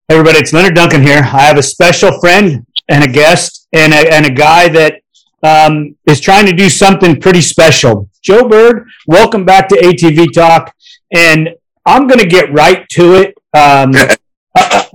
Hey 0.08 0.16
everybody, 0.16 0.38
it's 0.40 0.54
Leonard 0.54 0.76
Duncan 0.76 1.04
here. 1.04 1.18
I 1.18 1.42
have 1.42 1.58
a 1.58 1.64
special 1.64 2.18
friend 2.20 2.66
and 2.88 3.04
a 3.04 3.08
guest 3.08 3.68
and 3.74 3.94
a, 3.94 4.14
and 4.14 4.26
a 4.26 4.32
guy 4.32 4.70
that 4.70 5.02
um, 5.44 5.98
is 6.08 6.22
trying 6.22 6.46
to 6.46 6.54
do 6.54 6.70
something 6.70 7.20
pretty 7.20 7.42
special. 7.42 8.10
Joe 8.22 8.48
Bird, 8.48 8.88
welcome 9.06 9.44
back 9.46 9.68
to 9.70 9.76
ATV 9.76 10.32
Talk. 10.34 10.74
And 11.12 11.50
I'm 11.86 12.08
going 12.08 12.20
to 12.20 12.28
get 12.28 12.54
right 12.54 12.88
to 12.90 13.16
it. 13.16 13.36
Um, 13.54 13.92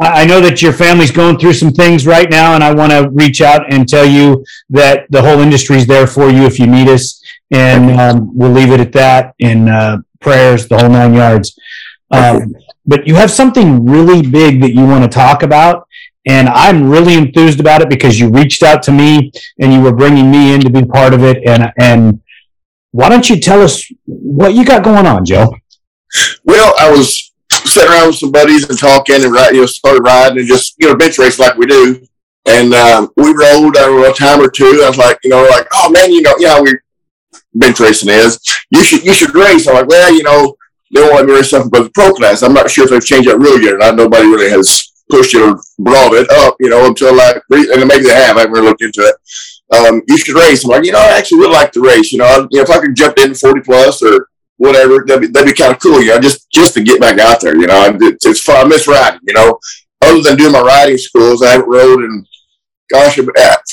I 0.00 0.25
know 0.25 0.41
that 0.41 0.61
your 0.61 0.72
family's 0.72 1.11
going 1.11 1.39
through 1.39 1.55
some 1.55 1.72
things 1.72 2.06
right 2.06 2.28
now, 2.28 2.55
and 2.55 2.64
I 2.64 2.75
want 2.75 2.92
to 2.92 3.08
reach 3.12 3.41
out 3.41 3.72
and 3.72 3.89
tell 3.89 4.05
you 4.05 4.44
that 4.70 5.06
the 5.11 5.22
whole 5.22 5.41
industry 5.41 5.77
is 5.77 5.86
there 5.86 6.06
for 6.06 6.31
you 6.31 6.44
if 6.44 6.58
you 6.58 6.66
need 6.66 6.89
us. 6.89 7.22
And 7.50 8.00
um, 8.00 8.36
we'll 8.36 8.50
leave 8.50 8.72
it 8.72 8.81
at 8.81 8.92
that 8.92 9.34
in 9.39 9.69
uh, 9.69 9.99
prayers, 10.21 10.66
the 10.66 10.78
whole 10.78 10.88
nine 10.88 11.15
yards. 11.15 11.59
Um, 12.10 12.54
but 12.87 13.06
you 13.06 13.15
have 13.15 13.31
something 13.31 13.87
really 13.87 14.22
big 14.22 14.60
that 14.62 14.75
you 14.75 14.84
want 14.84 15.04
to 15.04 15.09
talk 15.09 15.43
about. 15.43 15.87
And 16.26 16.49
I'm 16.49 16.88
really 16.88 17.15
enthused 17.15 17.60
about 17.60 17.82
it 17.82 17.91
because 17.91 18.19
you 18.19 18.31
reached 18.31 18.62
out 18.62 18.82
to 18.84 18.93
me 18.93 19.31
and 19.60 19.72
you 19.72 19.81
were 19.81 19.93
bringing 19.93 20.31
me 20.31 20.54
in 20.54 20.60
to 20.62 20.70
be 20.70 20.84
part 20.84 21.12
of 21.12 21.22
it. 21.22 21.47
And, 21.47 21.72
and 21.78 22.22
why 22.93 23.09
don't 23.09 23.28
you 23.28 23.38
tell 23.38 23.60
us 23.60 23.84
what 24.06 24.54
you 24.54 24.65
got 24.65 24.82
going 24.82 25.06
on, 25.06 25.25
Joe? 25.25 25.54
Well, 26.44 26.75
I 26.78 26.91
was 26.91 27.32
sitting 27.75 27.91
around 27.91 28.09
with 28.09 28.17
some 28.17 28.31
buddies 28.31 28.69
and 28.69 28.79
talking 28.79 29.25
and 29.25 29.33
right, 29.33 29.53
you 29.53 29.61
know, 29.61 29.67
started 29.67 30.03
riding 30.03 30.39
and 30.39 30.47
just, 30.47 30.75
you 30.79 30.89
know, 30.89 30.97
bench 30.97 31.19
race 31.19 31.39
like 31.39 31.57
we 31.57 31.67
do. 31.67 32.07
And 32.47 32.75
um, 32.75 33.11
we 33.17 33.33
rode 33.33 33.77
a 33.77 34.12
time 34.12 34.41
or 34.41 34.51
two. 34.51 34.83
I 34.85 34.89
was 34.89 34.99
like, 34.99 35.19
you 35.25 35.31
know, 35.31 35.45
like, 35.49 35.67
oh 35.73 35.91
man, 35.91 36.12
you 36.12 36.23
know, 36.23 36.35
know, 36.39 36.62
we 36.62 36.79
bench 37.55 37.81
racing 37.81 38.11
is. 38.11 38.39
You 38.71 38.83
should 38.83 39.05
you 39.05 39.15
should 39.15 39.35
race. 39.35 39.67
I'm 39.67 39.75
like, 39.75 39.87
well, 39.87 40.15
you 40.15 40.23
know, 40.23 40.57
they 40.93 41.01
don't 41.01 41.12
want 41.12 41.27
me 41.27 41.35
race 41.35 41.51
something 41.51 41.71
but 41.71 41.85
the 41.85 41.91
pro 41.91 42.12
class. 42.12 42.43
I'm 42.43 42.53
not 42.53 42.71
sure 42.71 42.85
if 42.85 42.91
they've 42.91 43.05
changed 43.05 43.29
that 43.29 43.39
rule 43.39 43.61
yet 43.61 43.79
not. 43.79 43.97
Nobody 43.97 44.27
really 44.27 44.51
has 44.51 44.93
pushed 45.11 45.35
it 45.35 45.43
or 45.43 45.59
brought 45.79 46.15
it 46.15 46.31
up, 46.31 46.56
you 46.61 46.69
know, 46.69 46.87
until 46.87 47.17
like, 47.17 47.43
and 47.51 47.89
maybe 47.89 48.05
they 48.05 48.15
have. 48.15 48.37
I 48.37 48.41
haven't 48.41 48.53
really 48.53 48.69
looked 48.69 48.83
into 48.83 49.01
it. 49.01 49.17
Um, 49.75 50.03
you 50.06 50.19
should 50.19 50.37
race. 50.37 50.65
I'm 50.65 50.71
like, 50.71 50.85
you 50.85 50.93
know, 50.93 50.99
I 50.99 51.17
actually 51.17 51.39
would 51.39 51.51
like 51.51 51.73
to 51.73 51.81
race. 51.81 52.12
You 52.12 52.19
know, 52.19 52.27
I, 52.27 52.37
you 52.51 52.59
know, 52.59 52.62
if 52.62 52.71
I 52.71 52.81
could 52.81 52.95
jump 52.95 53.19
in 53.19 53.35
40 53.35 53.61
plus 53.62 54.03
or 54.03 54.29
whatever. 54.56 55.04
That'd 55.06 55.22
be, 55.22 55.26
that'd 55.28 55.54
be 55.54 55.60
kind 55.60 55.72
of 55.72 55.81
cool, 55.81 56.03
you 56.03 56.09
know, 56.09 56.20
just 56.20 56.50
just 56.50 56.75
to 56.75 56.82
get 56.82 57.00
back 57.00 57.19
out 57.19 57.41
there. 57.41 57.56
You 57.56 57.66
know, 57.66 57.97
it's, 58.00 58.26
it's 58.26 58.41
fun. 58.41 58.66
I 58.66 58.69
miss 58.69 58.87
riding. 58.87 59.20
You 59.22 59.34
know, 59.34 59.59
other 60.03 60.22
than 60.22 60.37
doing 60.37 60.53
my 60.53 60.60
riding 60.60 60.98
schools, 60.98 61.42
I 61.42 61.50
haven't 61.53 61.69
rode 61.69 62.04
in. 62.04 62.26
Gosh, 62.91 63.19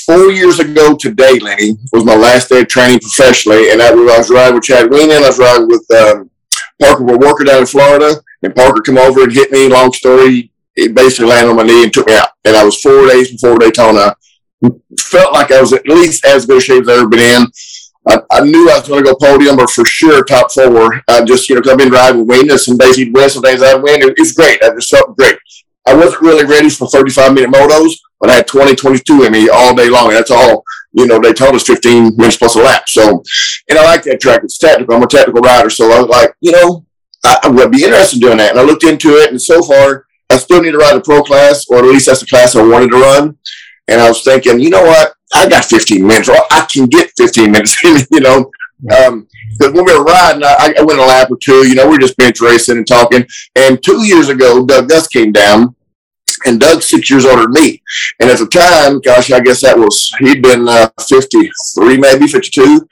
four 0.06 0.30
years 0.30 0.58
ago 0.58 0.96
today, 0.96 1.38
Lenny 1.38 1.76
was 1.92 2.02
my 2.02 2.16
last 2.16 2.48
day 2.48 2.62
of 2.62 2.68
training 2.68 2.98
professionally, 2.98 3.70
and 3.70 3.82
I 3.82 3.92
was 3.92 4.30
riding 4.30 4.54
with 4.54 4.64
Chad 4.64 4.90
Wienen. 4.90 5.22
I 5.22 5.28
was 5.28 5.38
riding 5.38 5.68
with 5.68 5.86
um, 5.90 6.30
Parker 6.80 7.04
Walker 7.04 7.44
down 7.44 7.60
in 7.60 7.66
Florida, 7.66 8.14
and 8.42 8.54
Parker 8.54 8.80
come 8.80 8.96
over 8.96 9.24
and 9.24 9.32
hit 9.32 9.52
me. 9.52 9.68
Long 9.68 9.92
story, 9.92 10.50
he 10.74 10.88
basically 10.88 11.26
landed 11.26 11.50
on 11.50 11.56
my 11.56 11.62
knee 11.62 11.84
and 11.84 11.92
took 11.92 12.06
me 12.06 12.14
out. 12.14 12.30
And 12.44 12.56
I 12.56 12.64
was 12.64 12.80
four 12.80 13.06
days 13.06 13.30
before 13.30 13.58
Daytona. 13.58 14.16
Felt 14.98 15.34
like 15.34 15.52
I 15.52 15.60
was 15.60 15.72
at 15.72 15.86
least 15.86 16.24
as 16.24 16.46
good 16.46 16.58
a 16.58 16.60
shape 16.60 16.82
as 16.82 16.88
I've 16.88 16.98
ever 17.00 17.08
been 17.08 17.42
in. 17.42 17.46
I, 18.08 18.18
I, 18.30 18.40
knew 18.40 18.68
I 18.68 18.78
was 18.78 18.88
going 18.88 19.04
to 19.04 19.10
go 19.10 19.16
podium 19.16 19.60
or 19.60 19.68
for 19.68 19.84
sure 19.84 20.24
top 20.24 20.50
four. 20.50 21.02
I 21.08 21.24
just, 21.24 21.48
you 21.48 21.54
know, 21.54 21.60
because 21.60 21.72
I've 21.72 21.78
been 21.78 21.92
riding 21.92 22.26
with 22.26 22.36
Weakness 22.38 22.68
and 22.68 22.78
Daisy 22.78 23.10
West 23.12 23.36
and 23.36 23.44
things 23.44 23.62
I 23.62 23.74
win. 23.74 24.02
It, 24.02 24.14
it's 24.16 24.32
great. 24.32 24.62
I 24.62 24.70
just 24.70 24.90
felt 24.90 25.16
great. 25.16 25.36
I 25.86 25.94
wasn't 25.94 26.22
really 26.22 26.44
ready 26.44 26.68
for 26.70 26.88
35 26.88 27.34
minute 27.34 27.50
motos, 27.50 27.92
but 28.20 28.30
I 28.30 28.34
had 28.34 28.46
20, 28.46 28.74
22 28.74 29.24
in 29.24 29.32
me 29.32 29.48
all 29.48 29.74
day 29.74 29.88
long. 29.88 30.08
And 30.08 30.16
That's 30.16 30.30
all, 30.30 30.64
you 30.92 31.06
know, 31.06 31.20
they 31.20 31.32
told 31.32 31.54
us 31.54 31.66
15 31.66 32.16
minutes 32.16 32.36
plus 32.36 32.56
a 32.56 32.60
lap. 32.60 32.88
So, 32.88 33.22
and 33.68 33.78
I 33.78 33.84
like 33.84 34.02
that 34.04 34.20
track. 34.20 34.42
It's 34.42 34.58
technical. 34.58 34.96
I'm 34.96 35.02
a 35.02 35.06
technical 35.06 35.40
rider. 35.40 35.70
So 35.70 35.90
I 35.90 36.00
was 36.00 36.08
like, 36.08 36.34
you 36.40 36.52
know, 36.52 36.84
I, 37.24 37.38
I 37.44 37.48
would 37.48 37.70
be 37.70 37.84
interested 37.84 38.16
in 38.16 38.20
doing 38.20 38.38
that. 38.38 38.50
And 38.50 38.60
I 38.60 38.64
looked 38.64 38.84
into 38.84 39.16
it. 39.16 39.30
And 39.30 39.40
so 39.40 39.62
far, 39.62 40.06
I 40.30 40.38
still 40.38 40.62
need 40.62 40.72
to 40.72 40.78
ride 40.78 40.96
a 40.96 41.00
pro 41.00 41.22
class, 41.22 41.66
or 41.68 41.78
at 41.78 41.84
least 41.84 42.06
that's 42.06 42.20
the 42.20 42.26
class 42.26 42.56
I 42.56 42.66
wanted 42.66 42.90
to 42.90 42.96
run. 42.96 43.38
And 43.88 44.00
I 44.00 44.08
was 44.08 44.22
thinking, 44.22 44.60
you 44.60 44.70
know 44.70 44.82
what? 44.82 45.14
I 45.34 45.48
got 45.48 45.64
15 45.64 46.06
minutes, 46.06 46.28
or 46.28 46.36
I 46.50 46.66
can 46.72 46.86
get 46.86 47.10
15 47.16 47.50
minutes, 47.50 47.76
you 48.10 48.20
know. 48.20 48.50
Um, 48.96 49.28
because 49.58 49.74
when 49.74 49.84
we 49.84 49.96
were 49.96 50.04
riding, 50.04 50.42
I, 50.44 50.74
I, 50.78 50.82
went 50.82 50.98
a 50.98 51.04
lap 51.04 51.30
or 51.30 51.36
two, 51.36 51.68
you 51.68 51.74
know, 51.74 51.88
we 51.88 51.96
are 51.96 52.00
just 52.00 52.16
bench 52.16 52.40
racing 52.40 52.78
and 52.78 52.86
talking. 52.86 53.24
And 53.54 53.82
two 53.82 54.04
years 54.04 54.28
ago, 54.28 54.64
Doug 54.66 54.88
Gust 54.88 55.12
came 55.12 55.30
down, 55.30 55.76
and 56.46 56.58
Doug's 56.58 56.86
six 56.86 57.10
years 57.10 57.24
older 57.24 57.42
than 57.42 57.52
me. 57.52 57.82
And 58.20 58.30
at 58.30 58.38
the 58.38 58.46
time, 58.46 59.00
gosh, 59.00 59.30
I 59.30 59.40
guess 59.40 59.60
that 59.60 59.78
was, 59.78 60.12
he'd 60.18 60.42
been 60.42 60.68
uh, 60.68 60.88
53, 61.08 61.96
maybe 61.98 62.26
52. 62.26 62.88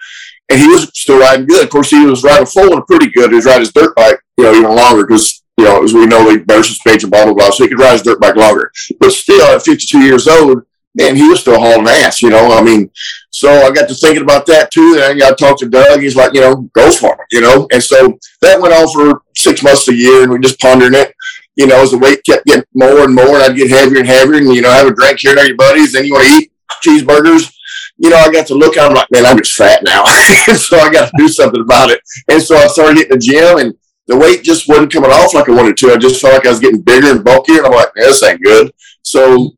And 0.50 0.60
he 0.60 0.66
was 0.66 0.90
still 0.94 1.20
riding 1.20 1.46
good. 1.46 1.64
Of 1.64 1.70
course, 1.70 1.90
he 1.90 2.04
was 2.04 2.24
riding 2.24 2.46
full 2.46 2.72
and 2.72 2.86
pretty 2.86 3.10
good. 3.10 3.30
He 3.30 3.36
was 3.36 3.46
riding 3.46 3.60
his 3.60 3.72
dirt 3.72 3.94
bike, 3.94 4.20
you 4.36 4.44
know, 4.44 4.54
even 4.54 4.74
longer 4.74 5.06
because, 5.06 5.42
you 5.56 5.64
know, 5.64 5.82
as 5.82 5.94
we 5.94 6.06
know, 6.06 6.24
they 6.24 6.38
better 6.38 6.62
suspension, 6.62 7.08
blah, 7.08 7.24
blah, 7.24 7.34
blah. 7.34 7.50
So 7.50 7.64
he 7.64 7.70
could 7.70 7.80
ride 7.80 7.92
his 7.92 8.02
dirt 8.02 8.20
bike 8.20 8.36
longer. 8.36 8.70
But 8.98 9.12
still, 9.12 9.54
at 9.54 9.62
52 9.62 10.00
years 10.00 10.26
old, 10.26 10.62
man, 10.94 11.16
he 11.16 11.28
was 11.28 11.40
still 11.40 11.58
hauling 11.58 11.88
ass, 11.88 12.22
you 12.22 12.30
know. 12.30 12.52
I 12.52 12.62
mean, 12.62 12.90
so 13.30 13.50
I 13.50 13.70
got 13.70 13.88
to 13.88 13.94
thinking 13.94 14.22
about 14.22 14.46
that 14.46 14.70
too. 14.70 14.94
And 14.94 15.02
I 15.02 15.14
got 15.18 15.38
to 15.38 15.68
Doug. 15.68 16.00
He's 16.00 16.16
like, 16.16 16.34
you 16.34 16.40
know, 16.40 16.68
go 16.74 16.90
for 16.90 17.14
it, 17.14 17.26
you 17.32 17.40
know. 17.40 17.68
And 17.72 17.82
so 17.82 18.18
that 18.42 18.60
went 18.60 18.74
on 18.74 18.88
for 18.92 19.22
six 19.36 19.62
months 19.62 19.88
a 19.88 19.94
year, 19.94 20.22
and 20.22 20.32
we 20.32 20.38
just 20.38 20.60
pondering 20.60 20.94
it. 20.94 21.14
You 21.56 21.66
know, 21.66 21.82
as 21.82 21.90
the 21.90 21.98
weight 21.98 22.24
kept 22.24 22.46
getting 22.46 22.64
more 22.74 23.04
and 23.04 23.14
more, 23.14 23.34
and 23.34 23.42
I'd 23.42 23.56
get 23.56 23.70
heavier 23.70 23.98
and 23.98 24.06
heavier, 24.06 24.38
and 24.38 24.54
you 24.54 24.62
know, 24.62 24.70
have 24.70 24.86
a 24.86 24.94
drink 24.94 25.18
here 25.20 25.36
and 25.38 25.48
your 25.48 25.56
buddies. 25.56 25.92
Then 25.92 26.04
you 26.04 26.12
want 26.12 26.26
to 26.26 26.34
eat 26.34 26.52
cheeseburgers. 26.84 27.52
You 27.98 28.08
know, 28.08 28.16
I 28.16 28.30
got 28.30 28.46
to 28.46 28.54
look 28.54 28.76
him 28.76 28.94
like, 28.94 29.10
man, 29.10 29.26
I'm 29.26 29.36
just 29.36 29.54
fat 29.54 29.82
now. 29.82 30.04
so 30.56 30.78
I 30.78 30.90
got 30.90 31.10
to 31.10 31.12
do 31.18 31.28
something 31.28 31.60
about 31.60 31.90
it. 31.90 32.00
And 32.30 32.42
so 32.42 32.56
I 32.56 32.66
started 32.66 32.96
hitting 32.96 33.12
the 33.12 33.18
gym, 33.18 33.58
and 33.58 33.74
the 34.06 34.16
weight 34.16 34.42
just 34.42 34.68
wasn't 34.68 34.92
coming 34.92 35.10
off 35.10 35.34
like 35.34 35.48
I 35.48 35.52
wanted 35.52 35.76
to. 35.78 35.92
I 35.92 35.96
just 35.96 36.20
felt 36.20 36.34
like 36.34 36.46
I 36.46 36.50
was 36.50 36.60
getting 36.60 36.80
bigger 36.80 37.10
and 37.10 37.24
bulkier, 37.24 37.58
and 37.58 37.66
I'm 37.66 37.72
like, 37.72 37.94
man, 37.94 38.06
this 38.06 38.22
ain't 38.22 38.42
good. 38.42 38.72
So 39.02 39.54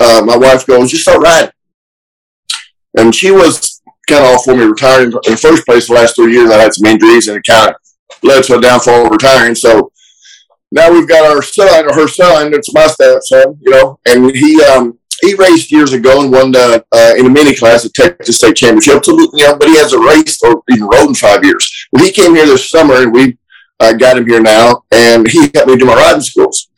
uh, 0.00 0.22
my 0.24 0.36
wife 0.36 0.66
goes, 0.66 0.90
just 0.90 1.02
start 1.02 1.22
riding. 1.22 1.50
And 2.98 3.14
she 3.14 3.30
was 3.30 3.80
kind 4.08 4.24
of 4.24 4.30
all 4.30 4.42
for 4.42 4.56
me 4.56 4.64
retiring. 4.64 5.12
In 5.12 5.32
the 5.32 5.36
first 5.36 5.64
place, 5.66 5.86
the 5.86 5.94
last 5.94 6.16
three 6.16 6.32
years, 6.32 6.50
I 6.50 6.58
had 6.58 6.74
some 6.74 6.90
injuries 6.90 7.28
and 7.28 7.36
it 7.36 7.44
kind 7.46 7.70
of 7.70 7.76
led 8.22 8.42
to 8.44 8.58
a 8.58 8.60
downfall 8.60 9.06
of 9.06 9.12
retiring. 9.12 9.54
So 9.54 9.92
now 10.72 10.90
we've 10.90 11.08
got 11.08 11.30
our 11.30 11.42
son, 11.42 11.84
her 11.94 12.08
son, 12.08 12.54
it's 12.54 12.72
my 12.74 12.86
stepson, 12.86 13.58
you 13.60 13.70
know, 13.70 14.00
and 14.06 14.34
he, 14.34 14.62
um, 14.64 14.98
he 15.20 15.34
raced 15.34 15.70
years 15.70 15.92
ago 15.92 16.22
and 16.22 16.32
won 16.32 16.54
uh, 16.56 16.80
uh, 16.92 17.14
in 17.18 17.26
a 17.26 17.30
mini 17.30 17.54
class 17.54 17.84
at 17.84 17.92
Texas 17.92 18.38
State 18.38 18.56
Championship. 18.56 19.04
So, 19.04 19.12
you 19.12 19.46
know, 19.46 19.56
but 19.56 19.68
he 19.68 19.76
hasn't 19.76 20.04
raced 20.04 20.42
or 20.42 20.62
even 20.70 20.86
rode 20.86 21.08
in 21.08 21.14
five 21.14 21.44
years. 21.44 21.88
Well, 21.92 22.04
he 22.04 22.10
came 22.10 22.34
here 22.34 22.46
this 22.46 22.70
summer 22.70 23.02
and 23.02 23.12
we 23.12 23.36
uh, 23.80 23.92
got 23.94 24.16
him 24.18 24.26
here 24.26 24.40
now, 24.40 24.82
and 24.92 25.26
he 25.28 25.50
helped 25.54 25.68
me 25.68 25.76
do 25.76 25.86
my 25.86 25.94
riding 25.94 26.20
schools. 26.20 26.68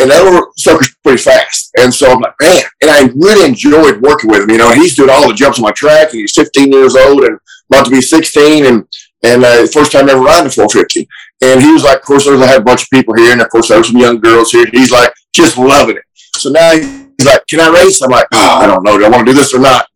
And 0.00 0.10
that 0.10 0.24
little 0.24 0.52
sucker's 0.56 0.94
pretty 1.02 1.22
fast. 1.22 1.70
And 1.78 1.92
so 1.92 2.10
I'm 2.10 2.20
like, 2.20 2.34
man, 2.40 2.62
and 2.80 2.90
I 2.90 3.10
really 3.14 3.46
enjoyed 3.46 4.00
working 4.00 4.30
with 4.30 4.42
him. 4.42 4.50
You 4.50 4.58
know, 4.58 4.72
he's 4.72 4.96
doing 4.96 5.10
all 5.10 5.28
the 5.28 5.34
jumps 5.34 5.58
on 5.58 5.62
my 5.62 5.72
track, 5.72 6.10
and 6.10 6.20
he's 6.20 6.34
15 6.34 6.72
years 6.72 6.96
old 6.96 7.24
and 7.24 7.38
about 7.70 7.84
to 7.84 7.90
be 7.90 8.00
16, 8.00 8.66
and 8.66 8.86
and 9.24 9.44
uh, 9.44 9.66
first 9.68 9.92
time 9.92 10.08
ever 10.08 10.20
riding 10.20 10.46
a 10.46 10.50
450. 10.50 11.08
And 11.42 11.62
he 11.62 11.72
was 11.72 11.84
like, 11.84 11.98
of 11.98 12.04
course, 12.04 12.26
I 12.26 12.34
had 12.46 12.60
a 12.60 12.64
bunch 12.64 12.82
of 12.82 12.90
people 12.90 13.14
here, 13.14 13.32
and 13.32 13.40
of 13.40 13.48
course, 13.50 13.68
there 13.68 13.78
were 13.78 13.84
some 13.84 13.96
young 13.96 14.20
girls 14.20 14.50
here. 14.50 14.66
He's 14.72 14.90
like, 14.90 15.12
just 15.32 15.56
loving 15.56 15.96
it. 15.96 16.04
So 16.36 16.50
now 16.50 16.72
he's 16.72 17.26
like, 17.26 17.46
can 17.46 17.60
I 17.60 17.68
race? 17.68 18.02
I'm 18.02 18.10
like, 18.10 18.26
oh, 18.32 18.58
I 18.60 18.66
don't 18.66 18.82
know. 18.82 18.98
Do 18.98 19.04
I 19.04 19.08
want 19.08 19.26
to 19.26 19.32
do 19.32 19.38
this 19.38 19.54
or 19.54 19.60
not? 19.60 19.86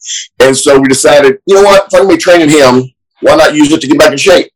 And 0.41 0.57
so 0.57 0.79
we 0.79 0.89
decided, 0.89 1.39
you 1.47 1.57
know 1.57 1.63
what? 1.63 1.87
If 1.87 2.01
I'm 2.01 2.09
to 2.09 2.15
be 2.15 2.21
training 2.21 2.51
him, 2.51 2.85
why 3.21 3.37
not 3.37 3.55
use 3.55 3.73
it 3.73 3.81
to 3.81 3.89
get 3.89 3.99
back 3.99 4.13
in 4.13 4.19
shape? 4.19 4.51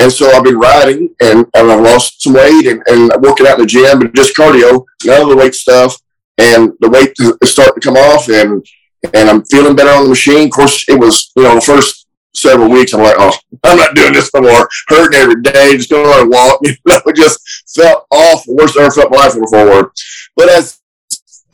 And 0.00 0.12
so 0.12 0.30
I've 0.30 0.44
been 0.44 0.58
riding 0.58 1.14
and, 1.20 1.46
and 1.54 1.72
I've 1.72 1.80
lost 1.80 2.22
some 2.22 2.34
weight 2.34 2.66
and, 2.66 2.82
and 2.86 3.12
working 3.22 3.46
out 3.46 3.58
in 3.58 3.62
the 3.62 3.66
gym, 3.66 4.00
but 4.00 4.14
just 4.14 4.36
cardio, 4.36 4.84
none 5.04 5.22
of 5.22 5.28
the 5.28 5.36
weight 5.36 5.54
stuff. 5.54 5.96
And 6.38 6.72
the 6.80 6.90
weight 6.90 7.14
is 7.42 7.52
starting 7.52 7.80
to 7.80 7.80
come 7.80 7.96
off 7.96 8.28
and, 8.28 8.64
and 9.14 9.30
I'm 9.30 9.44
feeling 9.44 9.76
better 9.76 9.90
on 9.90 10.04
the 10.04 10.08
machine. 10.08 10.46
Of 10.46 10.50
course, 10.50 10.84
it 10.88 10.98
was, 10.98 11.30
you 11.36 11.44
know, 11.44 11.54
the 11.54 11.60
first 11.60 12.04
several 12.34 12.68
weeks, 12.68 12.92
I'm 12.92 13.02
like, 13.02 13.16
oh, 13.18 13.36
I'm 13.62 13.78
not 13.78 13.94
doing 13.94 14.12
this 14.12 14.30
no 14.34 14.40
more. 14.42 14.68
Hurting 14.88 15.18
every 15.18 15.40
day, 15.42 15.76
just 15.76 15.90
going 15.90 16.06
on 16.06 16.26
a 16.26 16.28
walk. 16.28 16.60
You 16.64 16.74
know, 16.86 17.00
it 17.06 17.16
just 17.16 17.40
felt 17.74 18.06
awful. 18.10 18.56
Worst 18.56 18.76
I 18.76 18.82
ever 18.82 18.90
felt 18.90 19.10
my 19.10 19.18
life 19.18 19.34
before. 19.34 19.92
But 20.36 20.48
as 20.48 20.80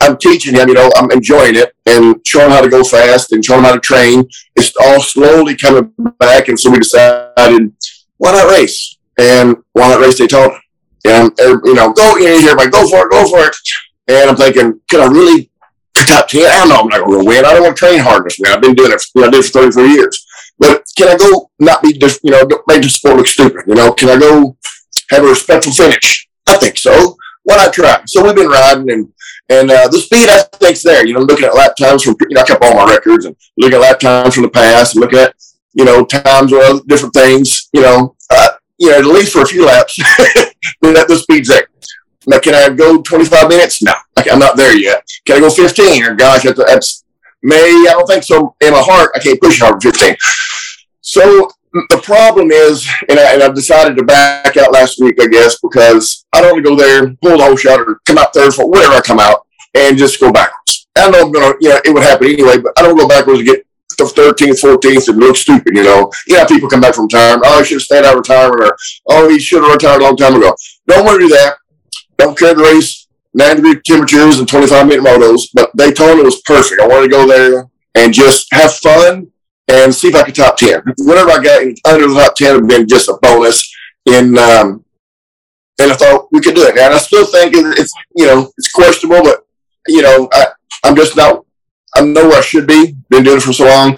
I'm 0.01 0.17
teaching 0.17 0.55
him, 0.55 0.67
you 0.67 0.73
know, 0.73 0.89
I'm 0.95 1.11
enjoying 1.11 1.55
it 1.55 1.73
and 1.85 2.15
showing 2.25 2.47
him 2.47 2.51
how 2.51 2.61
to 2.61 2.69
go 2.69 2.83
fast 2.83 3.31
and 3.31 3.45
showing 3.45 3.59
him 3.59 3.65
how 3.65 3.75
to 3.75 3.79
train. 3.79 4.27
It's 4.55 4.73
all 4.81 4.99
slowly 5.01 5.55
coming 5.55 5.93
back. 6.19 6.47
And 6.47 6.59
so 6.59 6.71
we 6.71 6.79
decided, 6.79 7.73
why 8.21 8.33
not 8.33 8.51
race? 8.51 8.97
And 9.17 9.57
why 9.73 9.89
not 9.89 9.99
race 9.99 10.19
Daytona? 10.19 10.53
And, 11.05 11.31
you 11.65 11.73
know, 11.73 11.91
go, 11.91 12.17
you 12.17 12.27
you 12.27 12.39
hear 12.39 12.55
like, 12.55 12.69
go 12.69 12.87
for 12.87 13.07
it, 13.07 13.11
go 13.11 13.27
for 13.27 13.47
it. 13.47 13.55
And 14.07 14.29
I'm 14.29 14.35
thinking, 14.35 14.79
can 14.87 15.01
I 15.01 15.05
really 15.07 15.49
top 15.95 16.27
10? 16.27 16.41
I 16.43 16.57
don't 16.59 16.69
know. 16.69 16.81
I'm 16.81 16.87
not 16.87 17.03
going 17.03 17.19
to 17.19 17.25
win. 17.25 17.45
I 17.45 17.53
don't 17.53 17.63
want 17.63 17.75
to 17.75 17.79
train 17.79 17.99
hard 17.99 18.21
enough. 18.21 18.55
I've 18.55 18.61
been 18.61 18.75
doing 18.75 18.91
it. 18.91 19.01
You 19.15 19.21
know, 19.21 19.27
I 19.27 19.31
did 19.31 19.45
for 19.45 19.51
33 19.51 19.93
years. 19.93 20.27
But 20.59 20.83
can 20.95 21.07
I 21.07 21.17
go 21.17 21.49
not 21.59 21.81
be, 21.81 21.93
just, 21.93 22.23
you 22.23 22.29
know, 22.29 22.41
make 22.67 22.83
the 22.83 22.89
sport 22.89 23.17
look 23.17 23.25
stupid? 23.25 23.63
You 23.65 23.73
know, 23.73 23.91
can 23.91 24.09
I 24.09 24.19
go 24.19 24.55
have 25.09 25.23
a 25.23 25.27
respectful 25.27 25.73
finish? 25.73 26.27
I 26.47 26.57
think 26.57 26.77
so. 26.77 27.17
Why 27.41 27.55
not 27.55 27.73
try? 27.73 28.03
So 28.05 28.23
we've 28.23 28.35
been 28.35 28.49
riding 28.49 28.91
and, 28.91 29.11
and 29.49 29.71
uh, 29.71 29.87
the 29.87 29.97
speed 29.97 30.29
I 30.29 30.43
think's 30.57 30.83
there. 30.83 31.07
You 31.07 31.15
know, 31.15 31.21
looking 31.21 31.45
at 31.45 31.55
lap 31.55 31.75
times 31.75 32.03
from, 32.03 32.15
you 32.29 32.35
know, 32.35 32.41
I 32.41 32.45
kept 32.45 32.63
all 32.63 32.75
my 32.75 32.85
records 32.85 33.25
and 33.25 33.35
looking 33.57 33.77
at 33.77 33.81
lap 33.81 33.99
times 33.99 34.35
from 34.35 34.43
the 34.43 34.49
past 34.49 34.93
and 34.93 35.01
looking 35.01 35.17
at 35.17 35.33
you 35.73 35.85
know, 35.85 36.05
times 36.05 36.51
or 36.53 36.61
other 36.61 36.81
different 36.87 37.13
things, 37.13 37.69
you 37.73 37.81
know, 37.81 38.15
uh, 38.29 38.49
you 38.77 38.89
know, 38.89 38.97
at 38.97 39.05
least 39.05 39.33
for 39.33 39.41
a 39.41 39.45
few 39.45 39.65
laps, 39.65 39.95
then 40.81 40.93
that 40.93 41.07
the 41.07 41.15
speed's 41.15 41.49
there. 41.49 41.67
Now, 42.27 42.39
can 42.39 42.53
I 42.53 42.69
go 42.73 43.01
25 43.01 43.49
minutes? 43.49 43.81
No, 43.81 43.93
I'm 44.17 44.39
not 44.39 44.55
there 44.55 44.77
yet. 44.77 45.03
Can 45.25 45.37
I 45.37 45.39
go 45.39 45.49
15? 45.49 46.03
Or 46.03 46.15
gosh, 46.15 46.43
that's, 46.43 46.63
that's 46.65 47.03
May. 47.41 47.85
I 47.89 47.93
don't 47.93 48.05
think 48.05 48.23
so. 48.23 48.55
In 48.61 48.71
my 48.71 48.81
heart, 48.81 49.11
I 49.15 49.19
can't 49.19 49.41
push 49.41 49.61
over 49.61 49.79
15. 49.79 50.15
So 51.01 51.49
the 51.73 52.01
problem 52.03 52.51
is, 52.51 52.87
and, 53.09 53.19
I, 53.19 53.33
and 53.33 53.43
I've 53.43 53.55
decided 53.55 53.97
to 53.97 54.03
back 54.03 54.57
out 54.57 54.71
last 54.71 54.99
week, 54.99 55.15
I 55.21 55.27
guess, 55.27 55.57
because 55.61 56.25
I 56.33 56.41
don't 56.41 56.53
want 56.53 56.65
to 56.65 56.69
go 56.69 56.75
there, 56.75 57.15
pull 57.21 57.37
the 57.37 57.43
whole 57.43 57.55
shot, 57.55 57.79
or 57.79 57.99
come 58.05 58.17
out 58.17 58.33
third, 58.33 58.53
for 58.53 58.69
whatever 58.69 58.95
I 58.95 59.01
come 59.01 59.19
out, 59.19 59.47
and 59.73 59.97
just 59.97 60.19
go 60.19 60.31
backwards. 60.31 60.87
I 60.95 61.09
know 61.09 61.21
I'm 61.21 61.31
gonna, 61.31 61.55
you 61.59 61.69
know, 61.69 61.79
it 61.83 61.93
would 61.93 62.03
happen 62.03 62.27
anyway, 62.27 62.59
but 62.59 62.73
I 62.77 62.81
don't 62.81 62.97
go 62.97 63.07
backwards 63.07 63.39
to 63.39 63.45
get 63.45 63.65
the 63.97 64.03
13th, 64.03 64.61
14th 64.61 65.09
it 65.09 65.15
look 65.15 65.35
stupid, 65.35 65.75
you 65.75 65.83
know. 65.83 66.11
Yeah, 66.27 66.45
people 66.45 66.69
come 66.69 66.81
back 66.81 66.95
from 66.95 67.05
retirement. 67.05 67.43
Oh, 67.45 67.59
he 67.59 67.65
should 67.65 67.75
have 67.75 67.81
stayed 67.81 68.05
out 68.05 68.13
of 68.13 68.19
retirement 68.19 68.61
or, 68.61 68.77
oh, 69.09 69.29
he 69.29 69.39
should 69.39 69.63
have 69.63 69.71
retired 69.71 70.01
a 70.01 70.05
long 70.05 70.17
time 70.17 70.35
ago. 70.35 70.55
Don't 70.87 71.19
do 71.19 71.27
that. 71.29 71.55
Don't 72.17 72.37
care 72.37 72.53
to 72.53 72.61
race 72.61 73.07
90 73.33 73.61
degree 73.61 73.81
temperatures 73.83 74.39
and 74.39 74.47
25 74.47 74.87
minute 74.87 75.03
motos, 75.03 75.43
but 75.53 75.75
Daytona 75.75 76.23
was 76.23 76.41
perfect. 76.41 76.81
I 76.81 76.87
wanted 76.87 77.03
to 77.03 77.09
go 77.09 77.27
there 77.27 77.69
and 77.95 78.13
just 78.13 78.47
have 78.51 78.73
fun 78.73 79.31
and 79.67 79.93
see 79.93 80.09
if 80.09 80.15
I 80.15 80.23
could 80.23 80.35
top 80.35 80.57
10. 80.57 80.83
Whatever 80.99 81.31
I 81.31 81.41
got 81.41 81.93
under 81.93 82.07
the 82.07 82.13
top 82.13 82.35
10 82.35 82.53
would 82.53 82.61
have 82.61 82.69
been 82.69 82.87
just 82.87 83.09
a 83.09 83.17
bonus 83.21 83.73
in, 84.05 84.37
um, 84.37 84.83
and 85.79 85.91
I 85.91 85.95
thought 85.95 86.27
we 86.31 86.41
could 86.41 86.55
do 86.55 86.63
it. 86.63 86.77
And 86.77 86.93
I 86.93 86.97
still 86.97 87.25
think 87.25 87.53
it's, 87.55 87.93
you 88.15 88.25
know, 88.25 88.51
it's 88.57 88.71
questionable, 88.71 89.23
but, 89.23 89.45
you 89.87 90.01
know, 90.01 90.27
I, 90.33 90.47
I'm 90.83 90.95
just 90.95 91.15
not 91.15 91.45
I 91.95 92.01
know 92.01 92.27
where 92.27 92.39
I 92.39 92.41
should 92.41 92.67
be. 92.67 92.95
Been 93.09 93.23
doing 93.23 93.37
it 93.37 93.43
for 93.43 93.53
so 93.53 93.65
long. 93.65 93.97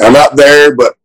I'm 0.00 0.12
not 0.12 0.36
there, 0.36 0.74
but 0.74 0.96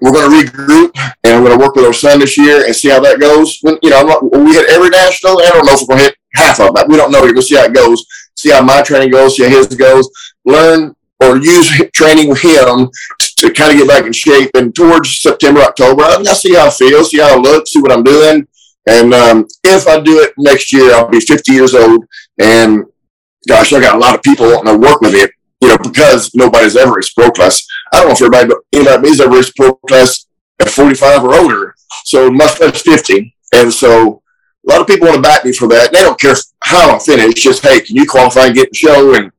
we're 0.00 0.12
going 0.12 0.30
to 0.30 0.50
regroup 0.50 0.92
and 1.24 1.42
we're 1.42 1.48
going 1.48 1.58
to 1.58 1.64
work 1.64 1.76
with 1.76 1.84
our 1.84 1.92
son 1.92 2.20
this 2.20 2.36
year 2.36 2.66
and 2.66 2.74
see 2.74 2.90
how 2.90 3.00
that 3.00 3.20
goes. 3.20 3.58
When, 3.62 3.78
you 3.82 3.90
know, 3.90 4.02
not, 4.02 4.32
when 4.32 4.44
we 4.44 4.52
hit 4.52 4.70
every 4.70 4.90
national. 4.90 5.40
I 5.40 5.50
don't 5.50 5.66
know 5.66 5.74
if 5.74 5.80
we're 5.82 5.96
going 5.96 5.98
to 5.98 6.04
hit 6.04 6.16
half 6.34 6.60
of 6.60 6.74
them. 6.74 6.86
We 6.88 6.96
don't 6.96 7.10
know. 7.10 7.20
We're 7.20 7.28
going 7.28 7.36
to 7.36 7.42
see 7.42 7.56
how 7.56 7.64
it 7.64 7.74
goes. 7.74 8.04
See 8.36 8.50
how 8.50 8.62
my 8.62 8.82
training 8.82 9.10
goes. 9.10 9.36
See 9.36 9.44
how 9.44 9.50
his 9.50 9.68
goes. 9.68 10.08
Learn 10.44 10.94
or 11.20 11.36
use 11.38 11.70
training 11.92 12.28
with 12.28 12.40
him 12.42 12.90
to, 13.38 13.52
kind 13.52 13.72
of 13.72 13.78
get 13.78 13.88
back 13.88 14.04
in 14.04 14.12
shape. 14.12 14.50
And 14.54 14.74
towards 14.74 15.20
September, 15.20 15.60
October, 15.60 16.02
I'll 16.02 16.24
see 16.34 16.54
how 16.54 16.66
I 16.66 16.70
feel, 16.70 17.04
see 17.04 17.20
how 17.20 17.36
I 17.36 17.38
look, 17.38 17.66
see 17.66 17.80
what 17.80 17.92
I'm 17.92 18.02
doing. 18.02 18.46
And 18.86 19.14
um, 19.14 19.46
if 19.62 19.86
I 19.86 20.00
do 20.00 20.20
it 20.20 20.34
next 20.36 20.72
year, 20.72 20.94
I'll 20.94 21.08
be 21.08 21.20
50 21.20 21.52
years 21.52 21.74
old. 21.74 22.04
And 22.38 22.84
gosh, 23.48 23.72
I 23.72 23.80
got 23.80 23.96
a 23.96 23.98
lot 23.98 24.14
of 24.14 24.22
people 24.22 24.46
wanting 24.46 24.74
to 24.74 24.78
work 24.78 25.00
with 25.00 25.14
me 25.14 25.26
you 25.64 25.70
know, 25.70 25.78
because 25.78 26.30
nobody's 26.34 26.76
ever 26.76 26.92
raced 26.92 27.16
pro 27.16 27.30
class. 27.30 27.66
I 27.90 27.98
don't 27.98 28.08
know 28.08 28.12
if 28.12 28.20
everybody, 28.20 28.48
but 28.48 28.58
anybody 28.74 29.08
me's 29.08 29.18
ever 29.18 29.34
raced 29.34 29.56
pro 29.56 29.74
class 29.88 30.26
at 30.60 30.68
45 30.68 31.24
or 31.24 31.34
older. 31.34 31.74
So 32.04 32.30
much 32.30 32.60
less 32.60 32.82
50. 32.82 33.34
And 33.54 33.72
so 33.72 34.22
a 34.66 34.70
lot 34.70 34.82
of 34.82 34.86
people 34.86 35.08
want 35.08 35.16
to 35.16 35.22
back 35.22 35.42
me 35.42 35.54
for 35.54 35.66
that. 35.68 35.90
They 35.90 36.02
don't 36.02 36.20
care 36.20 36.34
how 36.62 36.94
I 36.94 36.98
finish. 36.98 37.42
Just, 37.42 37.62
hey, 37.62 37.80
can 37.80 37.96
you 37.96 38.04
qualify 38.06 38.46
and 38.46 38.54
get 38.54 38.72
the 38.72 38.76
show 38.76 39.14
and, 39.14 39.32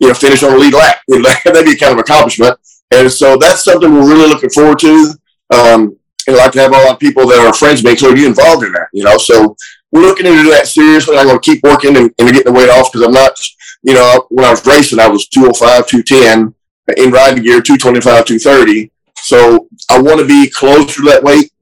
you 0.00 0.08
know, 0.08 0.14
finish 0.14 0.42
on 0.42 0.50
the 0.50 0.58
lead 0.58 0.74
lap? 0.74 0.98
You 1.06 1.22
know, 1.22 1.30
that'd 1.44 1.64
be 1.64 1.76
kind 1.76 1.92
of 1.92 2.00
accomplishment. 2.00 2.58
And 2.90 3.10
so 3.10 3.36
that's 3.36 3.62
something 3.62 3.92
we're 3.92 4.08
really 4.08 4.28
looking 4.28 4.50
forward 4.50 4.80
to. 4.80 5.14
Um, 5.54 5.96
and 6.26 6.34
I'd 6.34 6.42
like 6.42 6.52
to 6.52 6.60
have 6.60 6.72
a 6.72 6.74
lot 6.74 6.94
of 6.94 6.98
people 6.98 7.24
that 7.28 7.38
are 7.38 7.52
friends 7.52 7.84
make 7.84 8.00
sure 8.00 8.16
you 8.16 8.26
involved 8.26 8.64
in 8.64 8.72
that, 8.72 8.88
you 8.92 9.04
know. 9.04 9.16
So 9.16 9.56
we're 9.92 10.02
looking 10.02 10.26
into 10.26 10.50
that 10.50 10.66
seriously. 10.66 11.16
I'm 11.16 11.26
going 11.26 11.38
to 11.38 11.50
keep 11.50 11.62
working 11.62 11.96
and, 11.96 12.12
and 12.18 12.32
getting 12.32 12.52
the 12.52 12.58
weight 12.58 12.68
off 12.68 12.90
because 12.90 13.06
I'm 13.06 13.12
not 13.12 13.38
you 13.86 13.94
know, 13.94 14.26
when 14.30 14.44
I 14.44 14.50
was 14.50 14.66
racing, 14.66 14.98
I 14.98 15.08
was 15.08 15.28
205, 15.28 15.86
210 15.86 16.54
in 16.96 17.10
riding 17.12 17.44
gear, 17.44 17.62
225, 17.62 18.24
230. 18.24 18.90
So 19.18 19.68
I 19.88 20.00
want 20.00 20.18
to 20.20 20.26
be 20.26 20.50
closer 20.50 21.02
to 21.02 21.08
that 21.08 21.22
weight 21.22 21.52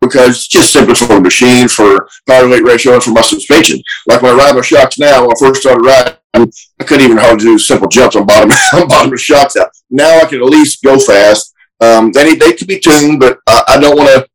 because 0.00 0.46
just 0.46 0.72
simply 0.72 0.94
for 0.94 1.06
the 1.06 1.20
machine, 1.20 1.68
for 1.68 2.08
power 2.26 2.48
weight 2.48 2.64
ratio, 2.64 2.94
and 2.94 3.02
for 3.02 3.10
my 3.10 3.20
suspension. 3.20 3.78
Like 4.06 4.22
when 4.22 4.32
I 4.32 4.38
ride 4.38 4.56
my 4.56 4.62
shocks 4.62 4.98
now, 4.98 5.22
when 5.22 5.32
I 5.32 5.38
first 5.38 5.60
started 5.60 5.84
riding, 5.84 6.52
I 6.80 6.84
couldn't 6.84 7.04
even 7.04 7.18
hardly 7.18 7.44
do 7.44 7.58
simple 7.58 7.88
jumps 7.88 8.16
on 8.16 8.26
bottom 8.26 8.50
on 8.74 8.88
bottom 8.88 9.12
of 9.12 9.20
shocks 9.20 9.56
out. 9.56 9.70
Now 9.90 10.20
I 10.20 10.24
can 10.24 10.40
at 10.40 10.48
least 10.48 10.82
go 10.82 10.98
fast. 10.98 11.54
Um, 11.80 12.10
they 12.12 12.36
they 12.36 12.54
could 12.54 12.68
be 12.68 12.80
tuned, 12.80 13.20
but 13.20 13.38
I, 13.46 13.62
I 13.68 13.80
don't 13.80 13.96
want 13.96 14.08
to 14.08 14.26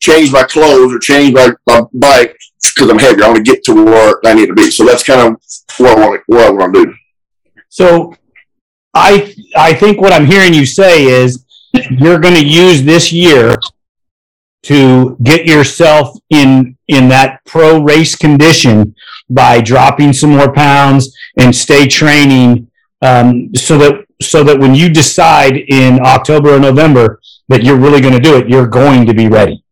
change 0.00 0.30
my 0.30 0.44
clothes 0.44 0.94
or 0.94 0.98
change 1.00 1.34
my, 1.34 1.50
my 1.66 1.82
bike 1.92 2.36
because 2.74 2.90
I'm 2.90 2.98
heavy. 2.98 3.22
I 3.22 3.28
want 3.28 3.38
to 3.38 3.42
get 3.42 3.64
to 3.64 3.74
where 3.74 4.14
I 4.24 4.34
need 4.34 4.46
to 4.46 4.54
be. 4.54 4.70
So 4.70 4.84
that's 4.84 5.02
kind 5.02 5.20
of 5.20 5.40
what 5.78 5.98
I 5.98 6.06
want 6.06 6.20
to, 6.20 6.22
what 6.26 6.46
I 6.46 6.50
want 6.50 6.74
to 6.74 6.84
do. 6.86 6.94
So 7.68 8.14
I 8.94 9.34
I 9.56 9.74
think 9.74 10.00
what 10.00 10.12
I'm 10.12 10.26
hearing 10.26 10.54
you 10.54 10.66
say 10.66 11.04
is 11.04 11.44
you're 11.90 12.18
going 12.18 12.34
to 12.34 12.44
use 12.44 12.82
this 12.82 13.12
year 13.12 13.56
to 14.62 15.16
get 15.22 15.46
yourself 15.46 16.16
in 16.30 16.76
in 16.88 17.08
that 17.08 17.44
pro 17.44 17.82
race 17.82 18.16
condition 18.16 18.94
by 19.28 19.60
dropping 19.60 20.12
some 20.12 20.30
more 20.30 20.52
pounds 20.52 21.14
and 21.36 21.54
stay 21.54 21.86
training 21.86 22.70
um, 23.02 23.54
so 23.54 23.76
that 23.78 24.04
so 24.22 24.42
that 24.42 24.58
when 24.58 24.74
you 24.74 24.88
decide 24.88 25.56
in 25.56 26.00
October 26.00 26.56
or 26.56 26.58
November 26.58 27.20
that 27.48 27.62
you're 27.62 27.76
really 27.76 28.00
going 28.00 28.14
to 28.14 28.20
do 28.20 28.36
it, 28.36 28.48
you're 28.48 28.66
going 28.66 29.06
to 29.06 29.14
be 29.14 29.28
ready. 29.28 29.62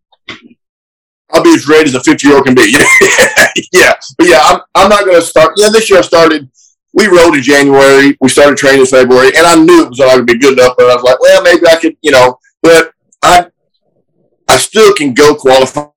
I'll 1.32 1.42
be 1.42 1.54
as 1.54 1.68
ready 1.68 1.88
as 1.88 1.94
a 1.94 2.00
50 2.00 2.26
year 2.26 2.36
old 2.36 2.46
can 2.46 2.54
be. 2.54 2.70
yeah. 3.72 3.94
But 4.18 4.26
yeah, 4.26 4.40
I'm, 4.42 4.60
I'm 4.74 4.88
not 4.88 5.04
going 5.04 5.16
to 5.16 5.22
start. 5.22 5.54
Yeah, 5.56 5.70
this 5.70 5.90
year 5.90 5.98
I 5.98 6.02
started, 6.02 6.48
we 6.92 7.06
rode 7.06 7.34
in 7.34 7.42
January. 7.42 8.16
We 8.20 8.28
started 8.28 8.56
training 8.56 8.80
in 8.80 8.86
February, 8.86 9.32
and 9.36 9.46
I 9.46 9.56
knew 9.56 9.84
it 9.84 9.88
was 9.88 9.98
not 9.98 10.14
going 10.14 10.26
to 10.26 10.32
be 10.32 10.38
good 10.38 10.58
enough. 10.58 10.74
But 10.76 10.90
I 10.90 10.94
was 10.94 11.02
like, 11.02 11.20
well, 11.20 11.42
maybe 11.42 11.66
I 11.66 11.76
could, 11.76 11.96
you 12.02 12.12
know, 12.12 12.38
but 12.62 12.92
I, 13.22 13.46
I 14.48 14.56
still 14.58 14.94
can 14.94 15.14
go 15.14 15.34
qualify 15.34 15.88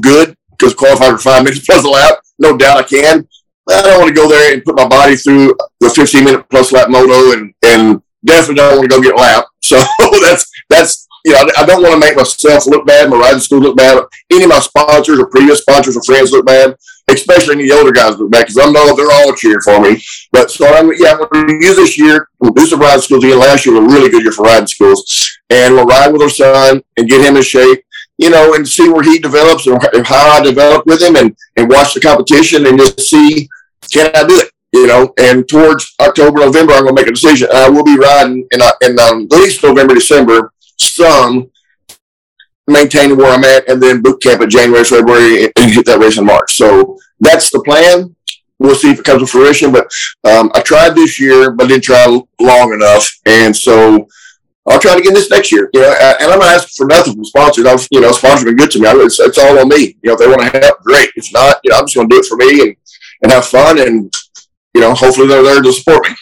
good 0.00 0.36
because 0.50 0.74
qualify 0.74 1.10
for 1.10 1.18
five 1.18 1.44
minutes 1.44 1.64
plus 1.64 1.84
a 1.84 1.88
lap. 1.88 2.18
No 2.38 2.56
doubt 2.56 2.78
I 2.78 2.82
can. 2.82 3.26
But 3.64 3.76
I 3.76 3.82
don't 3.82 4.00
want 4.00 4.08
to 4.08 4.14
go 4.14 4.28
there 4.28 4.54
and 4.54 4.64
put 4.64 4.76
my 4.76 4.86
body 4.86 5.16
through 5.16 5.56
the 5.80 5.90
15 5.90 6.24
minute 6.24 6.46
plus 6.48 6.70
lap 6.72 6.88
moto 6.88 7.32
and, 7.32 7.52
and 7.64 8.00
definitely 8.24 8.56
don't 8.56 8.76
want 8.76 8.90
to 8.90 8.96
go 8.96 9.02
get 9.02 9.16
lap. 9.16 9.46
So 9.66 9.82
that's, 10.22 10.48
that's, 10.70 11.05
you 11.26 11.32
know, 11.32 11.42
I 11.58 11.66
don't 11.66 11.82
want 11.82 11.94
to 11.94 11.98
make 11.98 12.16
myself 12.16 12.66
look 12.66 12.86
bad, 12.86 13.10
my 13.10 13.16
riding 13.16 13.40
school 13.40 13.58
look 13.58 13.76
bad, 13.76 14.00
any 14.30 14.44
of 14.44 14.48
my 14.48 14.60
sponsors 14.60 15.18
or 15.18 15.26
previous 15.26 15.58
sponsors 15.58 15.96
or 15.96 16.02
friends 16.04 16.30
look 16.30 16.46
bad. 16.46 16.76
especially 17.08 17.54
any 17.54 17.64
of 17.64 17.70
the 17.70 17.76
older 17.76 17.92
guys 17.92 18.16
look 18.16 18.30
bad 18.30 18.46
because 18.46 18.58
I 18.58 18.70
know 18.70 18.94
they're 18.94 19.10
all 19.10 19.34
cheering 19.34 19.60
for 19.60 19.80
me. 19.80 20.00
But 20.30 20.52
so 20.52 20.66
I'm 20.66 20.92
yeah, 20.96 21.12
I'm 21.12 21.28
going 21.28 21.48
to 21.48 21.66
use 21.66 21.74
this 21.74 21.98
year. 21.98 22.28
We'll 22.38 22.52
do 22.52 22.64
some 22.64 22.78
riding 22.78 23.02
schools 23.02 23.24
again. 23.24 23.40
Last 23.40 23.66
year 23.66 23.74
was 23.74 23.92
a 23.92 23.96
really 23.96 24.08
good 24.08 24.22
year 24.22 24.30
for 24.30 24.42
riding 24.42 24.68
schools, 24.68 25.38
and 25.50 25.74
we'll 25.74 25.84
ride 25.84 26.12
with 26.12 26.22
our 26.22 26.30
son 26.30 26.80
and 26.96 27.08
get 27.08 27.24
him 27.24 27.36
in 27.36 27.42
shape. 27.42 27.82
You 28.18 28.30
know, 28.30 28.54
and 28.54 28.66
see 28.66 28.88
where 28.88 29.02
he 29.02 29.18
develops 29.18 29.66
and 29.66 30.06
how 30.06 30.30
I 30.30 30.40
develop 30.42 30.86
with 30.86 31.02
him, 31.02 31.16
and 31.16 31.36
and 31.56 31.68
watch 31.68 31.94
the 31.94 32.00
competition 32.00 32.66
and 32.66 32.78
just 32.78 33.00
see 33.00 33.48
can 33.92 34.10
I 34.14 34.24
do 34.24 34.38
it. 34.38 34.50
You 34.72 34.86
know, 34.86 35.12
and 35.18 35.48
towards 35.48 35.92
October, 36.00 36.40
November, 36.40 36.74
I'm 36.74 36.84
going 36.84 36.94
to 36.94 37.02
make 37.02 37.08
a 37.08 37.14
decision. 37.14 37.48
I 37.52 37.68
will 37.68 37.84
be 37.84 37.96
riding 37.96 38.46
in, 38.52 38.60
in 38.82 38.98
um, 38.98 39.26
at 39.32 39.38
least 39.38 39.62
November, 39.62 39.94
December, 39.94 40.52
some 40.78 41.50
maintaining 42.66 43.16
where 43.16 43.32
I'm 43.32 43.44
at, 43.44 43.68
and 43.68 43.82
then 43.82 44.02
boot 44.02 44.22
camp 44.22 44.42
in 44.42 44.50
January, 44.50 44.84
February, 44.84 45.44
and 45.44 45.72
hit 45.72 45.86
that 45.86 46.00
race 46.00 46.18
in 46.18 46.26
March. 46.26 46.56
So 46.56 46.98
that's 47.20 47.50
the 47.50 47.62
plan. 47.64 48.14
We'll 48.58 48.74
see 48.74 48.90
if 48.90 48.98
it 48.98 49.04
comes 49.04 49.22
to 49.22 49.26
fruition. 49.26 49.72
But 49.72 49.90
um, 50.24 50.50
I 50.54 50.60
tried 50.60 50.94
this 50.94 51.20
year, 51.20 51.50
but 51.50 51.68
didn't 51.68 51.84
try 51.84 52.06
long 52.40 52.72
enough, 52.72 53.08
and 53.26 53.54
so 53.54 54.08
I'll 54.66 54.80
try 54.80 54.96
to 54.96 55.02
get 55.02 55.14
this 55.14 55.30
next 55.30 55.52
year. 55.52 55.70
You 55.72 55.82
know, 55.82 55.92
and 55.92 56.32
I'm 56.32 56.38
not 56.38 56.54
asking 56.54 56.74
for 56.76 56.86
nothing 56.86 57.14
from 57.14 57.24
sponsors. 57.24 57.66
I've, 57.66 57.86
you 57.90 58.00
know, 58.00 58.12
sponsors 58.12 58.40
have 58.40 58.46
been 58.46 58.56
good 58.56 58.70
to 58.72 58.80
me. 58.80 58.88
It's, 59.04 59.20
it's 59.20 59.38
all 59.38 59.58
on 59.58 59.68
me. 59.68 59.96
You 60.02 60.08
know, 60.08 60.12
if 60.14 60.18
they 60.18 60.28
want 60.28 60.40
to 60.40 60.58
help, 60.58 60.80
great. 60.80 61.10
If 61.16 61.32
not, 61.32 61.60
you 61.62 61.70
know, 61.70 61.78
I'm 61.78 61.84
just 61.84 61.94
going 61.94 62.08
to 62.08 62.14
do 62.14 62.20
it 62.20 62.26
for 62.26 62.36
me 62.36 62.60
and, 62.62 62.76
and 63.22 63.32
have 63.32 63.46
fun, 63.46 63.78
and 63.78 64.12
you 64.74 64.80
know, 64.80 64.94
hopefully 64.94 65.28
they're 65.28 65.42
there 65.42 65.62
to 65.62 65.72
support 65.72 66.08
me. 66.08 66.16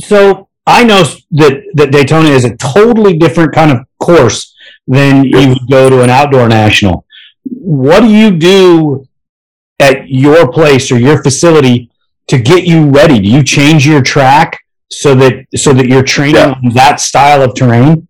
So 0.00 0.47
I 0.68 0.84
know 0.84 1.02
that 1.30 1.62
that 1.74 1.90
Daytona 1.90 2.28
is 2.28 2.44
a 2.44 2.54
totally 2.58 3.16
different 3.16 3.54
kind 3.54 3.72
of 3.72 3.78
course 3.98 4.54
than 4.86 5.24
you 5.24 5.48
would 5.48 5.70
go 5.70 5.88
to 5.88 6.02
an 6.02 6.10
outdoor 6.10 6.46
national. 6.46 7.06
What 7.44 8.00
do 8.00 8.08
you 8.08 8.36
do 8.36 9.06
at 9.78 10.08
your 10.08 10.52
place 10.52 10.92
or 10.92 10.98
your 10.98 11.22
facility 11.22 11.90
to 12.26 12.38
get 12.38 12.64
you 12.64 12.90
ready? 12.90 13.18
Do 13.18 13.28
you 13.28 13.42
change 13.42 13.86
your 13.86 14.02
track 14.02 14.60
so 14.90 15.14
that 15.14 15.46
so 15.56 15.72
that 15.72 15.86
you're 15.88 16.02
training 16.02 16.36
yeah. 16.36 16.54
on 16.62 16.74
that 16.74 17.00
style 17.00 17.42
of 17.42 17.54
terrain? 17.54 18.06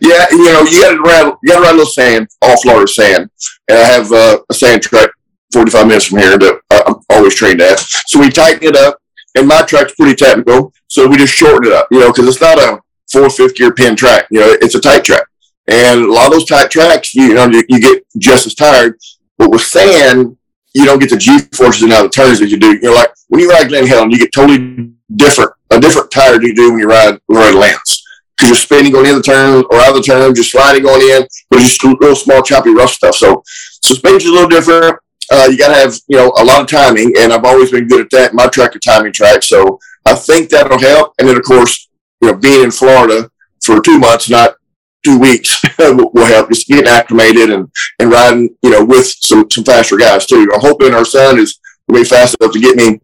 Yeah, 0.00 0.26
you 0.30 0.44
know, 0.52 0.62
you 0.62 0.80
got 0.80 0.92
to 0.92 1.00
run, 1.00 1.36
you 1.42 1.52
got 1.52 1.58
to 1.58 1.64
run 1.64 1.76
little 1.76 1.86
sand, 1.86 2.28
all 2.40 2.60
Florida 2.62 2.90
sand, 2.90 3.30
and 3.68 3.78
I 3.78 3.84
have 3.84 4.10
uh, 4.10 4.38
a 4.48 4.54
sand 4.54 4.82
track 4.82 5.10
45 5.52 5.86
minutes 5.86 6.06
from 6.06 6.18
here 6.18 6.38
that 6.38 6.60
I'm 6.70 6.96
always 7.10 7.34
trained 7.34 7.60
at. 7.60 7.78
So 7.80 8.20
we 8.20 8.30
tighten 8.30 8.68
it 8.68 8.76
up, 8.76 8.98
and 9.34 9.48
my 9.48 9.62
track's 9.62 9.94
pretty 9.94 10.14
technical, 10.14 10.72
so 10.94 11.08
we 11.08 11.16
just 11.16 11.34
shorten 11.34 11.72
it 11.72 11.74
up, 11.74 11.88
you 11.90 11.98
know, 11.98 12.12
because 12.12 12.28
it's 12.28 12.40
not 12.40 12.56
a 12.56 12.80
four 13.10 13.28
fifth 13.28 13.56
gear 13.56 13.74
pin 13.74 13.96
track, 13.96 14.28
you 14.30 14.38
know, 14.38 14.56
it's 14.62 14.76
a 14.76 14.80
tight 14.80 15.02
track. 15.02 15.26
And 15.66 16.02
a 16.02 16.12
lot 16.12 16.26
of 16.26 16.32
those 16.34 16.44
tight 16.44 16.70
tracks, 16.70 17.16
you 17.16 17.34
know, 17.34 17.48
you, 17.50 17.64
you 17.68 17.80
get 17.80 18.04
just 18.16 18.46
as 18.46 18.54
tired. 18.54 18.96
But 19.36 19.50
with 19.50 19.62
sand, 19.62 20.36
you 20.72 20.84
don't 20.84 21.00
get 21.00 21.10
the 21.10 21.16
G 21.16 21.40
forces 21.52 21.82
in 21.82 21.90
out 21.90 22.04
of 22.04 22.12
turns 22.12 22.38
that 22.38 22.48
you 22.48 22.60
do. 22.60 22.74
You 22.74 22.82
know, 22.82 22.92
like 22.92 23.10
when 23.26 23.40
you 23.40 23.50
ride 23.50 23.70
Glen 23.70 23.88
Helen, 23.88 24.12
you 24.12 24.18
get 24.18 24.32
totally 24.32 24.92
different, 25.16 25.50
a 25.72 25.80
different 25.80 26.12
tire 26.12 26.40
you 26.40 26.54
do 26.54 26.70
when 26.70 26.78
you 26.78 26.86
ride, 26.86 27.18
ride 27.28 27.56
Lance. 27.56 28.04
Because 28.36 28.50
you're 28.50 28.56
spinning 28.56 28.92
going 28.92 29.06
in 29.06 29.16
the 29.16 29.22
turn 29.22 29.64
or 29.70 29.78
out 29.78 29.90
of 29.90 29.96
the 29.96 30.02
turn, 30.02 30.32
just 30.32 30.52
sliding 30.52 30.84
going 30.84 31.02
in, 31.02 31.26
but 31.50 31.58
just 31.58 31.82
little 31.82 32.14
small 32.14 32.42
choppy 32.42 32.72
rough 32.72 32.90
stuff. 32.90 33.16
So 33.16 33.42
suspension 33.82 34.28
is 34.28 34.30
a 34.30 34.32
little 34.32 34.48
different. 34.48 34.96
Uh, 35.32 35.48
you 35.50 35.58
got 35.58 35.68
to 35.68 35.74
have, 35.74 35.98
you 36.06 36.18
know, 36.18 36.32
a 36.38 36.44
lot 36.44 36.60
of 36.60 36.68
timing, 36.68 37.14
and 37.18 37.32
I've 37.32 37.44
always 37.44 37.72
been 37.72 37.88
good 37.88 38.02
at 38.02 38.10
that. 38.10 38.34
My 38.34 38.46
track 38.46 38.74
of 38.76 38.82
timing 38.82 39.12
track, 39.12 39.42
so 39.42 39.80
I 40.06 40.14
think 40.14 40.50
that'll 40.50 40.78
help. 40.78 41.14
And 41.18 41.28
then, 41.28 41.36
of 41.36 41.44
course, 41.44 41.88
you 42.20 42.28
know, 42.30 42.36
being 42.36 42.64
in 42.64 42.70
Florida 42.70 43.30
for 43.62 43.80
two 43.80 43.98
months, 43.98 44.28
not 44.28 44.56
two 45.04 45.18
weeks 45.18 45.62
will 45.78 46.26
help 46.26 46.48
just 46.48 46.66
getting 46.66 46.88
acclimated 46.88 47.50
and, 47.50 47.70
and 47.98 48.10
riding, 48.10 48.56
you 48.62 48.70
know, 48.70 48.84
with 48.84 49.06
some, 49.06 49.50
some 49.50 49.64
faster 49.64 49.96
guys 49.96 50.26
too. 50.26 50.48
I'm 50.52 50.60
hoping 50.60 50.94
our 50.94 51.04
son 51.04 51.38
is 51.38 51.58
going 51.88 52.02
to 52.02 52.04
be 52.04 52.08
fast 52.08 52.36
enough 52.40 52.52
to 52.52 52.60
get 52.60 52.76
me, 52.76 53.00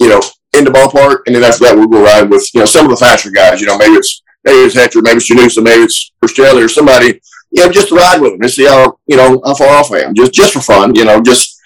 you 0.00 0.08
know, 0.08 0.20
in 0.56 0.64
the 0.64 0.70
ballpark. 0.70 1.20
And 1.26 1.34
then 1.34 1.44
after 1.44 1.64
that, 1.64 1.76
we'll 1.76 1.88
go 1.88 2.04
ride 2.04 2.30
with, 2.30 2.48
you 2.54 2.60
know, 2.60 2.66
some 2.66 2.86
of 2.86 2.90
the 2.90 2.96
faster 2.96 3.30
guys, 3.30 3.60
you 3.60 3.66
know, 3.66 3.76
maybe 3.76 3.94
it's, 3.94 4.22
maybe 4.44 4.58
it's 4.58 4.74
Hector, 4.74 5.02
maybe 5.02 5.16
it's 5.16 5.30
Janusa, 5.30 5.62
maybe 5.62 5.82
it's 5.82 6.12
Castelli 6.22 6.62
or 6.62 6.68
somebody, 6.68 7.20
you 7.50 7.64
know, 7.64 7.72
just 7.72 7.88
to 7.88 7.96
ride 7.96 8.20
with 8.20 8.32
them 8.32 8.42
and 8.42 8.50
see 8.50 8.66
how, 8.66 8.98
you 9.06 9.16
know, 9.16 9.40
how 9.44 9.54
far 9.54 9.76
off 9.76 9.92
I 9.92 10.00
am 10.00 10.14
just, 10.14 10.32
just 10.32 10.52
for 10.52 10.60
fun, 10.60 10.94
you 10.94 11.04
know, 11.04 11.20
just, 11.20 11.60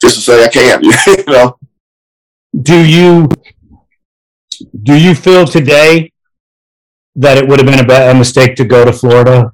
just 0.00 0.16
to 0.16 0.20
say 0.20 0.44
I 0.44 0.48
can, 0.48 0.82
you 1.06 1.24
know. 1.26 1.58
Do 2.60 2.84
you, 2.84 3.28
do 4.82 5.00
you 5.00 5.14
feel 5.14 5.46
today 5.46 6.12
that 7.16 7.38
it 7.38 7.48
would 7.48 7.58
have 7.58 7.66
been 7.66 7.80
a, 7.80 7.86
bad, 7.86 8.14
a 8.14 8.18
mistake 8.18 8.56
to 8.56 8.64
go 8.64 8.84
to 8.84 8.92
Florida? 8.92 9.52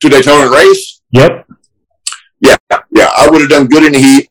To 0.00 0.08
Daytona 0.08 0.50
race? 0.50 1.00
Yep. 1.10 1.46
Yeah, 2.40 2.56
yeah. 2.94 3.08
I 3.16 3.28
would 3.30 3.40
have 3.40 3.50
done 3.50 3.68
good 3.68 3.84
in 3.84 3.92
the 3.92 3.98
heat, 3.98 4.28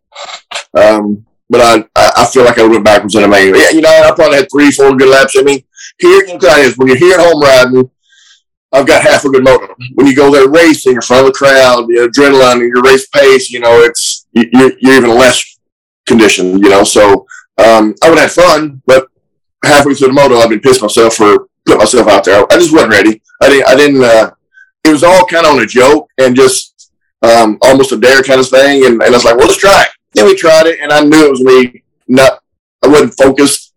um, 0.78 1.26
but 1.50 1.62
I 1.62 1.86
I 1.96 2.26
feel 2.26 2.44
like 2.44 2.60
I 2.60 2.64
would 2.64 2.72
went 2.72 2.86
backwards 2.86 3.16
in 3.16 3.24
the 3.24 3.28
main. 3.28 3.56
Yeah, 3.56 3.72
you 3.72 3.82
know, 3.82 3.90
I 3.90 4.12
probably 4.14 4.38
had 4.38 4.48
three, 4.52 4.70
four 4.70 4.96
good 4.96 5.10
laps. 5.10 5.36
I 5.36 5.42
mean, 5.42 5.64
here 5.98 6.24
you 6.26 6.38
know, 6.38 6.58
is 6.58 6.78
when 6.78 6.90
you're 6.90 6.98
here 6.98 7.16
at 7.16 7.26
home 7.26 7.42
riding, 7.42 7.90
I've 8.72 8.88
got 8.88 9.04
half 9.04 9.26
a 9.26 9.30
good 9.30 9.44
motor. 9.44 9.74
When 9.96 10.06
you 10.06 10.16
go 10.16 10.32
there 10.32 10.50
racing 10.50 10.96
in 10.96 11.02
front 11.02 11.28
of 11.28 11.34
the 11.34 11.38
crowd, 11.38 11.88
the 11.88 12.08
adrenaline, 12.08 12.62
and 12.62 12.70
your 12.70 12.82
race 12.84 13.08
pace, 13.08 13.50
you 13.50 13.60
know, 13.60 13.82
it's 13.82 14.28
you're, 14.34 14.74
you're 14.80 14.98
even 14.98 15.12
less 15.12 15.60
conditioned. 16.06 16.64
You 16.64 16.70
know, 16.70 16.84
so 16.84 17.26
um, 17.58 17.96
I 18.04 18.10
would 18.10 18.20
have 18.20 18.32
fun, 18.32 18.82
but 18.86 19.08
halfway 19.64 19.94
through 19.94 20.08
the 20.08 20.14
moto, 20.14 20.38
I've 20.38 20.50
been 20.50 20.60
pissed 20.60 20.82
myself 20.82 21.16
for 21.16 21.48
putting 21.66 21.80
myself 21.80 22.08
out 22.08 22.24
there. 22.24 22.46
I 22.52 22.58
just 22.58 22.74
wasn't 22.74 22.92
ready. 22.92 23.22
I 23.42 23.50
didn't. 23.50 23.68
I 23.68 23.76
didn't. 23.76 24.04
Uh, 24.04 24.32
it 24.84 24.90
was 24.90 25.04
all 25.04 25.26
kind 25.26 25.46
of 25.46 25.54
on 25.54 25.64
a 25.64 25.66
joke 25.66 26.10
and 26.18 26.36
just 26.36 26.92
um, 27.22 27.58
almost 27.62 27.92
a 27.92 27.98
dare 27.98 28.24
kind 28.24 28.40
of 28.40 28.50
thing. 28.50 28.86
And, 28.86 29.02
and 29.02 29.04
I 29.04 29.10
was 29.10 29.24
like, 29.24 29.38
well, 29.38 29.48
let's 29.48 29.60
try 29.60 29.84
it. 29.84 29.90
Then 30.14 30.26
we 30.26 30.36
tried 30.36 30.68
it, 30.68 30.80
and 30.82 30.92
I 30.92 31.02
knew 31.02 31.26
it 31.26 31.32
was 31.32 31.42
me. 31.42 31.84
Not. 32.08 32.40
I 32.84 32.88
wasn't 32.88 33.16
focused 33.16 33.74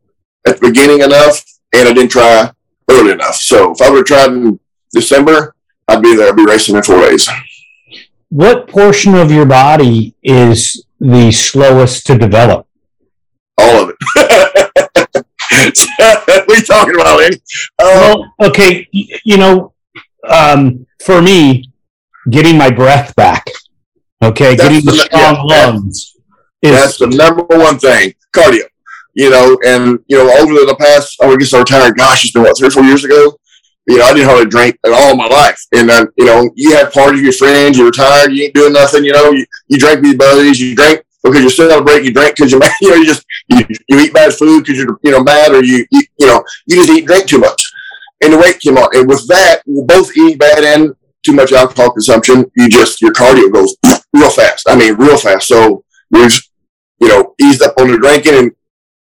at 0.47 0.59
the 0.59 0.69
beginning 0.69 1.01
enough, 1.01 1.45
and 1.73 1.89
I 1.89 1.93
didn't 1.93 2.11
try 2.11 2.51
early 2.91 3.13
enough. 3.13 3.37
So 3.37 3.73
if 3.73 3.81
I 3.81 3.91
would 3.91 3.99
have 3.99 4.07
tried 4.07 4.33
in 4.33 4.59
December, 4.93 5.55
I'd 5.89 6.03
be 6.03 6.17
there. 6.17 6.29
I'd 6.29 6.37
be 6.37 6.45
racing 6.45 6.77
in 6.77 6.83
four 6.83 7.01
days. 7.01 7.29
What 8.29 8.69
portion 8.69 9.15
of 9.15 9.31
your 9.31 9.47
body 9.47 10.15
is 10.23 10.85
the 10.99 11.31
slowest 11.31 12.07
to 12.07 12.19
develop? 12.19 12.67
All 13.59 13.83
of 13.83 13.91
it. 13.91 13.97
what 15.99 16.51
are 16.51 16.57
you 16.57 16.63
talking 16.63 16.95
about, 16.95 17.23
Andy? 17.23 17.37
Um, 17.79 17.89
well, 17.89 18.35
okay, 18.45 18.89
you 18.93 19.37
know, 19.37 19.73
um, 20.29 20.87
for 21.05 21.23
me, 21.23 21.71
getting 22.31 22.59
my 22.59 22.71
breath 22.71 23.15
back, 23.17 23.47
okay, 24.23 24.57
getting 24.57 24.85
the, 24.85 24.93
the 24.93 24.97
strong 24.97 25.49
yeah, 25.49 25.67
lungs. 25.67 26.17
Is, 26.63 26.73
that's 26.73 26.99
the 26.99 27.07
number 27.07 27.45
one 27.45 27.79
thing. 27.79 28.13
Cardio. 28.35 28.65
You 29.15 29.31
know, 29.31 29.59
and 29.65 29.99
you 30.09 30.19
know, 30.19 30.31
over 30.39 30.53
the 30.53 30.77
past, 30.79 31.17
I 31.23 31.27
would 31.27 31.41
guess 31.41 31.55
I 31.55 31.61
retired. 31.61 31.97
Gosh, 31.97 32.25
it's 32.25 32.33
been 32.33 32.43
what 32.43 32.59
three 32.59 32.69
or 32.69 32.71
four 32.71 32.85
years 32.85 33.03
ago. 33.03 33.39
You 33.87 33.99
know, 33.99 34.05
I 34.05 34.13
didn't 34.13 34.29
hardly 34.29 34.51
drink 34.51 34.79
at 34.85 34.93
all 34.93 35.13
in 35.13 35.17
my 35.17 35.29
life, 35.29 35.59
and 35.75 35.89
then 35.89 36.09
you 36.19 36.27
know, 36.27 36.51
you 36.55 36.75
had 36.75 36.93
parties 36.93 37.23
with 37.23 37.25
your 37.25 37.33
friends. 37.33 37.79
You 37.79 37.87
retired, 37.87 38.33
you 38.33 38.45
ain't 38.45 38.55
doing 38.55 38.75
nothing. 38.75 39.05
You 39.05 39.13
know, 39.13 39.31
you, 39.31 39.47
you 39.69 39.79
drank 39.79 40.01
with 40.01 40.11
your 40.11 40.19
buddies. 40.19 40.61
You 40.61 40.75
drank 40.75 41.06
because 41.29 41.43
you're 41.43 41.51
still 41.51 41.73
on 41.73 41.81
a 41.81 41.85
break. 41.85 42.05
You 42.05 42.13
drink 42.13 42.37
because 42.37 42.51
you're 42.51 42.61
mad. 42.67 42.73
You 42.81 42.91
know, 42.91 42.97
you 42.97 43.07
just 43.07 43.25
you, 43.49 43.65
you 43.89 44.01
eat 44.01 44.13
bad 44.13 44.33
food 44.33 44.65
because 44.65 44.79
you're 44.79 44.99
you 45.03 45.11
know 45.13 45.23
mad, 45.23 45.53
or 45.53 45.65
you, 45.65 45.87
you 45.91 46.03
you 46.19 46.27
know 46.27 46.43
you 46.67 46.77
just 46.77 46.91
eat 46.91 47.07
drink 47.07 47.27
too 47.27 47.39
much, 47.39 47.63
and 48.23 48.33
the 48.33 48.39
weight 48.39 48.61
came 48.61 48.77
on. 48.79 48.89
And 48.97 49.09
with 49.09 49.27
that, 49.29 49.63
both 49.67 50.17
eating 50.17 50.39
bad 50.39 50.65
and 50.65 50.95
too 51.25 51.33
much 51.33 51.53
alcohol 51.53 51.91
consumption, 51.91 52.51
you 52.57 52.69
just 52.69 53.01
your 53.03 53.13
cardio 53.13 53.53
goes 53.53 53.77
real 54.13 54.31
fast. 54.31 54.69
I 54.69 54.77
mean, 54.77 54.95
real 54.95 55.19
fast. 55.19 55.49
So 55.49 55.85
we've 56.11 56.41
you 57.01 57.09
know 57.09 57.35
eased 57.41 57.63
up 57.63 57.75
on 57.79 57.91
the 57.91 57.99
drinking 57.99 58.35
and 58.35 58.53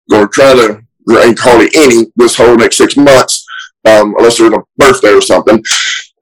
going 0.09 0.27
to 0.27 0.31
try 0.31 0.53
to 0.53 0.81
drink 1.07 1.39
hardly 1.39 1.69
any 1.75 2.07
this 2.15 2.35
whole 2.35 2.55
next 2.55 2.77
six 2.77 2.95
months, 2.95 3.45
um, 3.85 4.15
unless 4.17 4.37
there's 4.37 4.53
a 4.53 4.63
birthday 4.77 5.13
or 5.13 5.21
something, 5.21 5.61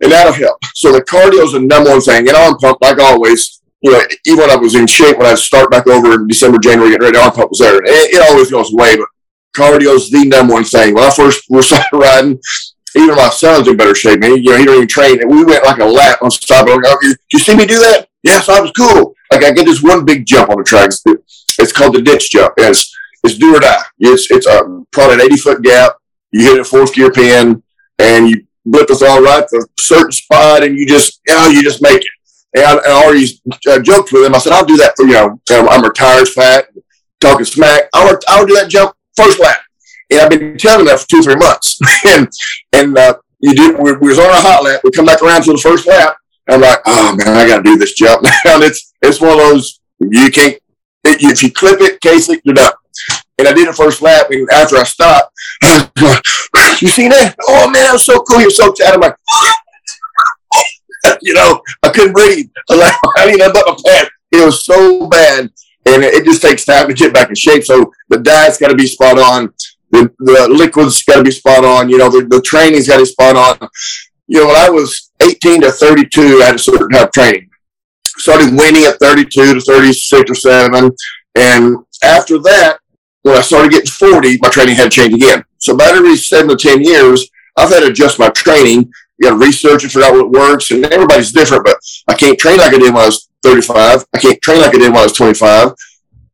and 0.02 0.12
that'll 0.12 0.34
help. 0.34 0.58
So 0.74 0.92
the 0.92 1.02
cardio 1.02 1.44
is 1.44 1.54
the 1.54 1.60
number 1.60 1.90
one 1.90 2.02
thing, 2.02 2.28
and 2.28 2.38
I'm 2.38 2.58
pumped 2.58 2.82
like 2.82 3.00
always 3.00 3.61
you 3.82 3.92
know, 3.92 4.02
even 4.26 4.40
when 4.40 4.52
I 4.52 4.56
was 4.56 4.76
in 4.76 4.88
shape, 4.88 5.18
when 5.18 5.28
I 5.28 5.36
start 5.36 5.72
back 5.72 5.88
over 5.88 6.14
in 6.14 6.28
December, 6.28 6.60
January, 6.60 6.92
getting 6.92 7.06
ready, 7.06 7.18
arm 7.18 7.32
pump 7.32 7.50
was 7.50 7.60
there. 7.60 7.78
It, 7.78 8.16
it 8.16 8.30
always 8.30 8.52
goes 8.52 8.74
away, 8.74 8.98
but 8.98 9.08
cardio 9.56 9.96
is 9.96 10.10
the 10.10 10.26
number 10.26 10.54
one 10.54 10.64
thing. 10.64 10.94
When 10.94 11.04
I 11.04 11.10
first 11.10 11.46
was 11.50 11.68
started 11.68 11.88
riding, 11.94 12.40
even 12.96 13.16
my 13.16 13.30
son's 13.30 13.68
in 13.68 13.78
better 13.78 13.96
shape. 13.96 14.20
Man, 14.20 14.38
you 14.38 14.52
know, 14.52 14.58
he 14.58 14.66
don't 14.66 14.76
even 14.76 14.88
train. 14.88 15.22
And 15.22 15.32
we 15.32 15.44
went 15.44 15.64
like 15.64 15.80
a 15.80 15.86
lap 15.86 16.20
on 16.22 16.30
stop. 16.30 16.68
Like, 16.68 16.80
oh, 16.86 16.98
you, 17.02 17.16
you 17.32 17.40
see 17.40 17.56
me 17.56 17.66
do 17.66 17.80
that? 17.80 18.08
Yes, 18.24 18.50
I 18.50 18.60
was 18.60 18.72
cool. 18.72 19.16
Like 19.32 19.44
I 19.44 19.52
get 19.52 19.66
this 19.66 19.82
one 19.82 20.06
big 20.06 20.26
jump 20.26 20.50
on 20.50 20.58
the 20.58 20.64
tracks. 20.64 21.02
It's 21.58 21.72
called 21.72 21.96
the 21.96 22.02
ditch 22.02 22.32
jump. 22.32 22.54
It's 22.58 22.96
it's 23.24 23.38
do 23.38 23.56
or 23.56 23.60
die. 23.60 23.82
It's 24.00 24.30
it's 24.30 24.46
a 24.46 24.84
probably 24.92 25.16
an 25.16 25.22
eighty 25.22 25.38
foot 25.38 25.62
gap. 25.62 25.94
You 26.32 26.44
hit 26.44 26.60
a 26.60 26.64
fourth 26.64 26.94
gear 26.94 27.12
pin, 27.12 27.64
and 27.98 28.30
you 28.30 28.46
blip 28.66 28.88
the 28.88 28.96
throttle 28.96 29.24
right 29.24 29.48
to 29.48 29.58
a 29.58 29.82
certain 29.82 30.12
spot, 30.12 30.64
and 30.64 30.78
you 30.78 30.86
just 30.86 31.22
you 31.28 31.34
know 31.34 31.48
you 31.48 31.64
just 31.64 31.82
make 31.82 32.02
it. 32.02 32.12
And 32.54 32.66
I, 32.66 32.76
I 32.76 33.04
already 33.04 33.26
uh, 33.68 33.80
joked 33.80 34.12
with 34.12 34.26
him. 34.26 34.36
I 34.36 34.40
said, 34.40 34.54
I'll 34.54 34.66
do 34.66 34.78
that 34.78 34.94
for, 34.96 35.06
you 35.06 35.14
know, 35.14 35.40
I'm 35.50 35.84
retired 35.84 36.28
fat, 36.28 36.68
talking 37.20 37.46
smack. 37.46 37.84
I'll, 37.94 38.18
I'll 38.28 38.46
do 38.46 38.56
that 38.56 38.70
jump 38.70 38.96
first 39.16 39.40
lap. 39.40 39.62
And 40.10 40.22
I've 40.22 40.30
been 40.30 40.58
telling 40.58 40.82
him 40.82 40.88
that 40.88 41.00
for 41.00 41.08
two, 41.08 41.22
three 41.22 41.36
months. 41.36 41.80
and 42.08 42.28
and 42.74 42.98
uh, 42.98 43.16
you 43.40 43.54
did, 43.54 43.80
we, 43.80 43.94
we 43.94 44.10
was 44.10 44.20
on 44.20 44.30
a 44.30 44.42
hot 44.42 44.64
lap. 44.64 44.82
We 44.84 44.92
come 44.92 45.06
back 45.06 45.22
around 45.22 45.44
to 45.44 45.54
the 45.54 45.58
first 45.58 45.88
lap. 45.88 46.18
I'm 46.50 46.60
like, 46.60 46.80
oh 46.86 47.16
man, 47.16 47.38
I 47.38 47.48
got 47.48 47.58
to 47.58 47.64
do 47.64 47.78
this 47.78 47.94
jump 47.94 48.24
now. 48.24 48.32
And 48.46 48.64
it's, 48.64 48.94
It's 49.02 49.22
one 49.22 49.32
of 49.32 49.38
those 49.38 49.80
you 50.00 50.32
can't 50.32 50.58
if 51.04 51.44
you 51.44 51.52
clip 51.52 51.82
it, 51.82 52.02
case 52.02 52.30
it, 52.30 52.42
you're 52.44 52.56
done. 52.56 52.74
And 53.38 53.48
I 53.48 53.54
did 53.54 53.68
the 53.68 53.74
first 53.74 54.02
lap, 54.02 54.28
and 54.30 54.48
after 54.52 54.78
I 54.78 54.84
stopped, 54.84 55.34
you 56.82 56.88
seen 56.88 57.10
that? 57.10 57.36
Oh 57.48 57.66
man, 57.72 57.86
that 57.86 57.94
was 57.94 58.06
so 58.06 58.20
cool. 58.22 58.42
You're 58.42 58.52
so 58.52 58.72
tired. 58.72 58.96
I'm 58.96 59.00
like, 59.00 59.16
you 61.22 61.34
know, 61.34 61.62
I 61.84 61.90
couldn't 61.90 62.14
breathe. 62.14 62.50
I, 62.70 62.76
like, 62.78 62.96
I 63.18 63.26
didn't 63.26 63.40
know 63.40 63.62
my 63.66 63.78
pants. 63.86 64.12
It 64.32 64.46
was 64.46 64.66
so 64.66 65.08
bad, 65.08 65.52
and 65.86 66.04
it 66.04 66.24
just 66.24 66.42
takes 66.42 66.66
time 66.66 66.88
to 66.88 66.94
get 66.94 67.14
back 67.14 67.30
in 67.30 67.36
shape. 67.36 67.64
So 67.64 67.92
the 68.10 68.20
diet's 68.20 68.58
got 68.58 68.70
to 68.70 68.76
be 68.76 68.88
spot 68.88 69.20
on. 69.20 69.54
The, 69.92 70.10
the 70.20 70.48
liquids 70.50 71.04
got 71.04 71.18
to 71.18 71.24
be 71.24 71.32
spot 71.32 71.66
on. 71.66 71.90
You 71.90 71.98
know, 71.98 72.10
the, 72.10 72.26
the 72.26 72.42
training's 72.42 72.88
got 72.88 72.96
to 72.96 73.02
be 73.02 73.06
spot 73.06 73.36
on. 73.36 73.70
You 74.28 74.40
know, 74.40 74.48
when 74.48 74.56
I 74.56 74.70
was 74.70 75.12
18 75.22 75.62
to 75.62 75.72
32, 75.72 76.40
I 76.42 76.46
had 76.46 76.56
a 76.56 76.60
certain 76.60 76.90
type 76.90 77.08
of 77.08 77.14
training. 77.14 77.50
Started 78.06 78.56
winning 78.56 78.86
at 78.86 79.00
32 79.00 79.56
to 79.56 79.60
36 79.60 80.32
or 80.32 80.36
7. 80.36 80.92
And 81.36 81.78
after 82.04 82.38
that, 82.40 82.78
when 83.24 83.38
I 83.38 83.42
started 83.42 83.72
getting 83.72 83.88
40, 83.88 84.38
my 84.42 84.50
training 84.50 84.76
had 84.76 84.86
to 84.86 84.90
change 84.90 85.14
again. 85.14 85.44
So 85.58 85.74
about 85.74 85.96
every 85.96 86.16
seven 86.16 86.50
to 86.50 86.56
10 86.56 86.82
years, 86.82 87.30
I've 87.58 87.70
had 87.70 87.82
to 87.82 87.88
adjust 87.88 88.20
my 88.20 88.30
training. 88.30 88.92
You 89.22 89.30
got 89.30 89.38
to 89.38 89.46
research 89.46 89.84
and 89.84 89.92
figure 89.92 90.08
out 90.08 90.14
what 90.14 90.32
works. 90.32 90.72
And 90.72 90.84
everybody's 90.86 91.32
different, 91.32 91.64
but 91.64 91.78
I 92.08 92.16
can't 92.16 92.40
train 92.40 92.58
like 92.58 92.74
I 92.74 92.80
did 92.80 92.94
when 92.94 93.04
I 93.04 93.06
was 93.06 93.30
35. 93.44 94.06
I 94.14 94.18
can't 94.18 94.42
train 94.42 94.62
like 94.62 94.74
I 94.74 94.80
did 94.80 94.90
when 94.90 94.98
I 94.98 95.04
was 95.04 95.14
25. 95.14 95.74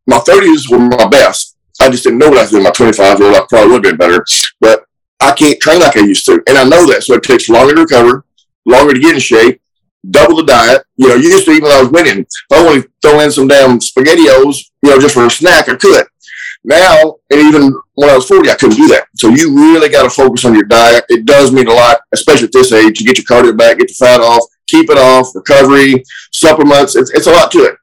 My 0.07 0.17
30s 0.19 0.71
were 0.71 0.79
my 0.79 1.07
best. 1.09 1.57
I 1.81 1.89
just 1.89 2.05
didn't 2.05 2.19
know 2.19 2.29
what 2.29 2.37
I 2.37 2.41
was 2.43 2.51
doing. 2.51 2.63
My 2.63 2.71
25 2.71 3.19
year 3.19 3.27
old, 3.27 3.37
I 3.37 3.45
probably 3.49 3.71
would 3.71 3.85
have 3.85 3.97
been 3.97 3.97
better, 3.97 4.25
but 4.61 4.85
I 5.19 5.33
can't 5.33 5.59
train 5.59 5.81
like 5.81 5.97
I 5.97 6.01
used 6.01 6.25
to. 6.27 6.41
And 6.47 6.57
I 6.57 6.63
know 6.63 6.87
that. 6.87 7.03
So 7.03 7.15
it 7.15 7.23
takes 7.23 7.49
longer 7.49 7.75
to 7.75 7.81
recover, 7.81 8.23
longer 8.65 8.93
to 8.93 8.99
get 8.99 9.15
in 9.15 9.19
shape, 9.19 9.61
double 10.09 10.37
the 10.37 10.45
diet. 10.45 10.83
You 10.95 11.09
know, 11.09 11.15
you 11.15 11.29
used 11.29 11.45
to, 11.45 11.51
even 11.51 11.69
though 11.69 11.79
I 11.79 11.81
was 11.81 11.91
winning, 11.91 12.19
if 12.19 12.27
I 12.51 12.65
only 12.65 12.87
throw 13.01 13.19
in 13.19 13.31
some 13.31 13.49
damn 13.49 13.79
SpaghettiOs, 13.79 14.71
you 14.81 14.89
know, 14.89 14.99
just 14.99 15.13
for 15.13 15.25
a 15.25 15.29
snack, 15.29 15.67
I 15.67 15.75
could. 15.75 16.07
Now, 16.67 17.15
and 17.29 17.39
even 17.39 17.73
when 17.93 18.09
I 18.09 18.15
was 18.15 18.27
40, 18.27 18.49
I 18.49 18.55
couldn't 18.55 18.75
do 18.75 18.89
that. 18.89 19.07
So 19.15 19.29
you 19.29 19.55
really 19.55 19.87
got 19.87 20.03
to 20.03 20.09
focus 20.09 20.43
on 20.43 20.53
your 20.53 20.65
diet. 20.65 21.05
It 21.07 21.25
does 21.25 21.53
mean 21.53 21.67
a 21.67 21.73
lot, 21.73 22.01
especially 22.13 22.47
at 22.47 22.51
this 22.51 22.73
age, 22.73 22.97
to 22.97 23.05
get 23.05 23.17
your 23.17 23.23
cardio 23.23 23.57
back, 23.57 23.77
get 23.77 23.87
the 23.87 23.93
fat 23.93 24.19
off, 24.19 24.43
keep 24.67 24.89
it 24.89 24.97
off, 24.97 25.33
recovery, 25.33 26.03
supplements. 26.33 26.97
It's, 26.97 27.09
it's 27.11 27.27
a 27.27 27.31
lot 27.31 27.51
to 27.51 27.59
it. 27.59 27.77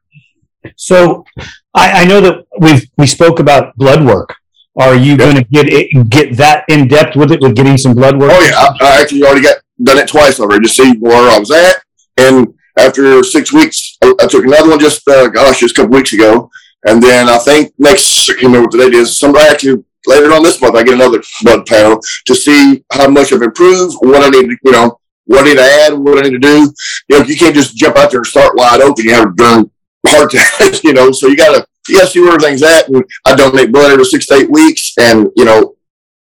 So 0.75 1.25
I, 1.73 2.03
I 2.03 2.05
know 2.05 2.21
that 2.21 2.45
we've 2.59 2.87
we 2.95 3.07
spoke 3.07 3.39
about 3.39 3.75
blood 3.75 4.05
work. 4.05 4.35
Are 4.77 4.95
you 4.95 5.17
going 5.17 5.35
to 5.37 5.43
get 5.45 5.65
it, 5.67 6.09
get 6.09 6.37
that 6.37 6.65
in 6.67 6.87
depth 6.87 7.15
with 7.15 7.31
it 7.31 7.41
with 7.41 7.55
getting 7.55 7.77
some 7.77 7.95
blood 7.95 8.19
work? 8.19 8.31
Oh 8.33 8.41
yeah, 8.41 8.55
I, 8.55 8.97
I 8.97 9.01
actually 9.01 9.23
already 9.23 9.41
got 9.41 9.57
done 9.81 9.97
it 9.97 10.07
twice 10.07 10.39
already 10.39 10.67
to 10.67 10.71
see 10.71 10.97
where 10.97 11.31
I 11.31 11.39
was 11.39 11.49
at. 11.49 11.77
And 12.17 12.53
after 12.77 13.23
six 13.23 13.51
weeks, 13.51 13.97
I, 14.03 14.13
I 14.19 14.27
took 14.27 14.45
another 14.45 14.69
one 14.69 14.79
just 14.79 15.07
uh, 15.07 15.27
gosh, 15.29 15.61
just 15.61 15.75
a 15.75 15.81
couple 15.81 15.97
weeks 15.97 16.13
ago. 16.13 16.51
And 16.87 17.01
then 17.01 17.29
I 17.29 17.37
think 17.39 17.73
next, 17.77 18.29
I 18.29 18.33
can't 18.33 18.43
remember 18.43 18.67
what 18.67 18.71
the 18.71 18.77
date 18.77 18.93
is. 18.93 19.17
Somebody 19.17 19.49
actually 19.49 19.83
later 20.05 20.31
on 20.33 20.43
this 20.43 20.61
month, 20.61 20.75
I 20.75 20.83
get 20.83 20.93
another 20.93 21.21
blood 21.41 21.65
panel 21.65 21.99
to 22.25 22.35
see 22.35 22.83
how 22.91 23.09
much 23.09 23.33
I've 23.33 23.41
improved, 23.41 23.95
what 24.01 24.23
I 24.23 24.29
need 24.29 24.49
to, 24.49 24.57
you 24.63 24.71
know, 24.71 24.99
what 25.25 25.41
I 25.41 25.49
need 25.49 25.55
to 25.55 25.63
add, 25.63 25.93
what 25.93 26.19
I 26.19 26.21
need 26.21 26.33
to 26.33 26.39
do. 26.39 26.73
You 27.09 27.19
know, 27.19 27.25
you 27.25 27.35
can't 27.35 27.55
just 27.55 27.75
jump 27.75 27.97
out 27.97 28.11
there 28.11 28.19
and 28.19 28.27
start 28.27 28.55
wide 28.55 28.81
open. 28.81 29.05
You 29.05 29.13
have 29.15 29.25
to 29.25 29.31
burn 29.31 29.71
heart 30.07 30.31
test, 30.31 30.83
you 30.83 30.93
know, 30.93 31.11
so 31.11 31.27
you 31.27 31.35
gotta, 31.35 31.65
you 31.87 31.97
gotta 31.97 32.07
see 32.07 32.19
where 32.19 32.33
everything's 32.33 32.63
at. 32.63 32.87
And 32.87 33.03
I 33.25 33.35
donate 33.35 33.71
blood 33.71 33.91
every 33.91 34.05
six 34.05 34.27
to 34.27 34.35
eight 34.35 34.51
weeks. 34.51 34.93
And, 34.99 35.29
you 35.35 35.45
know, 35.45 35.75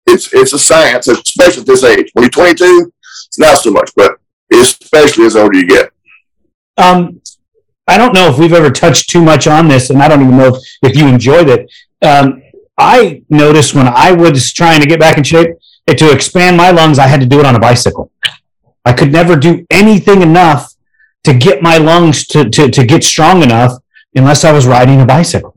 it's, 0.05 0.33
it's 0.33 0.53
a 0.53 0.59
science, 0.59 1.07
especially 1.07 1.61
at 1.61 1.67
this 1.67 1.83
age. 1.83 2.09
When 2.13 2.23
you're 2.23 2.29
22, 2.29 2.91
it's 3.27 3.39
not 3.39 3.57
so 3.57 3.71
much, 3.71 3.91
but 3.95 4.13
especially 4.53 5.25
as 5.25 5.35
older 5.35 5.57
you 5.57 5.67
get. 5.67 5.91
Um, 6.77 7.21
I 7.87 7.97
don't 7.97 8.13
know 8.13 8.29
if 8.29 8.37
we've 8.37 8.53
ever 8.53 8.71
touched 8.71 9.09
too 9.09 9.21
much 9.21 9.47
on 9.47 9.67
this, 9.67 9.89
and 9.89 10.01
I 10.01 10.07
don't 10.07 10.21
even 10.21 10.37
know 10.37 10.55
if, 10.55 10.63
if 10.81 10.97
you 10.97 11.07
enjoyed 11.07 11.49
it. 11.49 11.71
Um, 12.01 12.41
I 12.77 13.21
noticed 13.29 13.73
when 13.73 13.87
I 13.87 14.11
was 14.11 14.51
trying 14.53 14.81
to 14.81 14.87
get 14.87 14.99
back 14.99 15.17
in 15.17 15.23
shape 15.23 15.55
to 15.87 16.11
expand 16.11 16.57
my 16.57 16.71
lungs, 16.71 16.99
I 16.99 17.07
had 17.07 17.21
to 17.21 17.25
do 17.25 17.39
it 17.39 17.45
on 17.45 17.55
a 17.55 17.59
bicycle. 17.59 18.11
I 18.83 18.93
could 18.93 19.11
never 19.11 19.35
do 19.35 19.65
anything 19.69 20.21
enough 20.21 20.73
to 21.23 21.33
get 21.33 21.61
my 21.61 21.77
lungs 21.77 22.27
to, 22.27 22.49
to, 22.49 22.69
to 22.69 22.85
get 22.85 23.03
strong 23.03 23.43
enough 23.43 23.73
unless 24.15 24.43
I 24.43 24.51
was 24.51 24.67
riding 24.67 25.01
a 25.01 25.05
bicycle. 25.05 25.53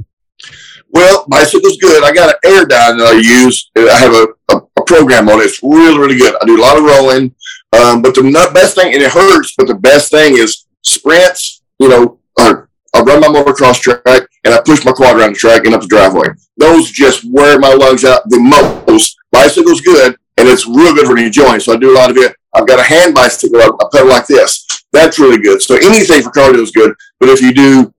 Well, 0.91 1.27
bicycle's 1.29 1.77
good. 1.77 2.03
I 2.03 2.13
got 2.13 2.31
an 2.31 2.37
air 2.45 2.65
Airdyne 2.65 2.99
that 2.99 3.07
I 3.07 3.45
use. 3.45 3.71
I 3.77 3.99
have 3.99 4.15
a, 4.15 4.29
a, 4.55 4.63
a, 4.77 4.85
program 4.85 5.29
on 5.29 5.41
it. 5.41 5.45
It's 5.45 5.63
really, 5.63 5.99
really 5.99 6.17
good. 6.17 6.35
I 6.41 6.47
do 6.47 6.59
a 6.59 6.63
lot 6.63 6.79
of 6.79 6.85
rolling. 6.85 7.35
Um, 7.75 8.01
but 8.01 8.15
the 8.15 8.51
best 8.55 8.75
thing, 8.75 8.95
and 8.95 9.03
it 9.03 9.13
hurts, 9.13 9.55
but 9.57 9.67
the 9.67 9.75
best 9.75 10.11
thing 10.11 10.39
is 10.39 10.65
sprints, 10.83 11.63
you 11.79 11.89
know, 11.89 12.18
I 12.39 13.03
run 13.03 13.21
my 13.21 13.29
motocross 13.29 13.81
track 13.81 14.03
and 14.45 14.55
I 14.55 14.61
push 14.65 14.85
my 14.85 14.93
quad 14.93 15.17
around 15.17 15.35
the 15.35 15.39
track 15.39 15.65
and 15.65 15.75
up 15.75 15.83
the 15.83 15.87
driveway. 15.87 16.29
Those 16.57 16.91
just 16.91 17.25
wear 17.31 17.59
my 17.59 17.73
lungs 17.73 18.05
out 18.05 18.29
the 18.29 18.41
most. 18.41 19.17
Bicycle's 19.31 19.81
good 19.83 20.17
and 20.39 20.49
it's 20.49 20.67
real 20.67 20.95
good 20.95 21.07
for 21.07 21.15
the 21.15 21.29
joints. 21.31 21.67
So 21.67 21.75
I 21.75 21.77
do 21.77 21.93
a 21.93 21.99
lot 21.99 22.11
of 22.11 22.17
it. 22.17 22.35
I've 22.55 22.67
got 22.67 22.81
a 22.81 22.83
hand 22.83 23.15
bicycle. 23.15 23.61
I 23.61 23.71
pedal 23.93 24.09
like 24.09 24.27
this. 24.27 24.67
That's 24.93 25.19
really 25.19 25.39
good. 25.39 25.61
So 25.61 25.77
anything 25.77 26.23
for 26.23 26.31
cardio 26.31 26.63
is 26.63 26.71
good. 26.71 26.95
But 27.21 27.29
if 27.29 27.43
you 27.43 27.53
do 27.53 27.93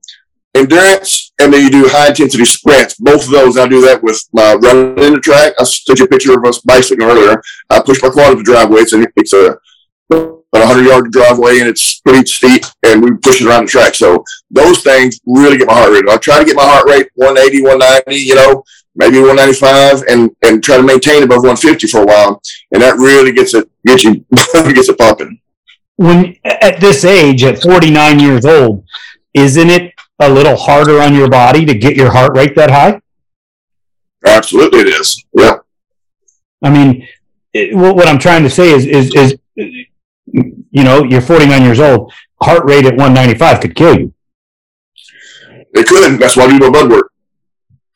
endurance 0.55 1.31
and 1.39 1.53
then 1.53 1.63
you 1.63 1.69
do 1.69 1.87
high 1.87 2.07
intensity 2.07 2.45
sprints, 2.45 2.95
both 2.95 3.25
of 3.25 3.31
those, 3.31 3.57
I 3.57 3.67
do 3.67 3.81
that 3.81 4.01
with 4.01 4.19
my 4.33 4.55
running 4.55 4.97
in 5.03 5.13
the 5.13 5.19
track. 5.19 5.53
I 5.59 5.65
took 5.85 5.99
you 5.99 6.05
a 6.05 6.07
picture 6.07 6.37
of 6.37 6.43
us 6.45 6.59
bicycling 6.59 7.07
earlier. 7.07 7.41
I 7.69 7.81
push 7.81 8.01
my 8.01 8.09
quad 8.09 8.31
up 8.31 8.37
the 8.37 8.43
driveway. 8.43 8.81
It's 8.81 8.93
a, 8.93 9.05
it's 9.15 9.33
a 9.33 10.38
a 10.53 10.65
hundred 10.65 10.85
yard 10.85 11.11
driveway 11.11 11.59
and 11.59 11.69
it's 11.69 11.99
pretty 12.01 12.25
steep 12.25 12.63
and 12.83 13.03
we 13.03 13.11
push 13.17 13.41
it 13.41 13.47
around 13.47 13.65
the 13.65 13.71
track. 13.71 13.95
So 13.95 14.23
those 14.49 14.81
things 14.81 15.19
really 15.25 15.57
get 15.57 15.67
my 15.67 15.73
heart 15.73 15.91
rate. 15.91 16.09
I 16.09 16.17
try 16.17 16.39
to 16.39 16.45
get 16.45 16.55
my 16.55 16.65
heart 16.65 16.87
rate 16.87 17.09
180, 17.15 17.61
190, 17.61 18.15
you 18.15 18.35
know, 18.35 18.63
maybe 18.95 19.19
195 19.19 20.03
and, 20.09 20.31
and 20.41 20.63
try 20.63 20.77
to 20.77 20.83
maintain 20.83 21.23
above 21.23 21.43
150 21.43 21.87
for 21.87 22.01
a 22.01 22.05
while. 22.05 22.41
And 22.71 22.81
that 22.81 22.95
really 22.97 23.31
gets 23.31 23.53
it, 23.53 23.69
gets 23.85 24.03
you, 24.03 24.25
gets 24.31 24.89
it 24.89 24.97
pumping. 24.97 25.39
When 25.97 26.35
at 26.43 26.79
this 26.79 27.03
age, 27.03 27.43
at 27.43 27.61
49 27.61 28.19
years 28.19 28.45
old, 28.45 28.85
isn't 29.33 29.69
it 29.69 29.93
a 30.19 30.29
little 30.29 30.55
harder 30.55 31.01
on 31.01 31.13
your 31.13 31.29
body 31.29 31.65
to 31.65 31.73
get 31.73 31.95
your 31.95 32.11
heart 32.11 32.35
rate 32.35 32.55
that 32.55 32.71
high? 32.71 33.01
Absolutely, 34.25 34.79
it 34.79 34.87
is. 34.87 35.23
Yeah. 35.33 35.57
I 36.61 36.69
mean, 36.69 37.07
it, 37.53 37.75
what 37.75 38.07
I'm 38.07 38.19
trying 38.19 38.43
to 38.43 38.49
say 38.49 38.71
is, 38.71 38.85
is, 38.85 39.13
is 39.15 39.35
you 40.33 40.83
know, 40.83 41.03
you're 41.03 41.21
49 41.21 41.63
years 41.63 41.79
old, 41.79 42.11
heart 42.41 42.63
rate 42.65 42.85
at 42.85 42.95
195 42.95 43.59
could 43.61 43.75
kill 43.75 43.99
you. 43.99 44.13
It 45.73 45.85
could. 45.85 46.19
That's 46.19 46.35
why 46.35 46.45
I 46.45 46.47
do 46.49 46.59
my 46.59 46.69
blood 46.69 46.89
work. 46.89 47.11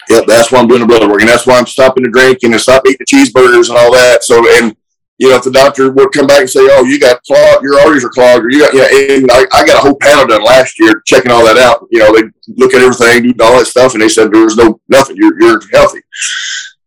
Yep, 0.10 0.26
that's 0.28 0.52
why 0.52 0.60
I'm 0.60 0.68
doing 0.68 0.82
the 0.82 0.86
blood 0.86 1.10
work, 1.10 1.22
and 1.22 1.30
that's 1.30 1.48
why 1.48 1.58
I'm 1.58 1.66
stopping 1.66 2.04
the 2.04 2.10
drinking 2.10 2.52
and 2.52 2.62
stop 2.62 2.86
eating 2.86 2.98
the 3.00 3.06
cheeseburgers 3.06 3.70
and 3.70 3.78
all 3.78 3.92
that. 3.94 4.24
So, 4.24 4.44
and 4.58 4.76
you 5.18 5.30
know, 5.30 5.38
if 5.38 5.44
the 5.44 5.52
doctor 5.52 5.92
would 5.92 6.12
come 6.12 6.28
back 6.28 6.42
and 6.42 6.50
say, 6.50 6.60
"Oh, 6.62 6.84
you 6.84 7.00
got 7.00 7.24
clogged, 7.24 7.64
your 7.64 7.80
arteries 7.80 8.04
are 8.04 8.10
clogged," 8.10 8.46
or 8.46 8.50
you 8.50 8.60
got, 8.60 8.74
yeah, 8.74 9.16
and 9.16 9.32
I, 9.32 9.46
I 9.54 9.66
got 9.66 9.78
a 9.78 9.80
whole 9.80 9.96
panel 9.96 10.28
done 10.28 10.44
last 10.44 10.78
year 10.80 11.02
checking 11.06 11.32
all 11.32 11.46
that 11.46 11.58
out. 11.58 11.88
You 11.90 12.00
know, 12.00 12.14
they 12.14 12.24
look 12.58 12.74
at 12.74 12.82
everything, 12.82 13.32
do 13.32 13.44
all 13.44 13.58
that 13.58 13.66
stuff, 13.66 13.94
and 13.94 14.02
they 14.02 14.10
said 14.10 14.32
there 14.32 14.44
was 14.44 14.58
no 14.58 14.80
nothing. 14.90 15.16
You're 15.16 15.40
you're 15.40 15.62
healthy. 15.72 16.02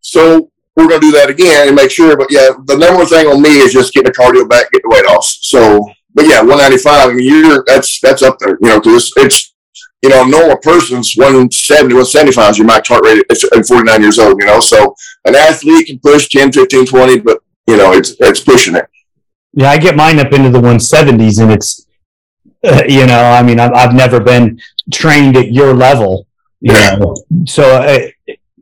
So 0.01 0.51
we're 0.77 0.89
going 0.89 1.01
to 1.01 1.07
do 1.07 1.13
that 1.13 1.31
again 1.31 1.69
and 1.69 1.77
make 1.77 1.91
sure. 1.91 2.17
But 2.17 2.29
yeah, 2.31 2.51
the 2.67 2.77
number 2.77 2.99
one 2.99 3.07
thing 3.07 3.27
on 3.27 3.41
me 3.41 3.59
is 3.59 3.73
just 3.73 3.93
getting 3.93 4.13
the 4.13 4.17
cardio 4.17 4.49
back, 4.49 4.71
get 4.71 4.83
the 4.83 4.91
weight 4.91 5.07
off. 5.07 5.25
So, 5.25 5.89
but 6.15 6.27
yeah, 6.27 6.41
195. 6.41 7.11
I 7.11 7.13
mean, 7.13 7.27
you're 7.27 7.65
that's 7.67 7.99
that's 8.01 8.23
up 8.23 8.39
there, 8.39 8.59
you 8.61 8.69
know, 8.69 8.81
because 8.81 9.07
it's, 9.07 9.17
it's 9.17 9.55
you 10.03 10.11
know, 10.11 10.25
a 10.25 10.29
normal 10.29 10.59
person's 10.59 11.15
170, 11.17 11.95
175 11.95 12.51
is 12.51 12.59
your 12.59 12.67
max 12.67 12.89
heart 12.89 13.05
rate 13.05 13.25
at 13.31 13.67
49 13.67 14.03
years 14.03 14.19
old, 14.19 14.39
you 14.39 14.47
know. 14.47 14.61
So 14.61 14.95
an 15.25 15.35
athlete 15.35 15.87
can 15.87 15.99
push 15.99 16.29
10, 16.29 16.53
15, 16.53 16.87
20, 16.87 17.21
but 17.21 17.41
you 17.67 17.77
know, 17.77 17.93
it's 17.93 18.15
it's 18.21 18.41
pushing 18.41 18.77
it. 18.77 18.87
Yeah, 19.55 19.71
I 19.71 19.79
get 19.79 19.97
mine 19.97 20.21
up 20.21 20.33
into 20.33 20.51
the 20.51 20.61
170s, 20.61 21.41
and 21.43 21.51
it's 21.51 21.87
uh, 22.63 22.83
you 22.87 23.07
know, 23.07 23.19
I 23.19 23.43
mean, 23.43 23.59
I've, 23.59 23.73
I've 23.73 23.95
never 23.95 24.21
been 24.21 24.61
trained 24.93 25.37
at 25.37 25.53
your 25.53 25.73
level, 25.73 26.27
you 26.61 26.75
yeah. 26.75 26.97
know. 26.97 27.17
So 27.47 27.63
I, 27.81 28.13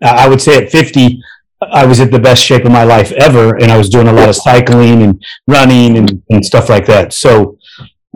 I 0.02 0.28
would 0.28 0.40
say 0.40 0.64
at 0.64 0.70
50 0.70 1.20
I 1.72 1.84
was 1.84 2.00
at 2.00 2.10
the 2.10 2.18
best 2.18 2.44
shape 2.44 2.64
of 2.64 2.72
my 2.72 2.84
life 2.84 3.12
ever, 3.12 3.56
and 3.56 3.70
I 3.70 3.76
was 3.76 3.88
doing 3.88 4.08
a 4.08 4.12
lot 4.12 4.28
of 4.28 4.36
cycling 4.36 5.02
and 5.02 5.24
running 5.46 5.98
and, 5.98 6.22
and 6.30 6.44
stuff 6.44 6.68
like 6.68 6.86
that. 6.86 7.12
So 7.12 7.58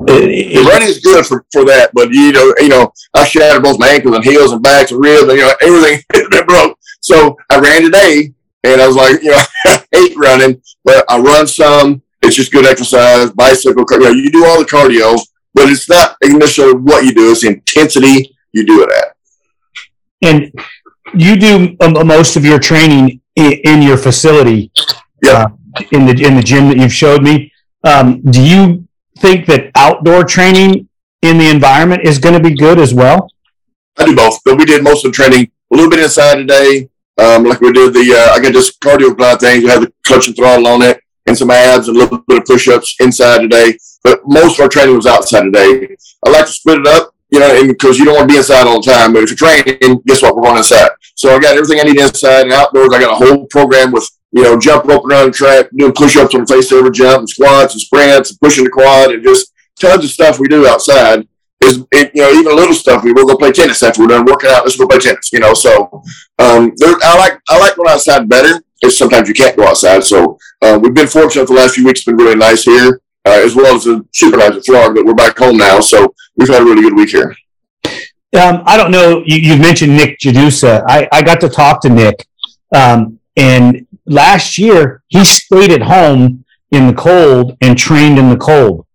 it, 0.07 0.67
running 0.67 0.89
is 0.89 1.01
good 1.01 1.27
for, 1.27 1.45
for 1.53 1.65
that, 1.65 1.91
but 1.93 2.11
you 2.11 2.33
know, 2.33 2.55
you 2.59 2.69
know, 2.69 2.93
I 3.15 3.25
shattered 3.25 3.63
both 3.63 3.79
my 3.79 3.89
ankles 3.89 4.15
and 4.15 4.25
heels 4.25 4.53
and 4.53 4.63
backs 4.63 4.93
and 4.93 5.01
ribs, 5.01 5.29
and 5.29 5.33
you 5.33 5.45
know, 5.45 5.55
everything 5.61 6.03
that 6.31 6.47
broke. 6.47 6.79
So 7.01 7.37
I 7.51 7.59
ran 7.59 7.83
today, 7.83 8.33
and 8.65 8.81
I 8.81 8.87
was 8.87 8.97
like, 8.97 9.23
you 9.23 9.31
know, 9.31 9.43
I 9.67 9.85
hate 9.93 10.17
running, 10.17 10.63
but 10.85 11.05
I 11.09 11.19
run 11.19 11.47
some. 11.47 12.03
It's 12.23 12.37
just 12.37 12.53
good 12.53 12.67
exercise, 12.67 13.31
bicycle. 13.31 13.85
You 13.91 13.99
know, 13.99 14.11
you 14.11 14.31
do 14.31 14.45
all 14.45 14.59
the 14.59 14.65
cardio, 14.65 15.19
but 15.55 15.69
it's 15.69 15.89
not 15.89 16.17
necessarily 16.23 16.75
what 16.75 17.05
you 17.05 17.15
do; 17.15 17.31
it's 17.31 17.43
the 17.43 17.49
intensity 17.49 18.37
you 18.53 18.67
do 18.67 18.83
it 18.83 18.91
at. 18.93 19.17
And 20.23 20.53
you 21.15 21.37
do 21.37 21.77
um, 21.81 22.07
most 22.07 22.37
of 22.37 22.45
your 22.45 22.59
training 22.59 23.18
in, 23.39 23.83
your 23.83 23.97
facility, 23.97 24.71
yeah. 25.23 25.47
Uh, 25.77 25.83
in 25.93 26.07
the 26.07 26.27
in 26.27 26.35
the 26.37 26.43
gym 26.43 26.69
that 26.69 26.77
you've 26.77 26.93
showed 26.93 27.23
me. 27.23 27.53
Um, 27.85 28.21
do 28.23 28.43
you 28.43 28.89
think 29.19 29.47
that 29.47 29.71
outdoor 29.77 30.25
training 30.25 30.89
in 31.23 31.39
the 31.39 31.49
environment 31.49 32.03
is 32.05 32.19
going 32.19 32.35
to 32.35 32.49
be 32.49 32.55
good 32.55 32.79
as 32.79 32.93
well? 32.93 33.31
I 33.97 34.05
do 34.05 34.15
both, 34.15 34.41
but 34.45 34.59
we 34.59 34.65
did 34.65 34.83
most 34.83 35.05
of 35.05 35.13
the 35.13 35.17
training 35.17 35.51
a 35.73 35.77
little 35.77 35.91
bit 35.91 36.01
inside 36.01 36.37
today. 36.37 36.89
Um, 37.19 37.45
like 37.45 37.61
we 37.61 37.73
did 37.73 37.93
the, 37.93 38.15
uh, 38.15 38.35
I 38.35 38.41
got 38.41 38.53
this 38.53 38.77
cardio 38.77 39.17
glide 39.17 39.41
thing. 39.41 39.63
We 39.63 39.69
had 39.69 39.83
the 39.83 39.93
clutch 40.07 40.29
and 40.29 40.37
throttle 40.37 40.69
on 40.69 40.83
it 40.83 41.01
and 41.27 41.37
some 41.37 41.51
abs 41.51 41.89
and 41.89 41.97
a 41.97 42.01
little 42.01 42.19
bit 42.27 42.39
of 42.39 42.45
push-ups 42.45 42.97
inside 43.01 43.43
today. 43.43 43.77
But 44.05 44.21
most 44.25 44.59
of 44.59 44.63
our 44.63 44.69
training 44.69 44.95
was 44.95 45.07
outside 45.07 45.43
today. 45.43 45.97
I 46.25 46.31
like 46.31 46.47
to 46.47 46.53
split 46.53 46.79
it 46.79 46.87
up, 46.87 47.13
you 47.31 47.41
know, 47.41 47.67
because 47.67 47.99
you 47.99 48.05
don't 48.05 48.15
want 48.15 48.29
to 48.29 48.33
be 48.33 48.39
inside 48.39 48.67
all 48.69 48.81
the 48.81 48.91
time. 48.91 49.13
But 49.13 49.25
if 49.25 49.31
you're 49.31 49.37
training, 49.37 50.01
guess 50.07 50.23
what? 50.23 50.37
We're 50.37 50.43
going 50.43 50.59
inside. 50.59 50.91
So 51.19 51.35
I 51.35 51.41
got 51.41 51.57
everything 51.57 51.81
I 51.81 51.83
need 51.83 52.01
inside 52.01 52.43
and 52.43 52.53
outdoors. 52.53 52.95
I 52.95 53.01
got 53.01 53.21
a 53.21 53.27
whole 53.27 53.47
program 53.47 53.91
with, 53.91 54.09
you 54.31 54.45
know, 54.45 54.57
jump 54.57 54.85
rope 54.85 55.05
around 55.05 55.27
the 55.27 55.33
track, 55.33 55.67
doing 55.77 55.93
push-ups 55.93 56.33
on 56.33 56.43
the 56.43 56.47
face 56.47 56.71
over 56.71 56.91
jump 56.91 57.19
and 57.19 57.29
squats 57.29 57.75
and 57.75 57.81
sprints 57.81 58.31
and 58.31 58.41
pushing 58.41 58.63
the 58.63 58.71
quad 58.71 59.11
and 59.11 59.25
just 59.25 59.53
tons 59.81 60.05
of 60.05 60.11
stuff 60.11 60.39
we 60.39 60.47
do 60.47 60.69
outside 60.69 61.27
is 61.61 61.85
it, 61.91 62.13
you 62.15 62.23
know 62.23 62.31
even 62.31 62.55
little 62.55 62.73
stuff. 62.73 63.03
We 63.03 63.13
will 63.13 63.27
go 63.27 63.37
play 63.37 63.51
tennis 63.51 63.83
after 63.83 64.01
we're 64.01 64.09
done 64.09 64.25
working 64.27 64.49
out. 64.51 64.63
Let's 64.63 64.77
go 64.77 64.87
play 64.87 64.99
tennis. 64.99 65.33
You 65.33 65.41
know, 65.41 65.55
so 65.55 66.03
um, 66.39 66.73
there, 66.77 66.95
I 67.03 67.19
like 67.19 67.41
I 67.49 67.59
like 67.59 67.75
going 67.75 67.91
outside 67.91 68.29
better. 68.29 68.63
It's 68.81 68.97
sometimes 68.97 69.27
you 69.27 69.35
can't 69.35 69.57
go 69.57 69.67
outside. 69.67 70.05
So 70.05 70.39
uh, 70.63 70.79
we've 70.81 70.95
been 70.95 71.09
fortunate 71.09 71.49
the 71.49 71.55
last 71.55 71.75
few 71.75 71.85
weeks. 71.85 72.01
It's 72.01 72.07
been 72.07 72.17
really 72.17 72.37
nice 72.37 72.63
here, 72.63 73.01
uh, 73.25 73.41
as 73.45 73.57
well 73.57 73.75
as 73.75 73.85
the 73.85 74.07
super 74.15 74.37
nice 74.37 74.55
in 74.55 74.63
Florida. 74.63 74.95
But 74.95 75.07
we're 75.07 75.15
back 75.15 75.37
home 75.37 75.57
now, 75.57 75.81
so 75.81 76.15
we've 76.37 76.49
had 76.49 76.63
a 76.63 76.65
really 76.65 76.83
good 76.83 76.95
week 76.95 77.11
here. 77.11 77.35
Um, 78.37 78.63
I 78.67 78.77
don't 78.77 78.91
know. 78.91 79.23
You, 79.25 79.37
you 79.37 79.57
mentioned 79.57 79.97
Nick 79.97 80.19
Jadusa. 80.19 80.85
I, 80.87 81.09
I 81.13 81.23
got 81.23 81.41
to 81.41 81.49
talk 81.49 81.81
to 81.83 81.89
Nick, 81.89 82.27
um, 82.75 83.19
and 83.37 83.87
last 84.07 84.59
year 84.59 85.03
he 85.09 85.25
stayed 85.25 85.71
at 85.71 85.83
home 85.83 86.45
in 86.71 86.87
the 86.87 86.93
cold 86.93 87.57
and 87.63 87.79
trained 87.79 88.19
in 88.19 88.29
the 88.29 88.37
cold 88.37 88.87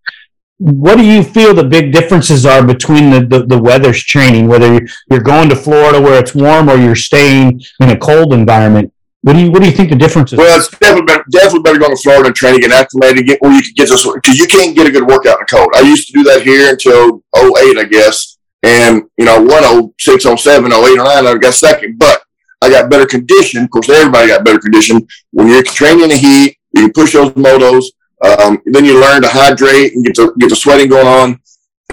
what 0.58 0.96
do 0.96 1.04
you 1.04 1.22
feel 1.22 1.52
the 1.52 1.64
big 1.64 1.92
differences 1.92 2.46
are 2.46 2.64
between 2.64 3.10
the, 3.10 3.26
the, 3.26 3.44
the, 3.44 3.58
weather's 3.58 4.02
training, 4.02 4.46
whether 4.46 4.80
you're 5.10 5.20
going 5.20 5.48
to 5.48 5.56
Florida 5.56 6.00
where 6.00 6.18
it's 6.18 6.34
warm 6.34 6.70
or 6.70 6.76
you're 6.76 6.94
staying 6.94 7.60
in 7.80 7.90
a 7.90 7.98
cold 7.98 8.32
environment? 8.32 8.92
What 9.22 9.32
do 9.34 9.40
you 9.40 9.50
what 9.50 9.62
do 9.62 9.66
you 9.66 9.72
think 9.72 9.90
the 9.90 9.96
difference 9.96 10.32
is? 10.32 10.38
Well, 10.38 10.58
it's 10.58 10.68
definitely 10.68 11.06
better, 11.06 11.24
definitely 11.30 11.60
better 11.60 11.78
going 11.78 11.96
to 11.96 12.02
Florida 12.02 12.26
and 12.26 12.36
training, 12.36 12.60
get 12.60 12.72
acclimated, 12.72 13.26
get 13.26 13.40
where 13.40 13.52
you 13.52 13.62
can 13.62 13.72
get 13.74 13.88
this 13.88 14.06
because 14.06 14.38
you 14.38 14.46
can't 14.46 14.76
get 14.76 14.86
a 14.86 14.90
good 14.90 15.06
workout 15.06 15.40
in 15.40 15.46
the 15.48 15.56
cold. 15.56 15.70
I 15.74 15.80
used 15.80 16.06
to 16.08 16.12
do 16.12 16.22
that 16.24 16.42
here 16.42 16.70
until 16.70 17.22
08, 17.34 17.78
I 17.78 17.84
guess, 17.84 18.33
and 18.64 19.02
you 19.18 19.24
know 19.24 19.40
106, 19.40 20.24
07, 20.24 20.72
08, 20.72 20.96
09, 20.96 21.06
I 21.06 21.34
got 21.38 21.54
second, 21.54 21.98
but 21.98 22.22
I 22.62 22.70
got 22.70 22.90
better 22.90 23.06
condition. 23.06 23.64
Of 23.64 23.70
course, 23.70 23.88
everybody 23.90 24.28
got 24.28 24.44
better 24.44 24.58
condition 24.58 25.06
when 25.32 25.48
you're 25.48 25.62
training 25.62 26.04
in 26.04 26.08
the 26.10 26.16
heat. 26.16 26.58
You 26.72 26.90
push 26.90 27.12
those 27.12 27.30
motos 27.32 27.84
um, 28.24 28.58
then 28.64 28.84
you 28.84 29.00
learn 29.00 29.22
to 29.22 29.28
hydrate 29.28 29.94
and 29.94 30.04
get 30.04 30.16
the 30.16 30.32
get 30.38 30.48
the 30.48 30.56
sweating 30.56 30.88
going 30.88 31.06
on, 31.06 31.40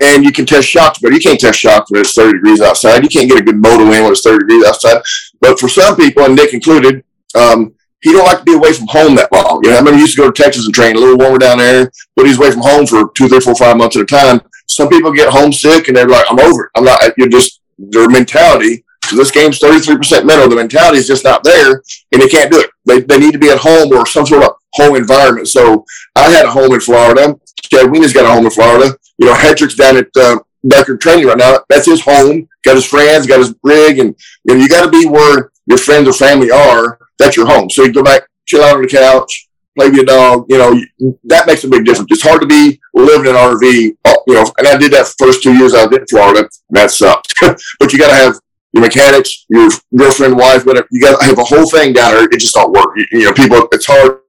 and 0.01 0.23
you 0.23 0.31
can 0.31 0.45
test 0.45 0.67
shots 0.67 0.99
But 0.99 1.13
You 1.13 1.19
can't 1.19 1.39
test 1.39 1.59
shots 1.59 1.91
when 1.91 2.01
it's 2.01 2.13
30 2.13 2.33
degrees 2.33 2.61
outside. 2.61 3.03
You 3.03 3.09
can't 3.09 3.29
get 3.29 3.39
a 3.39 3.43
good 3.43 3.57
moto 3.57 3.83
in 3.83 4.03
when 4.03 4.11
it's 4.11 4.21
30 4.21 4.39
degrees 4.39 4.65
outside. 4.65 5.01
But 5.41 5.59
for 5.59 5.67
some 5.67 5.95
people, 5.95 6.23
and 6.23 6.35
Nick 6.35 6.53
included, 6.53 7.03
um, 7.35 7.73
he 8.01 8.13
don't 8.13 8.25
like 8.25 8.39
to 8.39 8.43
be 8.43 8.53
away 8.53 8.73
from 8.73 8.87
home 8.87 9.15
that 9.15 9.31
long. 9.31 9.59
You 9.63 9.71
know, 9.71 9.77
I 9.77 9.81
mean, 9.81 9.95
he 9.95 10.01
used 10.01 10.15
to 10.15 10.21
go 10.21 10.31
to 10.31 10.43
Texas 10.43 10.65
and 10.65 10.73
train 10.73 10.95
a 10.95 10.99
little 10.99 11.17
warmer 11.17 11.37
down 11.37 11.57
there, 11.57 11.91
but 12.15 12.25
he's 12.25 12.37
away 12.37 12.51
from 12.51 12.61
home 12.61 12.87
for 12.87 13.11
two, 13.15 13.27
three, 13.27 13.39
four, 13.39 13.55
five 13.55 13.77
months 13.77 13.95
at 13.97 14.03
a 14.03 14.05
time. 14.05 14.41
Some 14.71 14.89
people 14.89 15.11
get 15.11 15.31
homesick 15.31 15.87
and 15.87 15.97
they're 15.97 16.07
like, 16.07 16.25
I'm 16.29 16.39
over 16.39 16.65
it. 16.65 16.71
I'm 16.75 16.83
not, 16.83 17.01
you're 17.17 17.27
just, 17.27 17.59
their 17.77 18.07
mentality, 18.07 18.83
because 19.01 19.17
this 19.17 19.31
game's 19.31 19.59
33% 19.59 20.25
mental, 20.25 20.47
the 20.47 20.55
mentality 20.55 20.99
is 20.99 21.07
just 21.07 21.23
not 21.23 21.43
there 21.43 21.81
and 22.11 22.21
they 22.21 22.27
can't 22.27 22.51
do 22.51 22.59
it. 22.59 22.69
They, 22.85 23.01
they 23.01 23.19
need 23.19 23.31
to 23.31 23.39
be 23.39 23.49
at 23.49 23.57
home 23.57 23.91
or 23.91 24.05
some 24.05 24.25
sort 24.25 24.43
of 24.43 24.51
home 24.73 24.95
environment. 24.95 25.47
So 25.47 25.85
I 26.15 26.29
had 26.29 26.45
a 26.45 26.51
home 26.51 26.73
in 26.73 26.79
Florida. 26.79 27.35
Chad 27.63 27.87
Wienen's 27.87 28.13
got 28.13 28.25
a 28.25 28.33
home 28.33 28.45
in 28.45 28.51
Florida. 28.51 28.95
You 29.17 29.27
know, 29.27 29.33
Hetrick's 29.33 29.75
down 29.75 29.97
at 29.97 30.07
uh, 30.15 30.39
Deckard 30.65 30.99
Training 30.99 31.25
right 31.25 31.37
now. 31.37 31.59
That's 31.69 31.87
his 31.87 32.01
home. 32.01 32.47
Got 32.63 32.75
his 32.75 32.85
friends, 32.85 33.25
got 33.25 33.39
his 33.39 33.55
rig, 33.63 33.99
and 33.99 34.15
you 34.43 34.53
know, 34.53 34.61
you 34.61 34.69
got 34.69 34.85
to 34.85 34.91
be 34.91 35.07
where 35.07 35.51
your 35.65 35.77
friends 35.77 36.07
or 36.07 36.13
family 36.13 36.51
are. 36.51 36.99
That's 37.17 37.35
your 37.35 37.47
home. 37.47 37.69
So 37.69 37.83
you 37.83 37.93
go 37.93 38.03
back, 38.03 38.23
chill 38.45 38.63
out 38.63 38.75
on 38.75 38.81
the 38.81 38.87
couch, 38.87 39.49
play 39.77 39.87
with 39.87 39.95
your 39.95 40.05
dog. 40.05 40.45
You 40.49 40.57
know, 40.57 41.15
that 41.25 41.47
makes 41.47 41.63
a 41.63 41.67
big 41.67 41.85
difference. 41.85 42.11
It's 42.11 42.23
hard 42.23 42.41
to 42.41 42.47
be 42.47 42.79
living 42.93 43.29
in 43.29 43.35
an 43.35 43.41
RV. 43.41 43.97
Uh, 44.05 44.15
you 44.27 44.33
know, 44.33 44.51
and 44.57 44.67
I 44.67 44.77
did 44.77 44.91
that 44.93 45.13
first 45.17 45.43
two 45.43 45.53
years 45.53 45.73
I 45.73 45.85
was 45.85 45.97
in 45.97 46.05
Florida. 46.07 46.39
And 46.41 46.49
that 46.71 46.91
sucked. 46.91 47.33
but 47.79 47.93
you 47.93 47.99
got 47.99 48.09
to 48.09 48.15
have 48.15 48.35
your 48.73 48.83
mechanics, 48.83 49.45
your 49.49 49.69
girlfriend, 49.95 50.37
wife, 50.37 50.65
whatever. 50.65 50.87
You 50.91 51.01
got 51.01 51.19
to 51.19 51.25
have 51.25 51.37
a 51.37 51.43
whole 51.43 51.69
thing 51.69 51.93
down 51.93 52.13
there. 52.13 52.25
It 52.25 52.39
just 52.39 52.53
don't 52.53 52.71
work. 52.71 52.95
You, 52.95 53.05
you 53.11 53.25
know, 53.25 53.33
people. 53.33 53.67
It's 53.71 53.85
hard 53.85 54.19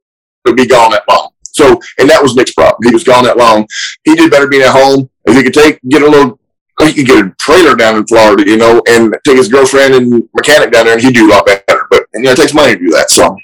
to 0.47 0.55
be 0.55 0.67
gone 0.67 0.91
that 0.91 1.05
long. 1.09 1.31
So, 1.53 1.79
and 1.99 2.09
that 2.09 2.23
was 2.23 2.35
Nick's 2.35 2.55
problem. 2.55 2.79
He 2.85 2.93
was 2.93 3.05
gone 3.05 3.25
that 3.25 3.37
long. 3.37 3.67
He 4.05 4.15
did 4.15 4.31
better 4.31 4.49
being 4.49 4.63
at 4.63 4.73
home. 4.73 5.11
If 5.25 5.37
he 5.37 5.43
could 5.43 5.55
take, 5.55 5.81
get 5.89 6.03
a 6.03 6.09
little, 6.09 6.41
he 6.81 6.95
could 6.95 7.07
get 7.07 7.25
a 7.25 7.35
trailer 7.39 7.77
down 7.77 7.97
in 7.97 8.07
Florida, 8.07 8.45
you 8.47 8.57
know, 8.57 8.83
and 8.89 9.15
take 9.25 9.37
his 9.37 9.49
girlfriend 9.49 9.95
and 9.95 10.29
mechanic 10.35 10.73
down 10.73 10.87
there, 10.87 10.95
and 10.95 11.03
he'd 11.03 11.15
do 11.15 11.29
a 11.29 11.31
lot 11.31 11.47
better. 11.47 11.87
But 11.91 12.07
and, 12.15 12.25
you 12.25 12.29
know, 12.29 12.33
it 12.33 12.37
takes 12.37 12.55
money 12.55 12.75
to 12.75 12.79
do 12.79 12.91
that. 12.91 13.11
So, 13.11 13.37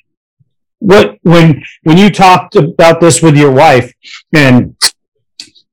what 0.79 1.19
when 1.23 1.63
when 1.83 1.99
you 1.99 2.11
talked 2.11 2.57
about 2.57 3.01
this 3.01 3.23
with 3.23 3.37
your 3.37 3.53
wife, 3.53 3.93
and 4.33 4.77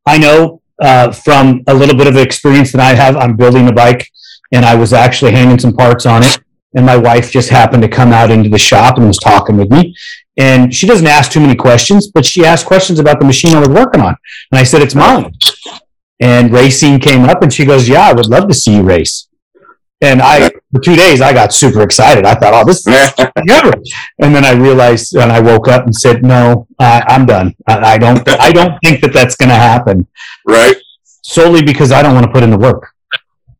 I 0.06 0.18
know 0.18 0.62
uh, 0.82 1.12
from 1.12 1.64
a 1.68 1.74
little 1.74 1.96
bit 1.96 2.08
of 2.08 2.18
experience 2.18 2.72
that 2.72 2.82
I 2.82 2.94
have, 2.96 3.16
I'm 3.16 3.36
building 3.36 3.68
a 3.68 3.74
bike, 3.74 4.10
and 4.52 4.66
I 4.66 4.76
was 4.76 4.94
actually 4.94 5.32
hanging 5.32 5.60
some 5.60 5.74
parts 5.74 6.06
on 6.06 6.24
it 6.24 6.40
and 6.78 6.86
my 6.86 6.98
wife 6.98 7.32
just 7.32 7.50
happened 7.50 7.82
to 7.82 7.88
come 7.88 8.12
out 8.12 8.30
into 8.30 8.50
the 8.50 8.58
shop 8.58 8.98
and 8.98 9.08
was 9.08 9.18
talking 9.18 9.56
with 9.56 9.72
me 9.72 9.96
and 10.38 10.74
she 10.74 10.86
doesn't 10.86 11.08
ask 11.08 11.32
too 11.32 11.40
many 11.40 11.56
questions, 11.56 12.08
but 12.08 12.26
she 12.26 12.46
asked 12.46 12.66
questions 12.66 13.00
about 13.00 13.20
the 13.20 13.26
machine 13.26 13.56
I 13.56 13.60
was 13.60 13.70
working 13.70 14.02
on. 14.02 14.16
And 14.52 14.60
I 14.60 14.64
said, 14.64 14.82
It's 14.82 14.96
mine. 14.96 15.34
And 16.20 16.52
racing 16.52 17.00
came 17.00 17.24
up 17.24 17.42
and 17.42 17.54
she 17.54 17.66
goes, 17.66 17.88
Yeah, 17.88 18.10
I 18.10 18.14
would 18.14 18.28
love 18.28 18.48
to 18.50 18.54
see 18.54 18.76
you 18.76 18.84
race. 18.84 19.28
And 20.02 20.22
I, 20.22 20.52
for 20.76 20.82
two 20.82 20.96
days, 20.96 21.22
I 21.22 21.32
got 21.32 21.54
super 21.54 21.82
excited. 21.82 22.26
I 22.26 22.36
thought, 22.36 22.54
oh, 22.54 22.66
this 22.66 22.86
is. 22.86 23.14
And 24.20 24.36
then 24.36 24.44
I 24.44 24.52
realized, 24.52 25.16
and 25.16 25.32
I 25.32 25.40
woke 25.40 25.70
up 25.70 25.86
and 25.86 25.96
said, 25.96 26.22
no, 26.22 26.68
I, 26.80 27.02
am 27.08 27.26
done. 27.26 27.56
I, 27.66 27.94
I, 27.94 27.98
don't, 27.98 28.28
I 28.28 28.52
don't 28.52 28.78
think 28.84 29.02
that 29.02 29.14
that's 29.14 29.38
going 29.38 29.50
to 29.50 29.56
happen. 29.56 30.06
Right. 30.46 30.76
Solely 31.24 31.64
because 31.64 31.94
I 31.94 32.02
don't 32.02 32.14
want 32.14 32.26
to 32.26 32.32
put 32.32 32.44
in 32.44 32.50
the 32.50 32.58
work. 32.58 32.90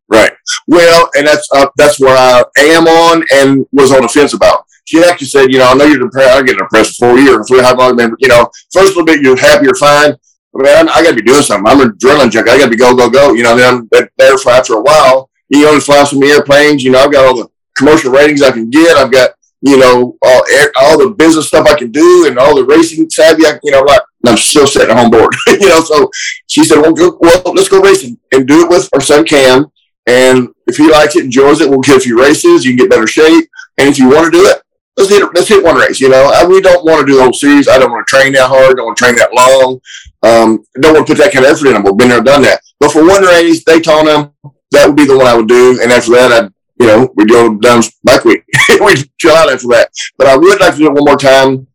Right. 0.08 0.32
Well, 0.68 1.08
and 1.16 1.26
that's 1.26 1.48
uh, 1.52 1.66
that's 1.76 1.98
where 1.98 2.16
I 2.16 2.44
am 2.58 2.86
on 2.86 3.24
and 3.32 3.66
was 3.72 3.90
on 3.90 4.02
the 4.02 4.08
fence 4.08 4.34
about 4.34 4.64
she 4.84 5.02
actually 5.02 5.26
said, 5.26 5.50
you 5.50 5.58
know, 5.58 5.70
I 5.70 5.74
know 5.74 5.84
you're 5.84 5.98
depressed. 5.98 6.30
I 6.30 6.42
get 6.42 6.58
depressed 6.58 6.96
for 6.96 7.08
four 7.08 7.18
years. 7.18 7.48
Three 7.48 7.60
volume 7.60 7.96
member. 7.96 8.16
You 8.20 8.28
know, 8.28 8.48
first 8.72 8.90
little 8.90 9.04
bit 9.04 9.20
you're 9.20 9.36
happy, 9.36 9.64
you're 9.64 9.74
fine. 9.74 10.14
Man, 10.54 10.88
I 10.88 11.02
got 11.02 11.10
to 11.10 11.16
be 11.16 11.22
doing 11.22 11.42
something. 11.42 11.66
I'm 11.66 11.80
a 11.80 11.90
adrenaline 11.90 12.30
junkie. 12.30 12.50
I 12.50 12.58
got 12.58 12.66
to 12.66 12.70
be 12.70 12.76
go, 12.76 12.94
go, 12.94 13.10
go. 13.10 13.32
You 13.32 13.42
know, 13.42 13.56
then 13.56 13.88
I'm 13.90 14.08
there 14.16 14.38
for 14.38 14.52
after 14.52 14.74
a 14.74 14.80
while. 14.80 15.25
You 15.48 15.68
only 15.68 15.80
fly 15.80 16.04
some 16.04 16.22
airplanes. 16.22 16.82
You 16.82 16.92
know, 16.92 17.00
I've 17.00 17.12
got 17.12 17.26
all 17.26 17.36
the 17.36 17.48
commercial 17.76 18.12
ratings 18.12 18.42
I 18.42 18.50
can 18.50 18.70
get. 18.70 18.96
I've 18.96 19.12
got, 19.12 19.30
you 19.60 19.78
know, 19.78 20.16
all, 20.22 20.42
all 20.80 20.98
the 20.98 21.14
business 21.16 21.48
stuff 21.48 21.66
I 21.68 21.76
can 21.76 21.90
do 21.90 22.26
and 22.26 22.38
all 22.38 22.54
the 22.54 22.64
racing 22.64 23.08
savvy. 23.10 23.46
I, 23.46 23.58
you 23.62 23.70
know, 23.70 23.82
like, 23.82 24.00
I'm 24.26 24.36
still 24.36 24.66
sitting 24.66 24.90
at 24.90 24.98
home 24.98 25.10
board. 25.10 25.34
you 25.46 25.68
know, 25.68 25.80
so 25.80 26.10
she 26.46 26.64
said, 26.64 26.80
well, 26.80 26.92
go, 26.92 27.16
well, 27.20 27.42
let's 27.54 27.68
go 27.68 27.80
racing 27.80 28.18
and 28.32 28.46
do 28.46 28.64
it 28.64 28.70
with 28.70 28.88
our 28.94 29.00
son 29.00 29.24
Cam. 29.24 29.66
And 30.06 30.48
if 30.66 30.76
he 30.76 30.90
likes 30.90 31.16
it, 31.16 31.24
enjoys 31.24 31.60
it, 31.60 31.68
we'll 31.68 31.80
get 31.80 31.96
a 31.98 32.00
few 32.00 32.20
races. 32.20 32.64
You 32.64 32.72
can 32.72 32.78
get 32.78 32.90
better 32.90 33.06
shape. 33.06 33.48
And 33.78 33.88
if 33.88 33.98
you 33.98 34.08
want 34.08 34.26
to 34.26 34.30
do 34.30 34.46
it, 34.46 34.62
let's 34.96 35.10
hit 35.10 35.22
let's 35.34 35.48
hit 35.48 35.62
one 35.62 35.76
race. 35.76 36.00
You 36.00 36.08
know, 36.08 36.30
I, 36.32 36.46
we 36.46 36.60
don't 36.60 36.84
want 36.84 37.00
to 37.00 37.06
do 37.06 37.16
the 37.16 37.22
whole 37.22 37.32
series. 37.32 37.68
I 37.68 37.78
don't 37.78 37.90
want 37.90 38.06
to 38.06 38.16
train 38.16 38.32
that 38.34 38.48
hard. 38.48 38.76
Don't 38.76 38.86
want 38.86 38.98
to 38.98 39.04
train 39.04 39.16
that 39.16 39.34
long. 39.34 39.80
Um, 40.22 40.64
don't 40.80 40.94
want 40.94 41.06
to 41.06 41.12
put 41.12 41.18
that 41.22 41.32
kind 41.32 41.44
of 41.44 41.52
effort 41.52 41.66
in. 41.66 41.74
them. 41.74 41.82
We've 41.84 41.96
been 41.96 42.08
there, 42.08 42.22
done 42.22 42.42
that. 42.42 42.60
But 42.80 42.92
for 42.92 43.06
one 43.06 43.22
race, 43.22 43.64
Daytona, 43.64 44.32
that 44.72 44.86
would 44.86 44.96
be 44.96 45.06
the 45.06 45.16
one 45.16 45.26
I 45.26 45.36
would 45.36 45.48
do. 45.48 45.80
And 45.82 45.92
after 45.92 46.12
that, 46.12 46.32
I'd 46.32 46.52
you 46.78 46.86
know 46.86 47.08
we 47.14 47.24
go 47.24 47.56
down 47.56 47.82
bike 48.04 48.24
week. 48.24 48.44
we 48.80 48.96
chill 49.18 49.34
out 49.34 49.52
after 49.52 49.68
that. 49.68 49.90
But 50.18 50.26
I 50.26 50.36
would 50.36 50.60
like 50.60 50.72
to 50.72 50.78
do 50.78 50.86
it 50.86 50.92
one 50.92 51.04
more 51.04 51.16
time. 51.16 51.66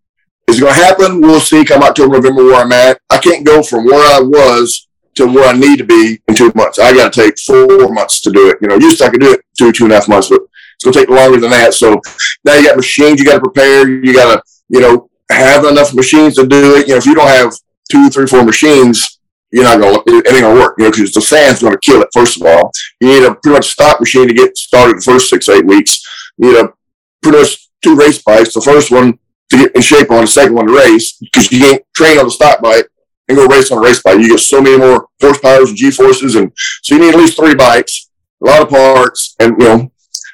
Is 0.48 0.58
it 0.58 0.62
going 0.62 0.74
to 0.74 0.80
happen? 0.80 1.22
We'll 1.22 1.40
see. 1.40 1.64
Come 1.64 1.84
October, 1.84 2.16
November, 2.16 2.44
where 2.44 2.62
I'm 2.62 2.72
at. 2.72 3.00
I 3.10 3.20
can't 3.20 3.46
go 3.46 3.64
from 3.64 3.86
where 3.86 4.18
I 4.18 4.20
was 4.20 4.88
to 5.16 5.26
where 5.26 5.48
I 5.48 5.54
need 5.54 5.78
to 5.78 5.84
be 5.84 6.22
in 6.28 6.36
two 6.36 6.52
months. 6.56 6.80
I 6.80 6.94
got 6.94 7.14
to 7.14 7.22
take 7.22 7.38
four 7.40 7.90
months 7.90 8.22
to 8.22 8.32
do 8.32 8.50
it. 8.50 8.58
You 8.62 8.68
know, 8.68 8.76
used 8.76 9.00
to 9.00 9.06
I 9.06 9.10
could 9.10 9.22
do 9.22 9.34
it 9.34 9.42
two, 9.58 9.72
two 9.72 9.86
and 9.86 9.94
a 9.94 9.96
half 9.96 10.08
months, 10.08 10.30
but 10.30 10.42
it's 10.76 10.84
going 10.84 10.94
to 10.94 11.00
take 11.00 11.10
longer 11.10 11.40
than 11.40 11.52
that. 11.52 11.74
So 11.74 12.02
now 12.44 12.56
you 12.56 12.68
got 12.68 12.76
machines 12.76 13.20
you 13.20 13.26
got 13.26 13.36
to 13.36 13.42
prepare. 13.42 13.88
You 13.88 14.14
got 14.14 14.36
to, 14.36 14.44
you 14.70 14.80
know, 14.82 15.10
have 15.30 15.66
enough 15.66 15.94
machines 15.94 16.36
to 16.36 16.48
do 16.48 16.76
it. 16.76 16.88
You 16.88 16.94
know, 16.94 16.98
if 16.98 17.06
you 17.06 17.16
don't 17.16 17.28
have 17.28 17.54
two, 17.90 18.10
three, 18.10 18.28
four 18.28 18.44
machines, 18.44 19.20
you're 19.52 19.64
not 19.64 19.78
to, 19.78 20.04
it 20.08 20.34
ain't 20.34 20.44
to 20.44 20.54
work, 20.54 20.76
you 20.78 20.86
know, 20.86 20.92
because 20.92 21.12
the 21.12 21.22
sand's 21.22 21.60
to 21.60 21.78
kill 21.82 22.02
it, 22.02 22.08
first 22.14 22.40
of 22.40 22.48
all. 22.48 22.72
You 23.00 23.08
need 23.10 23.24
a 23.24 23.36
pretty 23.36 23.56
much 23.56 23.70
stock 23.70 24.00
machine 24.00 24.28
to 24.28 24.34
get 24.34 24.58
started 24.58 24.98
the 24.98 25.02
first 25.02 25.30
six, 25.30 25.50
eight 25.50 25.66
weeks. 25.66 26.02
You 26.38 26.54
need 26.54 26.60
a 26.60 26.74
pretty 27.22 27.40
much 27.40 27.70
two 27.84 27.96
race 27.96 28.22
bikes. 28.22 28.54
The 28.54 28.62
first 28.62 28.92
one 28.92 29.20
to 29.50 29.58
get 29.58 29.76
in 29.76 29.82
shape 29.82 30.12
on, 30.12 30.22
the 30.22 30.28
second 30.28 30.56
one 30.56 30.68
to 30.68 30.74
race, 30.74 31.18
because 31.18 31.52
you 31.52 31.60
can't 31.60 31.84
train 31.94 32.18
on 32.18 32.26
the 32.26 32.32
stock 32.32 32.62
bike 32.62 32.88
and 33.28 33.38
go 33.38 33.46
race 33.48 33.72
on 33.72 33.80
a 33.80 33.82
race 33.82 34.02
bike. 34.02 34.20
You 34.20 34.30
get 34.30 34.40
so 34.40 34.62
many 34.62 34.78
more 34.78 35.08
horsepowers 35.22 35.68
and 35.68 35.78
G 35.78 35.92
forces. 35.92 36.36
And 36.36 36.52
so 36.84 36.96
you 36.96 37.02
need 37.02 37.14
at 37.14 37.20
least 37.20 37.38
three 37.38 37.56
bikes, 37.56 38.10
a 38.44 38.48
lot 38.48 38.62
of 38.62 38.70
parts, 38.70 39.36
and, 39.40 39.60
you 39.60 39.68
know, 39.68 39.92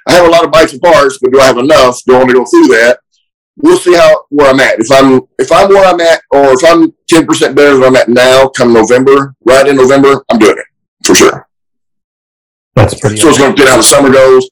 I 0.08 0.14
have 0.14 0.26
a 0.26 0.30
lot 0.30 0.46
of 0.46 0.52
bikes 0.52 0.74
and 0.74 0.82
parts, 0.82 1.18
but 1.22 1.34
do 1.34 1.40
I 1.40 1.46
have 1.46 1.58
enough? 1.58 2.02
Do 2.06 2.14
I 2.16 2.20
want 2.20 2.30
to 2.30 2.36
go 2.36 2.46
through 2.46 2.68
that? 2.68 3.00
We'll 3.58 3.78
see 3.78 3.96
how 3.96 4.26
where 4.30 4.52
I'm 4.52 4.60
at. 4.60 4.80
If 4.80 4.92
I'm 4.92 5.22
if 5.40 5.52
I'm 5.52 5.70
where 5.70 5.86
I'm 5.86 6.00
at, 6.00 6.22
or 6.32 6.54
if 6.54 6.64
I'm 6.64 6.94
ten 7.08 7.26
percent 7.26 7.56
better 7.56 7.74
than 7.76 7.84
I'm 7.84 7.96
at 7.96 8.10
now, 8.10 8.48
come 8.50 8.74
November, 8.74 9.36
right 9.46 9.68
in 9.68 9.76
November, 9.76 10.24
I'm 10.30 10.40
doing 10.40 10.58
it. 10.58 10.66
for 11.06 11.16
sure. 11.16 11.48
That's 12.76 13.00
pretty. 13.00 13.18
So 13.18 13.30
it's 13.30 13.40
going 13.40 13.52
to 13.52 13.56
depend 13.56 13.72
how 13.72 13.78
the 13.78 13.84
summer 13.84 14.12
goes. 14.12 14.48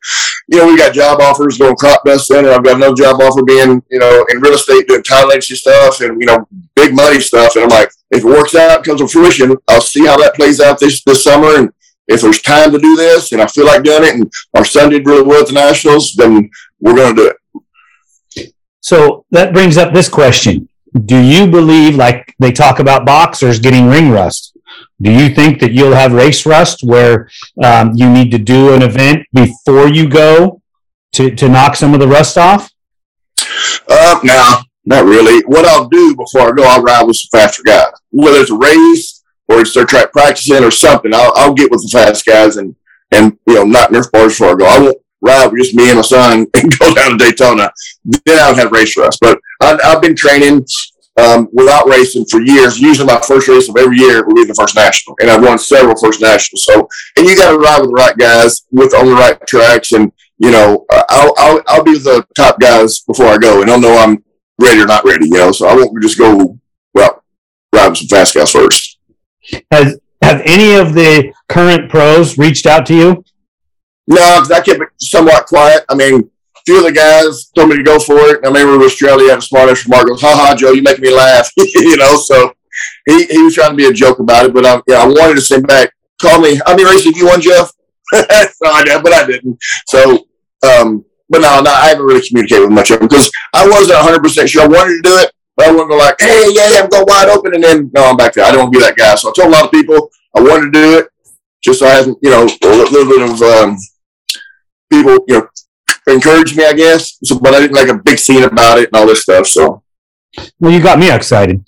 You 0.48 0.58
know, 0.58 0.68
we 0.68 0.78
got 0.78 0.94
job 0.96 1.22
offers 1.22 1.60
going 1.60 1.76
crop 1.76 2.04
dusting, 2.04 2.38
and 2.38 2.48
I've 2.48 2.63
got 2.63 2.78
another 2.78 2.96
job 2.96 3.22
offer 3.22 3.44
being, 3.44 3.84
you 3.91 4.00
know, 4.00 4.26
in 4.30 4.39
real 4.39 4.54
estate 4.54 4.88
doing 4.88 5.04
title 5.04 5.32
agency 5.32 5.56
stuff 5.56 6.02
and 6.02 6.20
you 6.20 6.26
know, 6.26 6.48
big 6.76 6.96
money 6.96 7.20
stuff. 7.20 7.56
And 7.56 7.65
I'm 7.65 7.70
like, 7.70 7.91
if 8.10 8.24
it 8.24 8.26
works 8.26 8.56
out, 8.56 8.84
comes 8.84 9.02
to 9.02 9.08
fruition, 9.08 9.56
I'll 9.68 9.82
see 9.82 10.06
how 10.08 10.18
that 10.18 10.34
plays 10.36 10.60
out 10.60 10.80
this 10.80 11.04
this 11.04 11.24
summer. 11.24 11.56
And 11.56 11.70
if 12.08 12.22
there's 12.22 12.41
time 12.41 12.72
to 12.72 12.80
do 12.80 12.96
this, 12.96 13.32
and 13.32 13.41
I 13.41 13.48
feel 13.48 13.68
like 13.68 13.84
doing 13.84 14.04
it, 14.04 14.15
and 14.15 14.32
our 14.56 14.65
son 14.65 14.89
did 14.89 15.06
really 15.06 15.24
well 15.24 15.41
at 15.41 15.48
the 15.48 15.54
nationals, 15.54 16.13
then 16.13 16.50
we're 16.80 16.96
going 16.96 17.15
to 17.15 17.22
do 17.22 17.28
it. 17.30 17.38
So 18.86 19.26
that 19.32 19.52
brings 19.52 19.78
up 19.78 19.95
this 19.95 20.08
question: 20.08 20.69
Do 21.06 21.19
you 21.19 21.48
believe, 21.48 21.95
like 21.95 22.36
they 22.38 22.52
talk 22.52 22.78
about 22.78 23.04
boxers 23.04 23.58
getting 23.58 23.88
ring 23.88 24.12
rust? 24.12 24.56
Do 25.02 25.12
you 25.12 25.34
think 25.34 25.60
that 25.62 25.71
you'll 25.71 25.95
have 25.95 26.13
race 26.13 26.45
rust 26.45 26.84
where 26.84 27.28
um, 27.63 27.93
you 27.95 28.08
need 28.08 28.30
to 28.30 28.38
do 28.38 28.76
an 28.76 28.84
event 28.84 29.26
before 29.34 29.88
you 29.88 30.08
go 30.08 30.62
to, 31.13 31.34
to 31.34 31.50
knock 31.50 31.76
some 31.76 31.95
of 31.95 32.00
the 32.00 32.08
rust 32.08 32.38
off? 32.38 32.71
Uh, 33.89 34.19
no, 34.24 34.58
not 34.86 35.06
really. 35.06 35.43
What 35.48 35.65
I'll 35.65 35.89
do 35.89 36.15
before 36.15 36.50
I 36.50 36.52
go, 36.52 36.63
I'll 36.63 36.84
ride 36.84 37.08
with 37.08 37.17
some 37.17 37.39
faster 37.39 37.63
guys. 37.63 37.91
Whether 38.12 38.38
it's 38.41 38.52
a 38.52 38.56
race 38.56 39.24
or 39.48 39.62
it's 39.62 39.74
their 39.74 39.86
track 39.86 40.12
practicing 40.12 40.63
or 40.63 40.69
something, 40.69 41.12
I'll, 41.12 41.34
I'll 41.36 41.56
get 41.56 41.71
with 41.71 41.82
the 41.82 41.89
fast 41.91 42.24
guys 42.24 42.58
and, 42.58 42.76
and, 43.12 43.36
you 43.48 43.56
know, 43.56 43.63
knock 43.63 43.89
Nerf 43.89 44.12
bars 44.12 44.34
before 44.34 44.52
I 44.52 44.56
go. 44.56 44.65
I 44.67 44.80
won't 44.80 44.98
ride 45.26 45.52
with 45.52 45.62
just 45.62 45.76
me 45.76 45.90
and 45.90 45.98
my 45.98 46.02
son 46.02 46.48
and 46.56 46.80
go 46.80 46.94
down 46.94 47.12
to 47.12 47.18
Daytona. 47.18 47.72
Then 48.26 48.40
I 48.40 48.50
would 48.50 48.60
have 48.60 48.72
race 48.72 48.96
rust. 48.98 49.20
But 49.22 49.40
I, 49.62 49.78
I've 49.84 50.02
been 50.02 50.16
training 50.16 50.66
um, 51.18 51.48
without 51.54 51.88
racing 51.88 52.26
for 52.26 52.42
years. 52.42 52.80
Usually 52.80 53.08
my 53.08 53.20
first 53.22 53.48
race 53.48 53.70
of 53.70 53.78
every 53.78 53.98
year 53.98 54.26
will 54.26 54.36
be 54.36 54.46
the 54.46 54.54
first 54.54 54.76
national. 54.76 55.16
And 55.20 55.30
I've 55.30 55.44
won 55.44 55.58
several 55.58 55.96
first 55.98 56.22
nationals. 56.22 56.64
So, 56.64 56.88
and 57.18 57.26
you 57.26 57.36
got 57.36 57.52
to 57.52 57.58
ride 57.58 57.82
with 57.82 57.90
the 57.90 57.96
right 57.96 58.18
guys 58.18 58.64
with 58.72 58.94
on 58.94 59.08
the 59.08 59.14
right 59.14 59.40
tracks. 59.48 59.92
And, 59.94 60.12
you 60.38 60.52
know, 60.52 60.86
I'll, 60.92 61.34
I'll, 61.38 61.62
I'll 61.68 61.84
be 61.84 61.98
the 61.98 62.26
top 62.36 62.60
guys 62.60 63.00
before 63.02 63.28
I 63.28 63.38
go 63.38 63.62
and 63.62 63.72
I'll 63.72 63.80
know 63.80 63.98
I'm 63.98 64.24
ready 64.60 64.82
or 64.82 64.86
not 64.86 65.06
ready, 65.06 65.26
you 65.26 65.32
know, 65.32 65.52
so 65.52 65.68
I 65.68 65.76
won't 65.76 66.02
just 66.02 66.18
go, 66.18 66.58
well, 66.94 67.24
ride 67.74 67.90
with 67.90 67.98
some 67.98 68.08
fast 68.08 68.36
guys 68.36 68.52
first. 68.52 69.00
Has, 69.72 70.00
have 70.22 70.42
any 70.46 70.76
of 70.76 70.94
the 70.94 71.34
current 71.50 71.90
pros 71.90 72.38
reached 72.38 72.66
out 72.66 72.86
to 72.88 72.96
you? 72.96 73.26
No, 74.08 74.41
because 74.41 74.52
I 74.52 74.62
kept 74.62 74.82
it 74.82 74.89
somewhat 75.00 75.48
quiet. 75.48 75.84
I 75.89 75.96
mean, 75.96 76.22
a 76.22 76.62
few 76.65 76.78
of 76.78 76.86
the 76.86 76.91
guys 76.91 77.46
told 77.56 77.70
me 77.70 77.78
to 77.78 77.84
go 77.84 78.00
for 78.00 78.18
it. 78.30 78.41
I 78.44 78.48
remember 78.48 78.84
Australia 78.86 79.30
had 79.30 79.39
a 79.39 79.41
smart 79.41 79.70
ass 79.70 79.86
remark 79.86 80.08
goes, 80.08 80.22
ha 80.22 80.36
ha, 80.36 80.56
Joe, 80.56 80.72
you 80.72 80.84
make 80.84 81.00
me 81.00 81.13
laugh. 81.13 81.50
you 81.58 81.98
know, 81.98 82.15
so 82.18 82.54
he, 83.08 83.26
he 83.26 83.41
was 83.41 83.56
trying 83.56 83.72
to 83.72 83.76
be 83.76 83.86
a 83.86 83.94
joke 83.94 84.20
about 84.20 84.46
it, 84.46 84.54
but 84.54 84.65
I, 84.65 84.82
yeah, 84.88 85.02
I 85.02 85.08
wanted 85.08 85.36
to 85.36 85.41
send 85.41 85.68
back, 85.68 85.91
call 86.22 86.39
me, 86.39 86.60
I'll 86.65 86.78
be 86.78 86.86
racing 86.86 87.13
you 87.15 87.28
won, 87.28 87.41
Jeff. 87.41 87.72
so 88.13 88.65
I 88.65 88.84
did, 88.84 89.02
but 89.04 89.13
I 89.13 89.26
didn't. 89.26 89.58
So, 89.88 90.28
um, 90.63 91.04
but 91.30 91.41
no, 91.41 91.62
no, 91.62 91.72
I 91.72 91.89
haven't 91.89 92.06
really 92.06 92.26
communicated 92.28 92.62
with 92.62 92.72
much 92.72 92.91
of 92.91 93.00
them 93.00 93.08
because 93.08 93.32
I 93.54 93.68
wasn't 93.68 93.98
100% 93.98 94.48
sure 94.48 94.63
I 94.63 94.68
wanted 94.68 94.98
to 94.98 95.02
do 95.02 95.18
it, 95.18 95.32
but 95.58 95.68
I 95.68 95.72
wasn't 95.72 95.89
go 95.89 95.98
like, 95.98 96.15
hey, 96.20 96.52
yeah, 96.54 96.70
yeah, 96.72 96.84
I'm 96.84 96.89
going 96.89 97.06
wide 97.08 97.30
open. 97.30 97.56
And 97.56 97.63
then, 97.63 97.91
no, 97.96 98.06
I'm 98.06 98.18
back 98.18 98.34
there. 98.34 98.46
I 98.46 98.52
don't 98.52 98.62
want 98.62 98.74
to 98.74 98.80
be 98.80 98.86
that 98.86 98.96
guy. 98.96 99.15
So 99.15 99.30
I 99.30 99.34
told 99.34 99.50
a 99.50 99.52
lot 99.52 99.65
of 99.65 99.72
people 99.72 100.12
I 100.36 100.41
wanted 100.41 100.72
to 100.74 100.80
do 100.80 101.00
it 101.00 101.08
just 101.63 101.80
so 101.80 101.88
I 101.88 101.91
had, 101.91 102.06
you 102.06 102.30
know, 102.30 102.44
a 102.44 102.68
little 102.68 103.10
bit 103.10 103.22
of, 103.28 103.41
um, 103.41 103.78
people, 104.91 105.17
you 105.28 105.39
know, 105.39 105.48
encouraged 106.08 106.58
me, 106.58 106.65
I 106.65 106.74
guess. 106.74 107.17
So, 107.24 107.39
but 107.39 107.54
I 107.54 107.60
didn't 107.60 107.76
make 107.76 107.89
a 107.89 107.98
big 107.98 108.19
scene 108.19 108.43
about 108.43 108.80
it 108.80 108.89
and 108.89 108.95
all 108.95 109.08
this 109.08 109.24
stuff. 109.24 109.48
So, 109.48 109.84
well, 110.60 110.71
you 110.71 110.82
got 110.82 111.00
me 111.00 111.12
excited. 111.12 111.63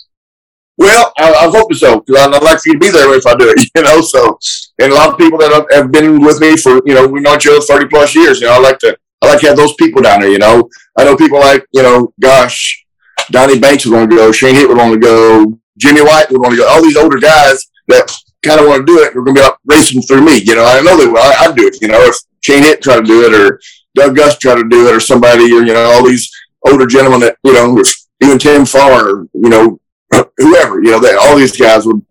Well, 0.77 1.11
I, 1.17 1.33
I'm 1.33 1.51
hoping 1.51 1.77
so 1.77 2.01
because 2.01 2.21
I'd 2.21 2.43
like 2.43 2.59
for 2.59 2.69
you 2.69 2.73
to 2.73 2.79
be 2.79 2.89
there 2.89 3.13
if 3.15 3.25
I 3.25 3.35
do 3.35 3.49
it. 3.49 3.69
You 3.75 3.83
know, 3.83 4.01
so 4.01 4.37
and 4.79 4.91
a 4.91 4.95
lot 4.95 5.09
of 5.09 5.17
people 5.17 5.39
that 5.39 5.67
have, 5.71 5.91
been 5.91 6.21
with 6.21 6.39
me 6.39 6.55
for 6.57 6.81
you 6.85 6.93
know 6.93 7.07
we 7.07 7.19
know 7.19 7.35
each 7.35 7.47
other 7.47 7.59
thirty 7.61 7.87
plus 7.87 8.15
years. 8.15 8.41
You 8.41 8.47
know, 8.47 8.53
I 8.53 8.59
like 8.59 8.79
to 8.79 8.97
I 9.21 9.27
like 9.27 9.39
to 9.41 9.47
have 9.47 9.57
those 9.57 9.73
people 9.75 10.01
down 10.01 10.21
there. 10.21 10.29
You 10.29 10.37
know, 10.37 10.69
I 10.97 11.03
know 11.03 11.15
people 11.15 11.39
like 11.39 11.65
you 11.73 11.81
know, 11.81 12.13
gosh, 12.19 12.85
Donnie 13.31 13.59
Banks 13.59 13.85
would 13.85 13.95
want 13.95 14.09
to 14.11 14.15
go, 14.15 14.31
Shane 14.31 14.55
Hitt 14.55 14.67
would 14.67 14.77
want 14.77 14.93
to 14.93 14.99
go, 14.99 15.59
Jimmy 15.77 16.01
White 16.01 16.29
would 16.31 16.41
want 16.41 16.53
to 16.53 16.57
go. 16.57 16.67
All 16.67 16.83
these 16.83 16.97
older 16.97 17.17
guys 17.17 17.65
that 17.87 18.15
kind 18.47 18.59
of 18.59 18.67
want 18.67 18.85
to 18.85 18.93
do 18.93 18.99
it. 18.99 19.15
We're 19.15 19.23
going 19.23 19.35
to 19.35 19.41
be 19.41 19.45
up 19.45 19.59
racing 19.65 20.01
through 20.01 20.21
me. 20.21 20.41
You 20.43 20.55
know, 20.55 20.65
I 20.65 20.81
know 20.81 20.97
they 20.97 21.07
will. 21.07 21.17
I, 21.17 21.35
I'd 21.41 21.55
do 21.55 21.67
it. 21.67 21.81
You 21.81 21.89
know, 21.89 22.01
if 22.01 22.15
Shane 22.41 22.63
Hitt 22.63 22.81
tried 22.81 22.97
to 22.97 23.03
do 23.03 23.25
it 23.25 23.33
or 23.33 23.59
Doug 23.95 24.15
Gust 24.15 24.39
tried 24.39 24.55
to 24.55 24.67
do 24.67 24.87
it 24.87 24.95
or 24.95 24.99
somebody, 24.99 25.43
or, 25.43 25.63
you 25.63 25.73
know, 25.73 25.91
all 25.91 26.05
these 26.05 26.31
older 26.65 26.85
gentlemen 26.85 27.19
that, 27.21 27.37
you 27.43 27.53
know, 27.53 27.81
even 28.21 28.39
Tim 28.39 28.65
Farr, 28.65 29.27
you 29.33 29.49
know, 29.49 29.79
whoever, 30.37 30.81
you 30.81 30.91
know, 30.91 30.99
that 30.99 31.19
all 31.21 31.37
these 31.37 31.55
guys 31.55 31.85
would 31.85 32.03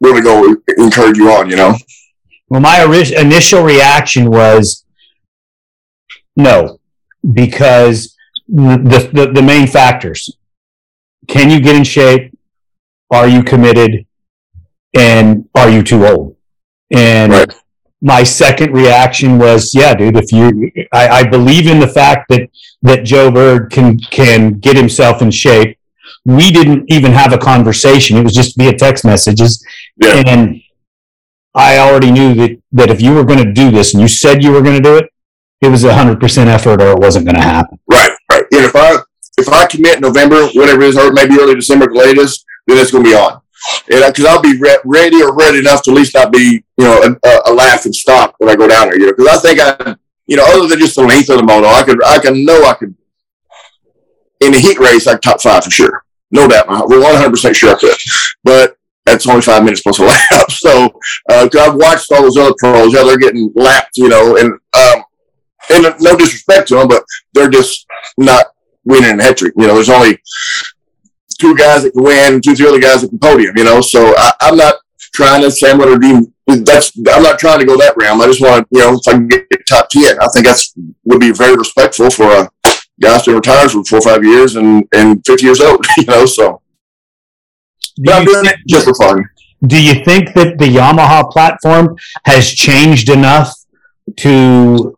really 0.00 0.20
go 0.20 0.54
encourage 0.78 1.16
you 1.16 1.30
on, 1.30 1.50
you 1.50 1.56
know. 1.56 1.74
Well, 2.48 2.60
my 2.60 2.82
initial 3.16 3.62
reaction 3.62 4.30
was 4.30 4.84
no, 6.36 6.78
because 7.32 8.16
the, 8.48 9.10
the, 9.12 9.32
the 9.34 9.42
main 9.42 9.66
factors 9.66 10.30
can 11.28 11.50
you 11.50 11.60
get 11.60 11.76
in 11.76 11.84
shape? 11.84 12.32
Are 13.10 13.28
you 13.28 13.42
committed? 13.42 14.06
And 14.94 15.48
are 15.54 15.70
you 15.70 15.82
too 15.82 16.06
old? 16.06 16.36
And 16.90 17.32
right 17.32 17.54
my 18.00 18.22
second 18.22 18.72
reaction 18.72 19.38
was, 19.38 19.74
yeah, 19.74 19.94
dude, 19.94 20.16
if 20.16 20.30
you, 20.32 20.70
I, 20.92 21.08
I, 21.08 21.28
believe 21.28 21.66
in 21.66 21.80
the 21.80 21.88
fact 21.88 22.28
that, 22.28 22.48
that 22.82 23.04
Joe 23.04 23.30
Bird 23.30 23.72
can, 23.72 23.98
can 23.98 24.58
get 24.58 24.76
himself 24.76 25.20
in 25.20 25.30
shape. 25.30 25.76
We 26.24 26.52
didn't 26.52 26.84
even 26.88 27.12
have 27.12 27.32
a 27.32 27.38
conversation. 27.38 28.16
It 28.16 28.22
was 28.22 28.34
just 28.34 28.56
via 28.56 28.76
text 28.76 29.04
messages. 29.04 29.64
Yeah. 29.96 30.22
And 30.26 30.62
I 31.54 31.78
already 31.78 32.12
knew 32.12 32.34
that, 32.34 32.62
that 32.72 32.90
if 32.90 33.00
you 33.00 33.14
were 33.14 33.24
going 33.24 33.44
to 33.44 33.52
do 33.52 33.70
this 33.70 33.94
and 33.94 34.00
you 34.00 34.08
said 34.08 34.42
you 34.42 34.52
were 34.52 34.62
going 34.62 34.76
to 34.76 34.82
do 34.82 34.96
it, 34.96 35.10
it 35.60 35.68
was 35.68 35.82
a 35.82 35.92
hundred 35.92 36.20
percent 36.20 36.48
effort 36.48 36.80
or 36.80 36.92
it 36.92 36.98
wasn't 36.98 37.24
going 37.24 37.34
to 37.34 37.42
happen. 37.42 37.80
Right. 37.90 38.12
Right. 38.30 38.44
And 38.52 38.64
if 38.64 38.76
I, 38.76 38.98
if 39.38 39.48
I 39.48 39.66
commit 39.66 40.00
November, 40.00 40.46
whatever 40.48 40.82
it 40.82 40.88
is, 40.88 40.96
or 40.96 41.12
maybe 41.12 41.34
early 41.40 41.56
December 41.56 41.86
the 41.86 41.98
latest, 41.98 42.44
then 42.66 42.78
it's 42.78 42.92
going 42.92 43.02
to 43.02 43.10
be 43.10 43.16
on 43.16 43.40
because 43.86 44.24
I'll 44.24 44.42
be 44.42 44.58
re- 44.58 44.78
ready 44.84 45.22
or 45.22 45.34
ready 45.34 45.58
enough 45.58 45.82
to 45.84 45.90
at 45.90 45.96
least 45.96 46.14
not 46.14 46.32
be, 46.32 46.64
you 46.76 46.84
know, 46.84 47.16
a, 47.24 47.50
a 47.50 47.52
laugh 47.52 47.84
and 47.84 47.94
stop 47.94 48.34
when 48.38 48.50
I 48.50 48.56
go 48.56 48.68
down 48.68 48.88
there. 48.88 48.98
You 48.98 49.06
know, 49.06 49.12
because 49.16 49.28
I 49.28 49.40
think 49.40 49.60
I, 49.60 49.96
you 50.26 50.36
know, 50.36 50.44
other 50.46 50.66
than 50.66 50.78
just 50.78 50.96
the 50.96 51.02
length 51.02 51.30
of 51.30 51.38
the 51.38 51.42
moto, 51.42 51.68
I 51.68 51.82
could, 51.82 52.02
I 52.04 52.18
can 52.18 52.44
know 52.44 52.64
I 52.64 52.74
could 52.74 52.94
in 54.40 54.54
a 54.54 54.58
heat 54.58 54.78
race, 54.78 55.06
like 55.06 55.20
top 55.20 55.40
five 55.40 55.64
for 55.64 55.70
sure, 55.70 56.04
no 56.30 56.46
doubt. 56.48 56.88
We're 56.88 57.02
one 57.02 57.14
hundred 57.14 57.30
percent 57.30 57.56
sure 57.56 57.74
I 57.74 57.78
could, 57.78 57.96
but 58.44 58.76
that's 59.04 59.26
only 59.26 59.42
five 59.42 59.64
minutes 59.64 59.82
plus 59.82 59.98
a 59.98 60.04
lap. 60.04 60.50
So, 60.50 61.00
uh, 61.30 61.48
I've 61.58 61.74
watched 61.74 62.12
all 62.12 62.22
those 62.22 62.36
other 62.36 62.54
pros, 62.58 62.94
how 62.94 63.04
they're 63.06 63.18
getting 63.18 63.50
lapped, 63.54 63.96
you 63.96 64.08
know, 64.08 64.36
and 64.36 64.52
um, 64.52 65.04
and 65.70 65.94
no 66.00 66.16
disrespect 66.16 66.68
to 66.68 66.76
them, 66.76 66.88
but 66.88 67.04
they're 67.32 67.50
just 67.50 67.86
not 68.16 68.46
winning 68.84 69.18
a 69.18 69.22
hat 69.22 69.38
trick. 69.38 69.54
You 69.56 69.66
know, 69.66 69.74
there's 69.74 69.90
only 69.90 70.20
two 71.38 71.56
guys 71.56 71.82
that 71.82 71.92
can 71.92 72.02
win, 72.02 72.40
two, 72.40 72.54
three 72.54 72.68
other 72.68 72.80
guys 72.80 73.02
that 73.02 73.08
can 73.08 73.18
podium, 73.18 73.56
you 73.56 73.64
know. 73.64 73.80
So 73.80 74.14
I, 74.16 74.32
am 74.42 74.56
not 74.56 74.76
trying 75.14 75.42
to 75.42 75.50
say 75.50 75.70
I'm 75.70 75.78
going 75.78 76.00
to 76.00 76.06
do 76.46 76.62
that's. 76.64 76.92
I'm 76.96 77.22
not 77.22 77.38
trying 77.38 77.60
to 77.60 77.66
go 77.66 77.76
that 77.78 77.96
realm. 77.96 78.20
I 78.20 78.26
just 78.26 78.40
want 78.40 78.68
to, 78.68 78.78
you 78.78 78.84
know, 78.84 78.94
if 78.94 79.08
I 79.08 79.12
can 79.12 79.28
get 79.28 79.46
top 79.66 79.88
ten, 79.88 80.18
I 80.20 80.28
think 80.32 80.46
that's 80.46 80.74
would 81.04 81.20
be 81.20 81.32
very 81.32 81.56
respectful 81.56 82.10
for 82.10 82.24
a 82.24 82.50
guy 83.00 83.18
who 83.18 83.36
retires 83.36 83.72
for 83.72 83.84
four 83.84 83.98
or 83.98 84.02
five 84.02 84.24
years 84.24 84.56
and 84.56 84.86
and 84.94 85.24
50 85.26 85.44
years 85.44 85.60
old, 85.60 85.84
you 85.96 86.04
know. 86.04 86.26
So, 86.26 86.62
but 87.98 88.14
I'm 88.14 88.24
doing 88.24 88.46
it 88.46 88.56
just 88.66 88.86
for 88.86 88.94
fun. 88.94 89.24
Do 89.66 89.82
you 89.82 90.04
think 90.04 90.34
that 90.34 90.58
the 90.58 90.66
Yamaha 90.66 91.30
platform 91.30 91.96
has 92.24 92.48
changed 92.48 93.08
enough 93.08 93.52
to 94.18 94.96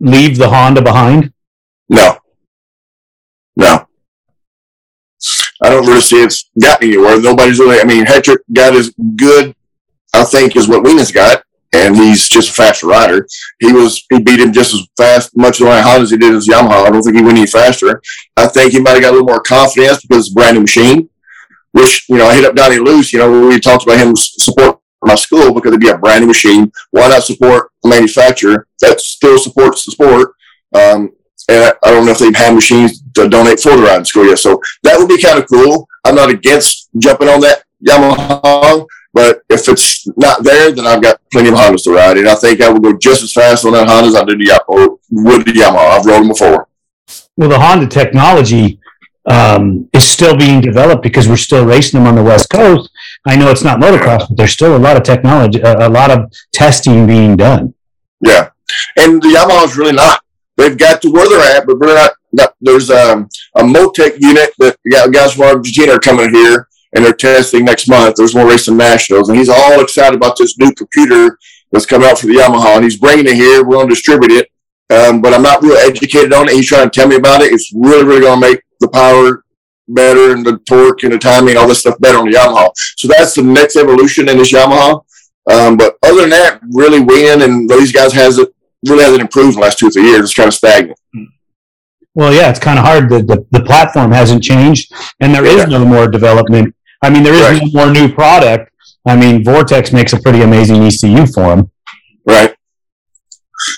leave 0.00 0.38
the 0.38 0.48
Honda 0.48 0.80
behind? 0.80 1.32
No. 3.54 3.86
I 5.61 5.61
don't 5.72 5.86
really 5.86 6.00
see 6.00 6.22
it's 6.22 6.50
got 6.60 6.82
anywhere. 6.82 7.20
Nobody's 7.20 7.58
really. 7.58 7.80
I 7.80 7.84
mean, 7.84 8.04
Hetrick 8.04 8.38
got 8.52 8.74
as 8.74 8.92
good, 9.16 9.54
I 10.14 10.24
think, 10.24 10.56
as 10.56 10.68
what 10.68 10.84
Wienen's 10.84 11.12
got, 11.12 11.42
and 11.72 11.96
he's 11.96 12.28
just 12.28 12.50
a 12.50 12.52
faster 12.52 12.86
rider. 12.86 13.26
He 13.60 13.72
was 13.72 14.04
he 14.10 14.20
beat 14.20 14.40
him 14.40 14.52
just 14.52 14.74
as 14.74 14.86
fast, 14.96 15.36
much 15.36 15.60
way 15.60 15.80
Honda 15.80 16.02
as 16.02 16.10
he 16.10 16.16
did 16.16 16.34
as 16.34 16.46
Yamaha. 16.46 16.86
I 16.86 16.90
don't 16.90 17.02
think 17.02 17.16
he 17.16 17.22
went 17.22 17.38
any 17.38 17.46
faster. 17.46 18.02
I 18.36 18.46
think 18.46 18.72
he 18.72 18.80
might 18.80 18.92
have 18.92 19.02
got 19.02 19.10
a 19.10 19.12
little 19.12 19.26
more 19.26 19.42
confidence 19.42 20.02
because 20.02 20.26
it's 20.26 20.32
a 20.32 20.34
brand 20.34 20.56
new 20.56 20.62
machine. 20.62 21.08
Which 21.72 22.06
you 22.08 22.18
know, 22.18 22.26
I 22.26 22.34
hit 22.34 22.44
up 22.44 22.54
Donnie 22.54 22.78
Luce. 22.78 23.12
You 23.12 23.20
know, 23.20 23.48
we 23.48 23.58
talked 23.58 23.84
about 23.84 23.98
him 23.98 24.14
support 24.14 24.78
my 25.02 25.14
school 25.14 25.52
because 25.54 25.70
it'd 25.70 25.80
be 25.80 25.88
a 25.88 25.98
brand 25.98 26.22
new 26.22 26.28
machine. 26.28 26.70
Why 26.90 27.08
not 27.08 27.24
support 27.24 27.70
a 27.84 27.88
manufacturer 27.88 28.66
that 28.80 29.00
still 29.00 29.38
supports 29.38 29.84
the 29.84 29.92
sport? 29.92 30.32
Um, 30.74 31.12
and 31.48 31.64
I, 31.64 31.72
I, 31.82 31.90
don't 31.90 32.06
know 32.06 32.12
if 32.12 32.18
they've 32.18 32.34
had 32.34 32.54
machines 32.54 33.02
to 33.14 33.28
donate 33.28 33.60
for 33.60 33.76
the 33.76 33.82
riding 33.82 34.04
school 34.04 34.26
yet. 34.26 34.38
So 34.38 34.60
that 34.82 34.98
would 34.98 35.08
be 35.08 35.20
kind 35.20 35.38
of 35.38 35.48
cool. 35.48 35.88
I'm 36.04 36.14
not 36.14 36.30
against 36.30 36.88
jumping 36.98 37.28
on 37.28 37.40
that 37.40 37.64
Yamaha, 37.86 38.86
but 39.12 39.42
if 39.48 39.68
it's 39.68 40.06
not 40.16 40.42
there, 40.42 40.72
then 40.72 40.86
I've 40.86 41.02
got 41.02 41.20
plenty 41.30 41.48
of 41.48 41.54
Hondas 41.54 41.84
to 41.84 41.92
ride, 41.92 42.16
and 42.16 42.28
I 42.28 42.34
think 42.34 42.60
I 42.60 42.70
would 42.70 42.82
go 42.82 42.96
just 42.96 43.22
as 43.22 43.32
fast 43.32 43.64
on 43.64 43.72
that 43.72 43.88
Honda 43.88 44.08
as 44.08 44.14
I 44.14 44.24
did 44.24 44.38
the 44.38 44.46
Yamaha. 44.46 44.98
Would 45.10 45.46
the 45.46 45.52
Yamaha? 45.52 45.98
I've 45.98 46.06
rode 46.06 46.20
them 46.20 46.28
before. 46.28 46.68
Well, 47.36 47.48
the 47.48 47.58
Honda 47.58 47.86
technology 47.86 48.78
um, 49.26 49.88
is 49.92 50.08
still 50.08 50.36
being 50.36 50.60
developed 50.60 51.02
because 51.02 51.28
we're 51.28 51.36
still 51.36 51.64
racing 51.64 52.00
them 52.00 52.08
on 52.08 52.16
the 52.16 52.22
West 52.22 52.50
Coast. 52.50 52.90
I 53.26 53.36
know 53.36 53.50
it's 53.50 53.64
not 53.64 53.80
motocross, 53.80 54.28
but 54.28 54.36
there's 54.36 54.52
still 54.52 54.76
a 54.76 54.78
lot 54.78 54.96
of 54.96 55.02
technology, 55.02 55.60
a, 55.60 55.88
a 55.88 55.90
lot 55.90 56.10
of 56.10 56.32
testing 56.52 57.06
being 57.06 57.36
done. 57.36 57.74
Yeah, 58.20 58.50
and 58.96 59.22
the 59.22 59.28
Yamaha's 59.28 59.76
really 59.76 59.92
not. 59.92 60.21
They've 60.56 60.76
got 60.76 61.02
to 61.02 61.10
where 61.10 61.28
they're 61.28 61.56
at, 61.56 61.66
but 61.66 61.78
we're 61.78 61.94
not. 61.94 62.12
not 62.32 62.54
there's 62.60 62.90
um, 62.90 63.28
a 63.56 63.62
Motec 63.62 64.20
unit 64.20 64.52
that 64.58 64.76
guys 65.12 65.34
from 65.34 65.44
Argentina 65.44 65.92
are 65.92 65.98
coming 65.98 66.32
here 66.32 66.68
and 66.94 67.04
they're 67.04 67.14
testing 67.14 67.64
next 67.64 67.88
month. 67.88 68.16
There's 68.16 68.34
more 68.34 68.48
racing 68.48 68.76
nationals, 68.76 69.28
and 69.28 69.38
he's 69.38 69.48
all 69.48 69.80
excited 69.80 70.14
about 70.14 70.36
this 70.36 70.58
new 70.58 70.72
computer 70.72 71.38
that's 71.70 71.86
coming 71.86 72.08
out 72.08 72.18
for 72.18 72.26
the 72.26 72.34
Yamaha, 72.34 72.76
and 72.76 72.84
he's 72.84 72.98
bringing 72.98 73.26
it 73.26 73.34
here. 73.34 73.64
We're 73.64 73.76
going 73.76 73.88
to 73.88 73.94
distribute 73.94 74.32
it, 74.32 74.48
um, 74.90 75.22
but 75.22 75.32
I'm 75.32 75.42
not 75.42 75.62
real 75.62 75.76
educated 75.76 76.32
on 76.32 76.48
it. 76.48 76.54
He's 76.54 76.68
trying 76.68 76.88
to 76.88 77.00
tell 77.00 77.08
me 77.08 77.16
about 77.16 77.40
it. 77.40 77.52
It's 77.52 77.72
really, 77.74 78.04
really 78.04 78.20
going 78.20 78.40
to 78.40 78.48
make 78.50 78.62
the 78.80 78.88
power 78.88 79.44
better 79.88 80.32
and 80.32 80.44
the 80.44 80.58
torque 80.68 81.02
and 81.02 81.12
the 81.12 81.18
timing, 81.18 81.56
all 81.56 81.66
this 81.66 81.80
stuff 81.80 81.98
better 82.00 82.18
on 82.18 82.30
the 82.30 82.36
Yamaha. 82.36 82.70
So 82.96 83.08
that's 83.08 83.34
the 83.34 83.42
next 83.42 83.76
evolution 83.76 84.28
in 84.28 84.36
this 84.36 84.52
Yamaha. 84.52 85.02
Um, 85.50 85.76
but 85.76 85.96
other 86.02 86.20
than 86.20 86.30
that, 86.30 86.60
really 86.70 87.00
Wien 87.00 87.42
and 87.42 87.68
these 87.68 87.90
guys 87.90 88.12
has 88.12 88.38
it 88.38 88.54
really 88.90 89.04
hasn't 89.04 89.20
improved 89.22 89.54
in 89.54 89.60
the 89.60 89.60
last 89.60 89.78
two 89.78 89.88
or 89.88 89.90
three 89.90 90.04
years. 90.04 90.20
It's 90.22 90.34
kind 90.34 90.48
of 90.48 90.54
stagnant. 90.54 90.98
Well, 92.14 92.32
yeah, 92.34 92.50
it's 92.50 92.58
kind 92.58 92.78
of 92.78 92.84
hard. 92.84 93.08
The, 93.08 93.22
the, 93.22 93.46
the 93.58 93.64
platform 93.64 94.12
hasn't 94.12 94.42
changed, 94.42 94.92
and 95.20 95.34
there 95.34 95.46
is 95.46 95.66
no 95.68 95.84
more 95.84 96.08
development. 96.08 96.74
I 97.02 97.08
mean, 97.10 97.22
there 97.22 97.34
is 97.34 97.40
Right. 97.60 97.62
no 97.72 97.84
more 97.86 97.92
new 97.92 98.12
product. 98.12 98.70
I 99.06 99.16
mean, 99.16 99.42
Vortex 99.44 99.92
makes 99.92 100.12
a 100.12 100.20
pretty 100.20 100.42
amazing 100.42 100.82
ECU 100.84 101.26
for 101.26 101.48
them. 101.56 101.70
Right. 102.26 102.54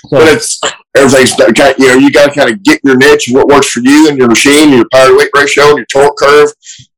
So, 0.09 0.17
But 0.17 0.27
it's 0.33 0.59
everything's 0.95 1.37
you 1.77 1.87
know 1.87 1.93
you 1.95 2.11
got 2.11 2.27
to 2.27 2.31
kind 2.33 2.51
of 2.51 2.61
get 2.63 2.81
your 2.83 2.97
niche, 2.97 3.27
and 3.27 3.35
what 3.37 3.47
works 3.47 3.69
for 3.69 3.79
you 3.81 4.09
and 4.09 4.17
your 4.17 4.27
machine, 4.27 4.69
and 4.69 4.73
your 4.73 4.87
power 4.91 5.07
to 5.09 5.17
weight 5.17 5.29
ratio, 5.35 5.69
and 5.69 5.77
your 5.77 5.85
torque 5.85 6.17
curve. 6.17 6.49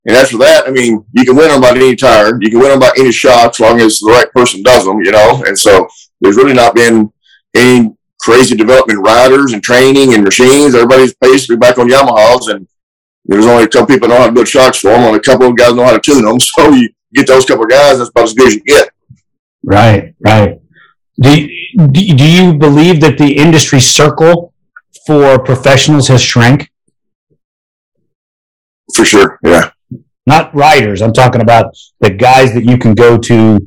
And 0.05 0.15
after 0.15 0.37
that, 0.37 0.67
I 0.67 0.71
mean, 0.71 1.03
you 1.11 1.25
can 1.25 1.35
win 1.35 1.51
on 1.51 1.57
about 1.59 1.75
any 1.75 1.95
tire, 1.95 2.37
you 2.41 2.49
can 2.49 2.59
win 2.59 2.71
on 2.71 2.77
about 2.77 2.97
any 2.97 3.11
shot, 3.11 3.49
as 3.55 3.59
long 3.59 3.79
as 3.81 3.99
the 3.99 4.09
right 4.09 4.31
person 4.31 4.63
does 4.63 4.85
them, 4.85 4.99
you 5.01 5.11
know. 5.11 5.43
And 5.45 5.57
so 5.57 5.87
there's 6.21 6.37
really 6.37 6.53
not 6.53 6.73
been 6.75 7.11
any 7.55 7.93
crazy 8.19 8.55
development 8.55 8.99
riders 9.05 9.53
and 9.53 9.63
training 9.63 10.13
and 10.13 10.23
machines. 10.23 10.75
Everybody's 10.75 11.13
basically 11.15 11.57
back 11.57 11.77
on 11.77 11.87
Yamahas, 11.89 12.53
and 12.53 12.67
there's 13.25 13.45
only 13.45 13.63
a 13.63 13.67
couple 13.67 13.87
people 13.87 14.07
know 14.07 14.17
how 14.17 14.27
to 14.27 14.31
build 14.31 14.47
shocks 14.47 14.79
for 14.79 14.89
them, 14.91 15.01
only 15.03 15.19
a 15.19 15.21
couple 15.21 15.47
of 15.47 15.55
guys 15.57 15.73
know 15.73 15.83
how 15.85 15.93
to 15.93 15.99
tune 15.99 16.23
them. 16.25 16.37
So 16.57 16.69
you 16.71 16.89
get 17.13 17.27
those 17.27 17.45
couple 17.45 17.63
of 17.65 17.69
guys, 17.69 17.97
that's 17.97 18.09
about 18.09 18.25
as 18.25 18.33
good 18.33 18.47
as 18.47 18.55
you 18.55 18.61
get. 18.63 18.89
right, 19.63 20.13
right. 20.25 20.59
Do, 21.19 21.41
you- 21.41 21.87
do, 21.87 22.13
do 22.15 22.29
you 22.29 22.53
believe 22.53 23.01
that 23.01 23.17
the 23.17 23.37
industry 23.37 23.79
circle 23.79 24.53
for 25.05 25.39
professionals 25.39 26.07
has 26.09 26.21
shrank? 26.21 26.69
For 28.93 29.05
sure. 29.05 29.39
Yeah. 29.43 29.71
Not 30.25 30.53
riders. 30.53 31.01
I'm 31.01 31.13
talking 31.13 31.41
about 31.41 31.73
the 31.99 32.09
guys 32.11 32.53
that 32.53 32.65
you 32.65 32.77
can 32.77 32.93
go 32.93 33.17
to 33.17 33.59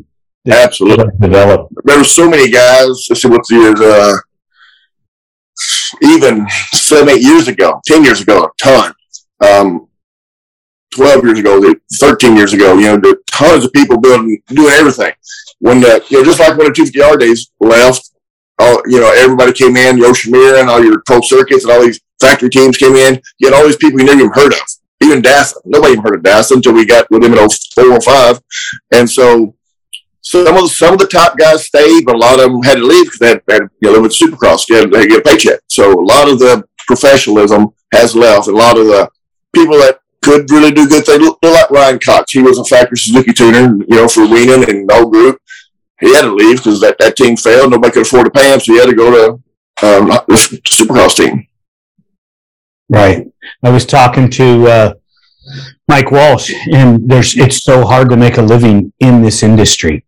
Absolutely. 0.51 1.07
develop. 1.21 1.69
there 1.85 1.99
were 1.99 2.05
so 2.05 2.29
many 2.29 2.51
guys. 2.51 3.07
Let's 3.09 3.23
see 3.23 3.29
what 3.29 3.43
the 3.49 4.15
uh, 4.15 4.17
even 6.03 6.47
seven, 6.73 7.09
eight 7.11 7.23
years 7.23 7.49
ago, 7.49 7.81
ten 7.87 8.05
years 8.05 8.21
ago, 8.21 8.45
a 8.45 8.51
ton. 8.63 8.95
Um, 9.45 9.89
twelve 10.95 11.25
years 11.25 11.39
ago, 11.39 11.63
thirteen 11.99 12.37
years 12.37 12.53
ago, 12.53 12.77
you 12.79 12.87
know, 12.87 12.99
there 12.99 13.15
tons 13.41 13.65
of 13.65 13.73
people 13.73 13.99
building, 13.99 14.43
doing 14.49 14.73
everything. 14.73 15.13
When 15.59 15.81
the, 15.81 16.05
you 16.09 16.19
know, 16.19 16.25
just 16.25 16.41
like 16.41 16.57
when 16.57 16.69
the 16.69 16.75
250 16.75 16.99
yard 16.99 17.21
days 17.21 17.51
left, 17.61 18.11
all, 18.59 18.83
you 18.87 19.01
know, 19.01 19.13
everybody 19.17 19.53
came 19.53 19.77
in, 19.77 19.97
Yoshimura 19.97 20.61
and 20.61 20.69
all 20.69 20.85
your 20.85 21.03
pro 21.07 21.21
circuits 21.21 21.65
and 21.65 21.73
all 21.73 21.83
these 21.83 22.01
factory 22.21 22.51
teams 22.51 22.77
came 22.77 22.95
in. 22.95 23.21
You 23.39 23.49
had 23.49 23.57
all 23.57 23.67
these 23.67 23.77
people 23.77 24.01
you 24.01 24.07
never 24.07 24.21
even 24.21 24.33
heard 24.33 24.53
of. 24.53 24.61
Even 25.03 25.23
DASA. 25.23 25.55
Nobody 25.65 25.93
even 25.93 26.05
heard 26.05 26.17
of 26.17 26.23
DASA 26.23 26.57
until 26.57 26.75
we 26.75 26.85
got 26.85 27.11
with 27.11 27.23
them 27.23 27.33
in 27.33 27.49
04 27.49 27.93
or 27.93 28.01
05. 28.01 28.41
And 28.93 29.09
so, 29.09 29.55
some 30.23 30.47
of 30.47 30.63
the, 30.63 30.69
some 30.69 30.93
of 30.95 30.99
the 31.01 31.07
top 31.07 31.39
guys 31.39 31.67
stayed, 31.67 32.05
but 32.05 32.15
a 32.15 32.19
lot 32.19 32.41
of 32.41 32.51
them 32.51 32.63
had 32.63 32.77
to 32.77 32.85
leave 32.85 33.07
because 33.07 33.19
they 33.19 33.29
had, 33.29 33.43
had 33.49 33.63
you 33.81 33.93
know, 33.93 34.01
with 34.01 34.13
Supercross. 34.13 34.67
They 34.67 34.77
had, 34.77 34.91
to 34.91 35.07
get 35.07 35.21
a 35.21 35.23
paycheck. 35.23 35.61
So 35.69 35.93
a 35.93 36.03
lot 36.03 36.29
of 36.29 36.39
the 36.39 36.65
professionalism 36.87 37.69
has 37.93 38.15
left. 38.15 38.49
A 38.49 38.53
lot 38.53 38.79
of 38.79 38.87
the 38.87 39.09
people 39.55 39.79
that 39.79 40.01
could 40.23 40.51
really 40.51 40.71
do 40.73 40.89
good 40.89 41.07
things, 41.07 41.35
they're 41.41 41.53
like 41.53 41.71
Ryan 41.71 41.99
Cox. 41.99 42.33
He 42.33 42.43
was 42.43 42.59
a 42.59 42.65
factory 42.65 42.99
Suzuki 42.99 43.33
tuner, 43.33 43.77
you 43.89 43.97
know, 43.97 44.09
for 44.09 44.23
Wienen 44.23 44.69
and 44.69 44.91
whole 44.91 45.11
group. 45.11 45.39
He 46.01 46.15
had 46.15 46.23
to 46.23 46.35
leave 46.35 46.59
because 46.59 46.81
that, 46.81 46.97
that 46.99 47.17
team 47.17 47.37
failed. 47.37 47.71
Nobody 47.71 47.93
could 47.93 48.07
afford 48.07 48.27
to 48.27 48.31
pay 48.31 48.53
him, 48.53 48.61
so 48.61 48.73
he 48.73 48.79
had 48.79 48.89
to 48.89 48.95
go 48.95 49.11
to 49.11 49.33
um, 49.87 50.09
the 50.09 50.61
Supercross 50.65 51.17
team. 51.17 51.47
Right. 52.89 53.27
I 53.63 53.71
was 53.71 53.87
talking 53.87 54.31
to 54.31 54.67
uh, 54.67 54.95
Mike 55.89 56.11
Walsh, 56.11 56.53
and 56.73 57.09
there's 57.09 57.37
it's 57.37 57.63
so 57.63 57.87
hard 57.87 58.11
to 58.11 58.17
make 58.17 58.37
a 58.37 58.43
living 58.43 58.93
in 59.01 59.23
this 59.23 59.43
industry. 59.43 60.05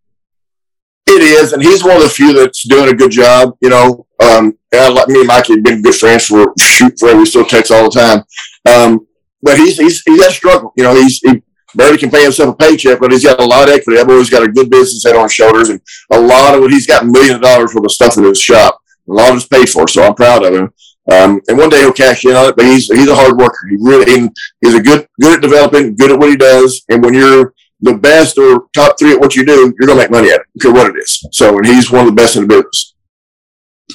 It 1.05 1.21
is, 1.21 1.53
and 1.53 1.61
he's 1.61 1.83
one 1.83 1.97
of 1.97 2.03
the 2.03 2.09
few 2.09 2.33
that's 2.33 2.67
doing 2.67 2.89
a 2.89 2.95
good 2.95 3.11
job. 3.11 3.57
You 3.61 3.69
know, 3.69 4.07
um, 4.23 4.57
and 4.71 4.95
like 4.95 5.07
me 5.09 5.19
and 5.19 5.27
Mikey 5.27 5.53
have 5.53 5.63
been 5.63 5.81
good 5.81 5.95
friends 5.95 6.27
for 6.27 6.53
shoot 6.59 6.97
forever. 6.97 7.19
We 7.19 7.25
still 7.25 7.45
text 7.45 7.71
all 7.71 7.89
the 7.89 7.99
time. 7.99 8.23
Um, 8.65 9.05
but 9.41 9.57
he's 9.57 9.77
he's 9.77 10.01
he's 10.05 10.25
a 10.25 10.31
struggle. 10.31 10.73
You 10.77 10.83
know, 10.85 10.95
he's 10.95 11.19
he 11.19 11.43
barely 11.75 11.97
can 11.97 12.09
pay 12.09 12.23
himself 12.23 12.55
a 12.55 12.57
paycheck, 12.57 12.99
but 12.99 13.11
he's 13.11 13.23
got 13.23 13.41
a 13.41 13.45
lot 13.45 13.67
of 13.67 13.75
equity. 13.75 13.99
I've 13.99 14.09
always 14.09 14.29
got 14.29 14.43
a 14.43 14.51
good 14.51 14.69
business 14.69 15.03
head 15.05 15.15
on 15.15 15.23
his 15.23 15.33
shoulders, 15.33 15.69
and 15.69 15.81
a 16.11 16.19
lot 16.19 16.55
of 16.55 16.61
what 16.61 16.71
he's 16.71 16.87
got 16.87 17.05
millions 17.05 17.35
of 17.35 17.41
dollars 17.41 17.73
worth 17.73 17.85
of 17.85 17.91
stuff 17.91 18.17
in 18.17 18.23
his 18.23 18.39
shop. 18.39 18.79
A 19.09 19.13
lot 19.13 19.31
of 19.31 19.37
it's 19.37 19.47
paid 19.47 19.67
for, 19.67 19.87
so 19.87 20.03
I'm 20.03 20.15
proud 20.15 20.45
of 20.45 20.53
him. 20.53 20.73
Um, 21.11 21.41
and 21.49 21.57
one 21.57 21.69
day 21.69 21.79
he'll 21.79 21.91
cash 21.91 22.23
in 22.23 22.35
on 22.35 22.49
it, 22.49 22.55
but 22.55 22.65
he's 22.65 22.87
he's 22.87 23.09
a 23.09 23.15
hard 23.15 23.37
worker. 23.37 23.67
He 23.69 23.75
really 23.81 24.29
he's 24.61 24.75
a 24.75 24.81
good 24.81 25.05
good 25.19 25.35
at 25.35 25.41
developing, 25.41 25.95
good 25.95 26.11
at 26.11 26.19
what 26.19 26.29
he 26.29 26.37
does. 26.37 26.83
And 26.87 27.03
when 27.03 27.13
you're 27.13 27.53
the 27.83 27.95
best 27.97 28.37
or 28.37 28.67
top 28.73 28.97
three 28.97 29.13
at 29.13 29.19
what 29.19 29.35
you 29.35 29.45
do, 29.45 29.73
you're 29.77 29.87
gonna 29.87 29.99
make 30.01 30.11
money 30.11 30.29
at 30.29 30.41
it, 30.41 30.47
no 30.63 30.71
matter 30.73 30.89
what 30.89 30.97
it 30.97 31.03
is. 31.03 31.25
So, 31.31 31.57
and 31.57 31.65
he's 31.67 31.91
one 31.91 32.01
of 32.07 32.07
the 32.07 32.15
best 32.21 32.35
in 32.35 32.43
the 32.43 32.47
business. 32.47 32.95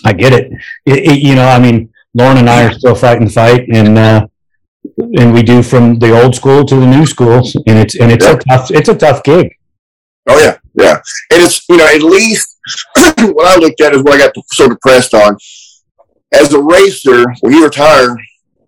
I 0.04 0.12
get 0.12 0.32
it. 0.32 0.52
It- 0.86 1.04
it- 1.10 1.18
you 1.20 1.34
know, 1.34 1.46
I 1.48 1.58
mean, 1.58 1.90
Lauren 2.14 2.38
and 2.38 2.50
I 2.50 2.64
are 2.66 2.72
still 2.72 2.94
fighting 2.94 3.26
the 3.26 3.32
fight, 3.32 3.66
and 3.72 3.98
uh, 3.98 4.26
and 5.18 5.32
we 5.32 5.42
do 5.42 5.62
from 5.62 5.98
the 5.98 6.10
old 6.20 6.34
school 6.34 6.64
to 6.64 6.74
the 6.76 6.86
new 6.86 7.06
school, 7.06 7.38
and 7.66 7.78
it's 7.78 7.94
and 7.94 8.10
it's 8.12 8.24
a 8.26 8.36
tough 8.36 8.70
it's 8.70 8.88
a 8.88 8.94
tough 8.94 9.22
gig. 9.22 9.48
Oh 10.28 10.38
yeah, 10.38 10.58
yeah. 10.74 10.96
And 11.32 11.42
it's 11.42 11.66
you 11.68 11.76
know 11.78 11.86
at 11.86 12.02
least 12.02 12.56
what 13.36 13.46
I 13.46 13.56
looked 13.58 13.80
at 13.80 13.94
is 13.94 14.02
what 14.02 14.14
I 14.14 14.18
got 14.18 14.32
so 14.52 14.68
depressed 14.68 15.14
on. 15.14 15.36
As 16.32 16.52
a 16.52 16.60
racer, 16.60 17.24
when 17.40 17.52
you 17.54 17.64
retire, 17.64 18.14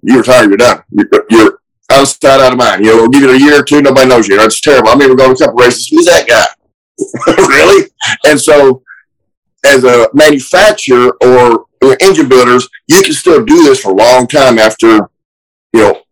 you 0.03 0.17
retire, 0.19 0.49
you're 0.49 0.57
done. 0.57 0.83
You're, 0.91 1.09
you're 1.31 1.60
out 1.91 2.03
of 2.03 2.09
sight, 2.09 2.41
out 2.41 2.53
of 2.53 2.59
mind. 2.59 2.85
You 2.85 2.93
know, 2.93 2.97
we'll 2.99 3.09
give 3.09 3.25
it 3.25 3.31
a 3.31 3.39
year 3.39 3.61
or 3.61 3.65
two, 3.65 3.83
nobody 3.83 4.09
knows 4.09 4.29
you. 4.29 4.41
It's 4.41 4.61
terrible. 4.61 4.91
I 4.91 4.97
mean, 4.97 5.11
we're 5.11 5.17
going 5.17 5.35
to 5.35 5.45
a 5.45 5.47
couple 5.47 5.63
races. 5.63 5.89
Who's 5.89 6.07
that 6.07 6.27
guy? 6.27 6.47
really? 7.27 7.91
And 8.27 8.41
so, 8.41 8.83
as 9.65 9.85
a 9.85 10.09
manufacturer 10.15 11.13
or 11.23 11.67
or 11.83 11.97
engine 12.01 12.29
builders, 12.29 12.69
you 12.89 13.03
can 13.03 13.15
still 13.15 13.45
do 13.45 13.65
this 13.65 13.81
for 13.81 13.93
a 13.93 13.95
long 13.95 14.27
time 14.27 14.59
after, 14.59 15.09
you 15.73 15.81
know, 15.81 16.03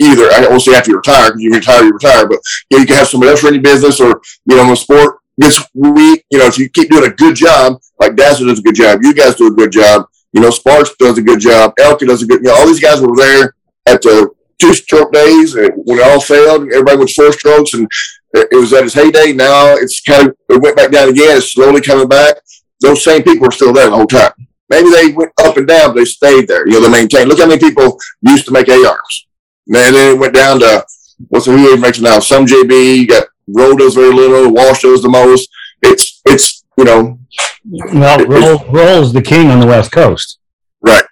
either 0.00 0.30
I 0.30 0.46
won't 0.48 0.62
say 0.62 0.74
after 0.74 0.90
you 0.90 0.96
retire 0.96 1.30
because 1.30 1.42
you 1.42 1.50
retire, 1.50 1.84
you 1.84 1.92
retire, 1.92 2.28
but 2.28 2.38
you, 2.70 2.76
know, 2.76 2.80
you 2.80 2.86
can 2.86 2.96
have 2.96 3.08
somebody 3.08 3.30
else 3.30 3.42
run 3.42 3.54
your 3.54 3.62
business 3.62 4.00
or 4.00 4.20
you 4.46 4.56
know, 4.56 4.66
when 4.66 4.76
sport 4.76 5.18
this 5.36 5.60
week, 5.74 6.24
you 6.30 6.38
know, 6.38 6.46
if 6.46 6.58
you 6.58 6.68
keep 6.68 6.90
doing 6.90 7.10
a 7.10 7.14
good 7.14 7.34
job, 7.34 7.80
like 7.98 8.14
Dazzler 8.14 8.48
does 8.48 8.60
a 8.60 8.62
good 8.62 8.76
job, 8.76 9.00
you 9.02 9.14
guys 9.14 9.34
do 9.34 9.48
a 9.48 9.50
good 9.50 9.72
job, 9.72 10.06
you 10.32 10.40
know, 10.40 10.50
Sparks 10.50 10.94
does 10.98 11.18
a 11.18 11.22
good 11.22 11.40
job, 11.40 11.74
Elka 11.76 12.06
does 12.06 12.22
a 12.22 12.26
good, 12.26 12.40
you 12.42 12.48
know, 12.48 12.56
all 12.56 12.66
these 12.66 12.80
guys 12.80 13.00
were 13.00 13.16
there 13.16 13.54
at 13.86 14.02
the 14.02 14.30
two 14.58 14.74
stroke 14.74 15.12
days 15.12 15.54
and 15.54 15.70
when 15.76 15.98
it 15.98 16.06
all 16.06 16.20
failed, 16.20 16.62
everybody 16.72 16.98
went 16.98 17.10
four 17.10 17.32
strokes 17.32 17.74
and 17.74 17.88
it 18.34 18.56
was 18.58 18.72
at 18.72 18.84
its 18.84 18.94
heyday. 18.94 19.32
Now 19.32 19.74
it's 19.74 20.00
kind 20.00 20.28
of, 20.28 20.36
it 20.48 20.60
went 20.60 20.76
back 20.76 20.90
down 20.90 21.08
again. 21.08 21.36
It's 21.36 21.52
slowly 21.52 21.80
coming 21.80 22.08
back. 22.08 22.36
Those 22.80 23.02
same 23.04 23.22
people 23.22 23.46
are 23.48 23.52
still 23.52 23.72
there 23.72 23.88
the 23.90 23.96
whole 23.96 24.06
time. 24.06 24.32
Maybe 24.70 24.90
they 24.90 25.12
went 25.12 25.32
up 25.38 25.56
and 25.56 25.66
down, 25.68 25.90
but 25.90 25.96
they 25.96 26.04
stayed 26.04 26.48
there. 26.48 26.66
You 26.66 26.74
know, 26.74 26.80
they 26.82 26.90
maintained. 26.90 27.28
Look 27.28 27.38
how 27.38 27.46
many 27.46 27.60
people 27.60 27.98
used 28.22 28.46
to 28.46 28.52
make 28.52 28.68
ARs. 28.68 29.26
Man, 29.66 29.92
then 29.92 30.16
it 30.16 30.18
went 30.18 30.34
down 30.34 30.60
to 30.60 30.84
what's 31.28 31.46
the 31.46 31.52
who 31.52 31.68
even 31.68 31.80
makes 31.80 31.98
it 31.98 32.02
now? 32.02 32.18
Some 32.18 32.46
JB, 32.46 32.96
you 32.98 33.06
got 33.06 33.26
Roll 33.46 33.76
does 33.76 33.94
very 33.94 34.12
little, 34.12 34.52
Walsh 34.52 34.82
does 34.82 35.02
the 35.02 35.08
most. 35.08 35.48
It's 35.82 36.20
it's 36.24 36.64
you 36.78 36.84
know 36.84 37.18
Well, 37.64 38.24
roll 38.26 38.64
roll's 38.72 39.12
the 39.12 39.22
king 39.22 39.50
on 39.50 39.60
the 39.60 39.66
West 39.66 39.92
Coast. 39.92 40.38
right. 40.80 41.04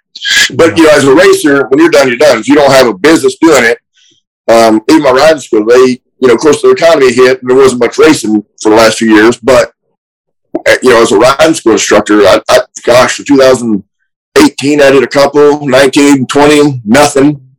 But 0.55 0.77
you 0.77 0.83
know, 0.83 0.91
as 0.91 1.05
a 1.05 1.13
racer, 1.13 1.67
when 1.67 1.79
you're 1.79 1.89
done, 1.89 2.07
you're 2.07 2.17
done. 2.17 2.39
If 2.39 2.47
you 2.47 2.55
don't 2.55 2.71
have 2.71 2.87
a 2.87 2.97
business 2.97 3.37
doing 3.39 3.63
it, 3.63 3.77
um, 4.47 4.81
even 4.89 5.03
my 5.03 5.11
riding 5.11 5.39
school, 5.39 5.65
they 5.65 6.01
you 6.23 6.29
know, 6.29 6.35
of 6.35 6.39
course, 6.39 6.61
the 6.61 6.71
economy 6.71 7.11
hit, 7.11 7.41
and 7.41 7.49
there 7.49 7.57
wasn't 7.57 7.81
much 7.81 7.97
racing 7.97 8.41
for 8.61 8.69
the 8.69 8.75
last 8.77 8.97
few 8.97 9.13
years. 9.13 9.37
But 9.37 9.73
uh, 10.65 10.75
you 10.81 10.91
know, 10.91 11.01
as 11.01 11.11
a 11.11 11.17
riding 11.17 11.53
school 11.53 11.73
instructor, 11.73 12.21
I, 12.21 12.41
I 12.49 12.61
gosh, 12.85 13.17
for 13.17 13.23
2018, 13.23 14.81
I 14.81 14.91
did 14.91 15.03
a 15.03 15.07
couple, 15.07 15.67
19, 15.67 16.27
20, 16.27 16.81
nothing. 16.85 17.55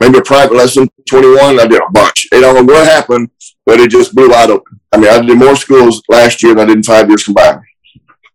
Maybe 0.00 0.18
a 0.18 0.22
private 0.22 0.54
lesson, 0.54 0.86
21, 1.08 1.60
I 1.60 1.66
did 1.66 1.80
a 1.80 1.90
bunch. 1.92 2.28
Don't 2.30 2.66
know 2.66 2.74
what 2.74 2.86
happened, 2.86 3.30
but 3.64 3.80
it 3.80 3.90
just 3.90 4.14
blew 4.14 4.28
wide 4.28 4.50
open. 4.50 4.80
I 4.92 4.98
mean, 4.98 5.08
I 5.08 5.20
did 5.20 5.38
more 5.38 5.56
schools 5.56 6.02
last 6.08 6.42
year 6.42 6.54
than 6.54 6.64
I 6.64 6.66
did 6.66 6.76
in 6.76 6.82
five 6.82 7.08
years 7.08 7.24
combined. 7.24 7.60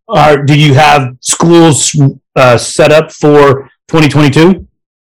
Are 0.07 0.41
do 0.41 0.59
you 0.59 0.73
have 0.73 1.15
schools 1.21 1.95
uh, 2.39 2.57
set 2.57 2.91
up 2.91 3.11
for 3.11 3.69
2022? 3.89 4.65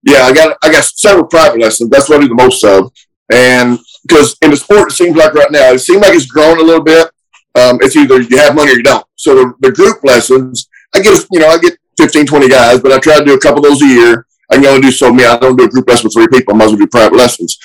Yeah, 0.04 0.22
I 0.24 0.34
got 0.34 0.58
I 0.64 0.72
got 0.72 0.84
several 0.86 1.28
private 1.28 1.60
lessons. 1.60 1.90
That's 1.90 2.10
what 2.10 2.20
I 2.20 2.22
do 2.22 2.30
the 2.30 2.36
most 2.36 2.64
of. 2.64 2.92
And 3.32 3.78
because 4.08 4.38
in 4.42 4.52
the 4.52 4.58
sport, 4.58 4.92
it 4.92 4.96
seems 4.96 5.16
like 5.16 5.34
right 5.34 5.52
now, 5.52 5.72
it 5.74 5.80
seems 5.80 6.02
like 6.02 6.14
it's 6.14 6.26
growing 6.26 6.60
a 6.60 6.64
little 6.64 6.84
bit. 6.84 7.12
Um, 7.56 7.80
it's 7.82 7.96
either 7.96 8.22
you 8.22 8.38
have 8.38 8.56
money 8.56 8.72
or 8.72 8.76
you 8.76 8.84
don't. 8.84 9.06
So 9.16 9.36
the, 9.36 9.54
the 9.60 9.72
group 9.72 10.04
lessons, 10.04 10.70
I 10.94 11.02
get, 11.02 11.26
you 11.32 11.40
know, 11.40 11.50
I 11.50 11.58
get 11.58 11.78
15, 11.98 12.26
20 12.26 12.50
guys, 12.50 12.80
but 12.80 12.92
I 12.92 13.00
try 13.00 13.20
to 13.20 13.26
do 13.26 13.34
a 13.34 13.40
couple 13.40 13.60
of 13.60 13.70
those 13.70 13.82
a 13.82 13.88
year. 13.88 14.26
I 14.50 14.56
can 14.56 14.66
only 14.66 14.82
do 14.82 14.92
so 14.92 15.12
many. 15.12 15.28
I 15.28 15.38
don't 15.38 15.58
do 15.58 15.66
a 15.66 15.70
group 15.70 15.88
lesson 15.88 16.06
with 16.06 16.14
three 16.14 16.28
people. 16.28 16.54
I 16.54 16.58
might 16.58 16.66
as 16.66 16.72
well 16.72 16.80
do 16.80 16.88
private 16.88 17.18
lessons. 17.18 17.58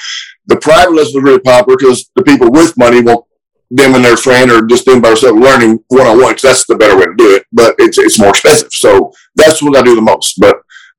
The 0.47 0.57
private 0.57 0.93
lessons 0.93 1.17
are 1.17 1.23
really 1.23 1.41
popular 1.41 1.77
because 1.79 2.11
the 2.17 2.23
people 2.23 2.51
with 2.51 2.77
money 2.77 3.01
want 3.01 3.25
them 3.71 3.95
and 3.95 4.05
their 4.05 4.17
friend 4.17 4.51
or 4.51 4.67
just 4.67 4.85
them 4.85 5.01
by 5.01 5.09
themselves 5.09 5.41
learning 5.41 5.79
one 5.89 6.07
on 6.07 6.21
one. 6.21 6.37
That's 6.43 6.67
the 6.67 6.77
better 6.77 6.97
way 6.97 7.07
to 7.07 7.15
do 7.17 7.35
it. 7.37 7.45
But 7.53 7.75
it's 7.79 7.99
it's 7.99 8.19
more 8.19 8.31
expensive, 8.31 8.73
so 8.73 9.13
that's 9.35 9.63
what 9.63 9.77
I 9.77 9.83
do 9.83 9.95
the 9.95 10.03
most. 10.03 10.39
But 10.39 10.57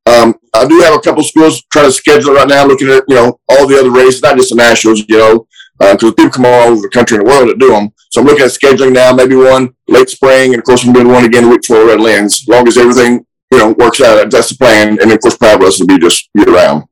um, 0.07 0.35
I 0.53 0.67
do 0.67 0.79
have 0.81 0.93
a 0.93 1.01
couple 1.01 1.23
schools 1.23 1.63
trying 1.71 1.85
to 1.85 1.91
schedule 1.91 2.33
right 2.33 2.47
now, 2.47 2.65
looking 2.65 2.89
at 2.89 3.03
you 3.07 3.15
know 3.15 3.39
all 3.49 3.67
the 3.67 3.79
other 3.79 3.91
races, 3.91 4.21
not 4.21 4.37
just 4.37 4.49
the 4.49 4.55
nationals, 4.55 5.03
you 5.07 5.17
know, 5.17 5.47
because 5.79 6.11
uh, 6.11 6.13
people 6.13 6.31
come 6.31 6.45
all 6.45 6.69
over 6.69 6.81
the 6.81 6.89
country 6.89 7.17
and 7.17 7.25
the 7.25 7.29
world 7.29 7.49
that 7.49 7.59
do 7.59 7.69
them. 7.69 7.89
So 8.09 8.21
I'm 8.21 8.27
looking 8.27 8.45
at 8.45 8.51
scheduling 8.51 8.93
now, 8.93 9.13
maybe 9.13 9.35
one 9.35 9.73
late 9.87 10.09
spring, 10.09 10.53
and 10.53 10.59
of 10.59 10.65
course 10.65 10.85
I'm 10.85 10.93
doing 10.93 11.07
one 11.07 11.25
again 11.25 11.43
the 11.43 11.49
week 11.49 11.61
before 11.61 11.87
Redlands. 11.87 12.41
As 12.41 12.47
long 12.47 12.67
as 12.67 12.77
everything 12.77 13.25
you 13.51 13.57
know 13.57 13.75
works 13.77 14.01
out, 14.01 14.29
that's 14.29 14.49
the 14.49 14.57
plan. 14.57 14.99
And 15.01 15.11
of 15.11 15.19
course, 15.19 15.41
lessons 15.41 15.79
will 15.79 15.87
be 15.87 15.99
just 15.99 16.29
year 16.33 16.53
round. 16.53 16.83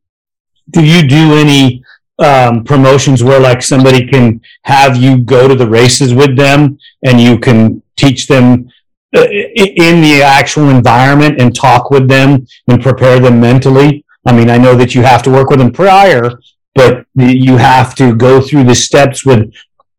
Do 0.69 0.83
you 0.83 1.07
do 1.07 1.33
any 1.35 1.82
um, 2.19 2.63
promotions 2.63 3.23
where 3.23 3.39
like 3.39 3.61
somebody 3.61 4.05
can 4.07 4.41
have 4.63 4.97
you 4.97 5.17
go 5.17 5.47
to 5.47 5.55
the 5.55 5.67
races 5.67 6.13
with 6.13 6.37
them 6.37 6.77
and 7.03 7.19
you 7.19 7.39
can 7.39 7.81
teach 7.97 8.27
them 8.27 8.69
uh, 9.15 9.27
in 9.29 10.01
the 10.01 10.21
actual 10.23 10.69
environment 10.69 11.39
and 11.39 11.55
talk 11.55 11.89
with 11.89 12.07
them 12.07 12.45
and 12.67 12.81
prepare 12.81 13.19
them 13.19 13.39
mentally. 13.39 14.05
I 14.25 14.33
mean, 14.33 14.49
I 14.49 14.57
know 14.57 14.75
that 14.75 14.95
you 14.95 15.03
have 15.03 15.23
to 15.23 15.31
work 15.31 15.49
with 15.49 15.59
them 15.59 15.71
prior, 15.71 16.39
but 16.75 17.05
you 17.15 17.57
have 17.57 17.95
to 17.95 18.15
go 18.15 18.41
through 18.41 18.63
the 18.63 18.75
steps 18.75 19.25
with 19.25 19.53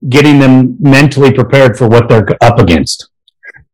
getting 0.09 0.39
them 0.39 0.77
mentally 0.81 1.33
prepared 1.33 1.77
for 1.77 1.89
what 1.89 2.09
they're 2.09 2.27
up 2.41 2.59
against. 2.59 3.09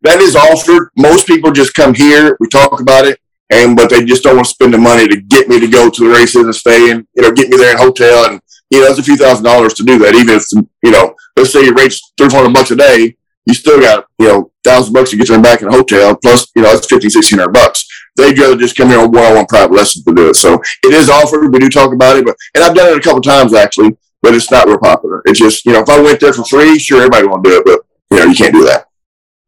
That 0.02 0.20
is 0.20 0.34
offered. 0.34 0.90
Most 0.96 1.26
people 1.26 1.52
just 1.52 1.74
come 1.74 1.94
here, 1.94 2.36
we 2.40 2.48
talk 2.48 2.80
about 2.80 3.04
it, 3.06 3.20
and 3.50 3.76
but 3.76 3.90
they 3.90 4.04
just 4.04 4.22
don't 4.22 4.36
want 4.36 4.46
to 4.46 4.54
spend 4.54 4.72
the 4.72 4.78
money 4.78 5.08
to 5.08 5.20
get 5.20 5.48
me 5.48 5.60
to 5.60 5.68
go 5.68 5.90
to 5.90 6.04
the 6.04 6.10
races 6.10 6.44
and 6.44 6.54
stay 6.54 6.90
and 6.90 7.06
you 7.14 7.22
know 7.22 7.32
get 7.32 7.50
me 7.50 7.56
there 7.56 7.72
in 7.72 7.78
hotel 7.78 8.30
and 8.30 8.40
you 8.70 8.80
know 8.80 8.86
it's 8.86 8.98
a 8.98 9.02
few 9.02 9.16
thousand 9.16 9.44
dollars 9.44 9.74
to 9.74 9.82
do 9.82 9.98
that. 9.98 10.14
Even 10.14 10.36
if 10.36 10.44
you 10.82 10.90
know, 10.90 11.14
let's 11.36 11.52
say 11.52 11.64
you 11.64 11.74
race 11.74 12.00
three 12.16 12.30
hundred 12.30 12.54
bucks 12.54 12.70
a 12.70 12.76
day, 12.76 13.16
you 13.46 13.54
still 13.54 13.80
got 13.80 14.06
you 14.18 14.28
know 14.28 14.52
thousand 14.64 14.92
bucks 14.92 15.10
to 15.10 15.16
get 15.16 15.28
them 15.28 15.42
back 15.42 15.62
in 15.62 15.68
a 15.68 15.72
hotel. 15.72 16.16
Plus 16.16 16.50
you 16.54 16.62
know 16.62 16.72
it's 16.72 16.86
fifteen 16.86 17.10
sixteen 17.10 17.38
hundred 17.38 17.52
bucks. 17.52 17.86
They'd 18.16 18.38
rather 18.38 18.56
just 18.56 18.76
come 18.76 18.88
here 18.88 19.00
on 19.00 19.10
one 19.10 19.24
on 19.24 19.34
one 19.36 19.46
private 19.46 19.74
lessons 19.74 20.04
to 20.04 20.14
do 20.14 20.30
it. 20.30 20.36
So 20.36 20.60
it 20.84 20.94
is 20.94 21.08
offered. 21.08 21.52
We 21.52 21.58
do 21.58 21.68
talk 21.68 21.92
about 21.92 22.16
it, 22.16 22.24
but 22.24 22.36
and 22.54 22.64
I've 22.64 22.74
done 22.74 22.92
it 22.92 22.98
a 22.98 23.00
couple 23.00 23.20
times 23.20 23.54
actually, 23.54 23.96
but 24.22 24.34
it's 24.34 24.50
not 24.50 24.66
real 24.66 24.78
popular. 24.78 25.22
It's 25.24 25.38
just 25.38 25.64
you 25.64 25.72
know 25.72 25.80
if 25.80 25.88
I 25.88 26.00
went 26.00 26.20
there 26.20 26.32
for 26.32 26.44
free, 26.44 26.78
sure 26.78 26.98
everybody 26.98 27.26
want 27.26 27.44
to 27.44 27.50
do 27.50 27.58
it, 27.58 27.64
but 27.64 27.80
you 28.10 28.22
know 28.22 28.30
you 28.30 28.36
can't 28.36 28.54
do 28.54 28.64
that. 28.66 28.86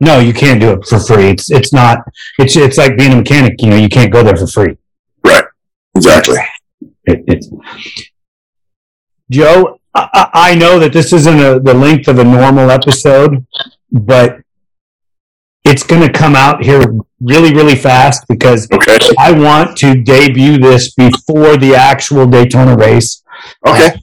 No, 0.03 0.19
you 0.19 0.35
can't 0.35 0.61
do 0.61 0.73
it 0.73 0.85
for 0.85 0.99
free. 0.99 1.29
It's 1.31 1.49
it's 1.49 1.73
not. 1.73 1.99
It's 2.37 2.57
it's 2.57 2.77
like 2.77 2.99
being 2.99 3.13
a 3.13 3.17
mechanic. 3.17 3.63
You 3.63 3.71
know, 3.71 3.77
you 3.77 3.89
can't 3.89 4.13
go 4.13 4.25
there 4.25 4.37
for 4.37 4.49
free. 4.49 4.77
Right. 5.25 5.45
Exactly. 5.95 6.39
It, 7.05 7.23
it's 7.29 7.49
Joe. 9.31 9.79
I, 9.95 10.29
I 10.35 10.55
know 10.57 10.81
that 10.81 10.93
this 10.93 11.13
isn't 11.13 11.39
a, 11.39 11.61
the 11.61 11.73
length 11.73 12.09
of 12.09 12.19
a 12.19 12.25
normal 12.25 12.69
episode, 12.73 13.47
but 13.93 14.41
it's 15.65 15.85
going 15.85 16.03
to 16.03 16.13
come 16.13 16.35
out 16.35 16.65
here 16.65 16.83
really, 17.21 17.55
really 17.55 17.77
fast 17.77 18.27
because 18.27 18.69
okay. 18.73 18.99
I 19.21 19.31
want 19.31 19.77
to 19.79 20.03
debut 20.03 20.59
this 20.59 20.95
before 20.95 21.57
the 21.57 21.77
actual 21.77 22.27
Daytona 22.27 22.77
race. 22.77 23.23
Okay. 23.65 23.95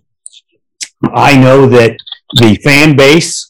Uh, 1.04 1.10
I 1.14 1.36
know 1.36 1.68
that 1.68 1.98
the 2.36 2.56
fan 2.64 2.96
base 2.96 3.49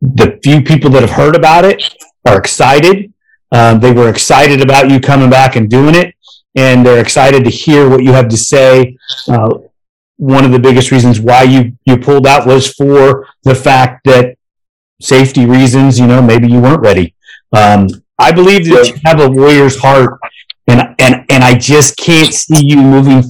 the 0.00 0.38
few 0.42 0.62
people 0.62 0.90
that 0.90 1.02
have 1.02 1.10
heard 1.10 1.36
about 1.36 1.64
it 1.64 1.82
are 2.26 2.38
excited. 2.38 3.12
Um, 3.52 3.80
they 3.80 3.92
were 3.92 4.08
excited 4.08 4.60
about 4.60 4.90
you 4.90 5.00
coming 5.00 5.30
back 5.30 5.56
and 5.56 5.70
doing 5.70 5.94
it, 5.94 6.14
and 6.54 6.84
they're 6.84 7.00
excited 7.00 7.44
to 7.44 7.50
hear 7.50 7.88
what 7.88 8.02
you 8.02 8.12
have 8.12 8.28
to 8.28 8.36
say. 8.36 8.96
Uh, 9.28 9.58
one 10.16 10.44
of 10.44 10.52
the 10.52 10.58
biggest 10.58 10.90
reasons 10.90 11.20
why 11.20 11.42
you 11.42 11.76
you 11.84 11.96
pulled 11.96 12.26
out 12.26 12.46
was 12.46 12.72
for 12.74 13.26
the 13.42 13.54
fact 13.54 14.04
that 14.04 14.36
safety 15.00 15.46
reasons. 15.46 15.98
You 15.98 16.06
know, 16.06 16.22
maybe 16.22 16.48
you 16.48 16.60
weren't 16.60 16.80
ready. 16.80 17.14
Um, 17.52 17.88
I 18.18 18.32
believe 18.32 18.66
that 18.66 18.88
you 18.88 18.96
have 19.04 19.20
a 19.20 19.28
warrior's 19.28 19.78
heart, 19.78 20.18
and 20.66 20.94
and 20.98 21.24
and 21.30 21.44
I 21.44 21.54
just 21.54 21.96
can't 21.96 22.32
see 22.32 22.64
you 22.64 22.76
moving 22.76 23.22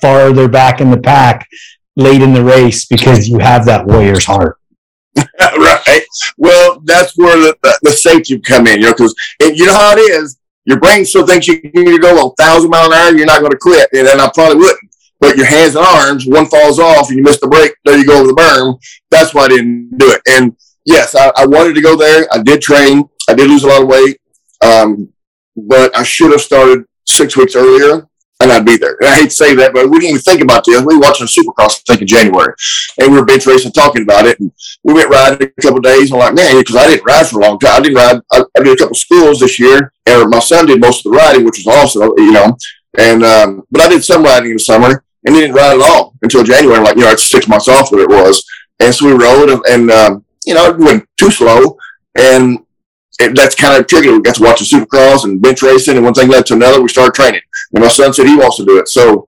farther 0.00 0.48
back 0.48 0.80
in 0.80 0.90
the 0.90 0.98
pack 0.98 1.48
late 1.96 2.20
in 2.20 2.34
the 2.34 2.44
race 2.44 2.84
because 2.84 3.28
you 3.28 3.38
have 3.38 3.64
that 3.66 3.86
warrior's 3.86 4.24
heart. 4.24 4.58
right. 5.40 6.04
Well, 6.36 6.80
that's 6.84 7.16
where 7.16 7.36
the, 7.36 7.56
the, 7.62 7.78
the 7.82 7.90
safety 7.92 8.38
come 8.38 8.66
in, 8.66 8.80
you 8.80 8.86
know, 8.86 8.92
because 8.92 9.14
you 9.40 9.66
know 9.66 9.74
how 9.74 9.96
it 9.96 10.00
is. 10.00 10.38
Your 10.64 10.80
brain 10.80 11.04
still 11.04 11.26
thinks 11.26 11.46
you 11.46 11.60
need 11.62 11.92
to 11.92 11.98
go 11.98 12.26
a 12.26 12.34
thousand 12.42 12.70
mile 12.70 12.86
an 12.86 12.92
hour, 12.92 13.16
you're 13.16 13.26
not 13.26 13.40
going 13.40 13.52
to 13.52 13.58
quit, 13.58 13.88
and 13.92 14.06
then 14.06 14.20
I 14.20 14.28
probably 14.34 14.56
wouldn't. 14.56 14.90
But 15.20 15.36
your 15.36 15.46
hands 15.46 15.76
and 15.76 15.86
arms, 15.86 16.26
one 16.26 16.46
falls 16.46 16.78
off, 16.78 17.08
and 17.08 17.16
you 17.16 17.22
miss 17.22 17.40
the 17.40 17.46
break. 17.46 17.72
There 17.84 17.96
you 17.96 18.04
go 18.04 18.18
over 18.18 18.26
the 18.26 18.34
berm. 18.34 18.78
That's 19.10 19.32
why 19.32 19.44
I 19.44 19.48
didn't 19.48 19.96
do 19.96 20.10
it. 20.10 20.20
And 20.28 20.56
yes, 20.84 21.14
I, 21.14 21.32
I 21.36 21.46
wanted 21.46 21.74
to 21.74 21.80
go 21.80 21.96
there. 21.96 22.26
I 22.32 22.42
did 22.42 22.60
train. 22.60 23.08
I 23.28 23.34
did 23.34 23.48
lose 23.48 23.62
a 23.62 23.68
lot 23.68 23.82
of 23.82 23.88
weight, 23.88 24.20
um, 24.62 25.08
but 25.56 25.96
I 25.96 26.02
should 26.02 26.32
have 26.32 26.40
started 26.40 26.84
six 27.06 27.36
weeks 27.36 27.56
earlier 27.56 28.08
and 28.40 28.52
I'd 28.52 28.66
be 28.66 28.76
there. 28.76 28.96
And 29.00 29.08
I 29.08 29.16
hate 29.16 29.30
to 29.30 29.30
say 29.30 29.54
that, 29.54 29.72
but 29.72 29.88
we 29.88 29.98
didn't 29.98 30.10
even 30.10 30.20
think 30.20 30.40
about 30.42 30.64
this. 30.64 30.80
We 30.82 30.94
were 30.94 31.00
watching 31.00 31.26
Supercross, 31.26 31.80
I 31.80 31.92
think, 31.92 32.02
in 32.02 32.06
January, 32.06 32.54
and 32.98 33.10
we 33.10 33.18
were 33.18 33.24
bench 33.24 33.46
racing, 33.46 33.72
talking 33.72 34.02
about 34.02 34.26
it. 34.26 34.38
And 34.40 34.52
we 34.82 34.94
went 34.94 35.10
riding 35.10 35.50
a 35.56 35.62
couple 35.62 35.80
days. 35.80 36.10
And 36.10 36.20
I'm 36.20 36.34
like, 36.34 36.44
man, 36.44 36.60
because 36.60 36.76
I 36.76 36.86
didn't 36.86 37.06
ride 37.06 37.26
for 37.26 37.40
a 37.40 37.42
long 37.42 37.58
time. 37.58 37.80
I 37.80 37.82
didn't 37.82 37.96
ride. 37.96 38.20
I, 38.32 38.44
I, 38.58 38.62
did 38.62 38.74
a 38.74 38.76
couple 38.76 38.94
schools 38.94 39.40
this 39.40 39.58
year, 39.58 39.92
and 40.04 40.30
my 40.30 40.38
son 40.38 40.66
did 40.66 40.80
most 40.80 41.04
of 41.04 41.12
the 41.12 41.18
riding, 41.18 41.44
which 41.44 41.64
was 41.64 41.66
awesome, 41.66 42.12
you 42.18 42.32
know. 42.32 42.56
And 42.98 43.24
um, 43.24 43.62
but 43.70 43.82
I 43.82 43.88
did 43.88 44.04
some 44.04 44.22
riding 44.22 44.50
in 44.50 44.56
the 44.56 44.62
summer, 44.62 45.04
and 45.24 45.34
didn't 45.34 45.56
ride 45.56 45.74
at 45.74 45.90
all 45.90 46.14
until 46.22 46.44
January. 46.44 46.78
I'm 46.78 46.84
like, 46.84 46.96
you 46.96 47.02
know, 47.02 47.10
it's 47.10 47.28
six 47.28 47.48
months 47.48 47.68
off 47.68 47.90
what 47.90 48.00
it 48.00 48.08
was. 48.08 48.44
And 48.80 48.94
so 48.94 49.06
we 49.06 49.12
rode, 49.12 49.50
and, 49.50 49.62
and 49.68 49.90
um, 49.90 50.24
you 50.44 50.54
know, 50.54 50.66
it 50.66 50.78
went 50.78 51.08
too 51.16 51.30
slow, 51.30 51.78
and 52.14 52.58
it, 53.18 53.34
that's 53.34 53.54
kind 53.54 53.78
of 53.80 53.86
triggered. 53.86 54.12
We 54.12 54.20
got 54.20 54.36
to 54.36 54.42
watch 54.42 54.60
the 54.60 54.64
Supercross 54.64 55.24
and 55.24 55.40
bench 55.40 55.62
racing, 55.62 55.96
and 55.96 56.04
one 56.04 56.14
thing 56.14 56.28
led 56.28 56.46
to 56.46 56.54
another. 56.54 56.82
We 56.82 56.88
started 56.88 57.14
training. 57.14 57.40
And 57.72 57.82
my 57.82 57.88
son 57.88 58.12
said 58.12 58.26
he 58.26 58.36
wants 58.36 58.56
to 58.58 58.64
do 58.64 58.78
it. 58.78 58.88
So 58.88 59.26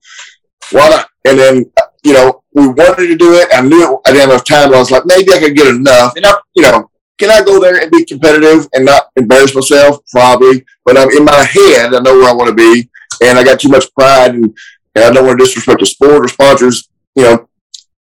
why 0.71 0.89
not? 0.89 1.09
And 1.25 1.39
then, 1.39 1.71
you 2.05 2.13
know, 2.13 2.43
we 2.53 2.69
wanted 2.69 3.09
to 3.09 3.17
do 3.17 3.35
it. 3.35 3.49
I 3.53 3.61
knew 3.63 3.83
it, 3.83 4.01
I 4.07 4.11
didn't 4.11 4.21
have 4.21 4.31
enough 4.31 4.45
time, 4.45 4.71
but 4.71 4.77
I 4.77 4.81
was 4.81 4.91
like, 4.91 5.07
maybe 5.07 5.33
I 5.33 5.39
could 5.39 5.57
get 5.57 5.69
enough. 5.69 6.17
And 6.17 6.27
I, 6.27 6.35
you 6.55 6.63
know, 6.63 6.91
can 7.19 7.31
I 7.31 7.43
go 7.43 7.61
there 7.61 7.81
and 7.81 7.91
be 7.91 8.05
competitive 8.05 8.69
and 8.73 8.85
not 8.85 9.09
embarrass 9.17 9.55
myself? 9.55 9.99
Probably. 10.11 10.65
But 10.85 10.97
I'm 10.97 11.11
in 11.11 11.25
my 11.25 11.45
head, 11.45 11.95
I 11.95 12.01
know 12.01 12.15
where 12.15 12.31
I 12.31 12.35
want 12.35 12.49
to 12.49 12.55
be. 12.55 12.89
And 13.23 13.39
I 13.39 13.45
got 13.45 13.61
too 13.61 13.69
much 13.69 13.93
pride 13.95 14.35
and, 14.35 14.45
and 14.95 15.05
I 15.05 15.11
don't 15.11 15.27
want 15.27 15.39
to 15.39 15.45
disrespect 15.45 15.81
the 15.81 15.87
sport 15.87 16.25
or 16.25 16.29
sponsors, 16.29 16.89
you 17.17 17.25
know, 17.25 17.49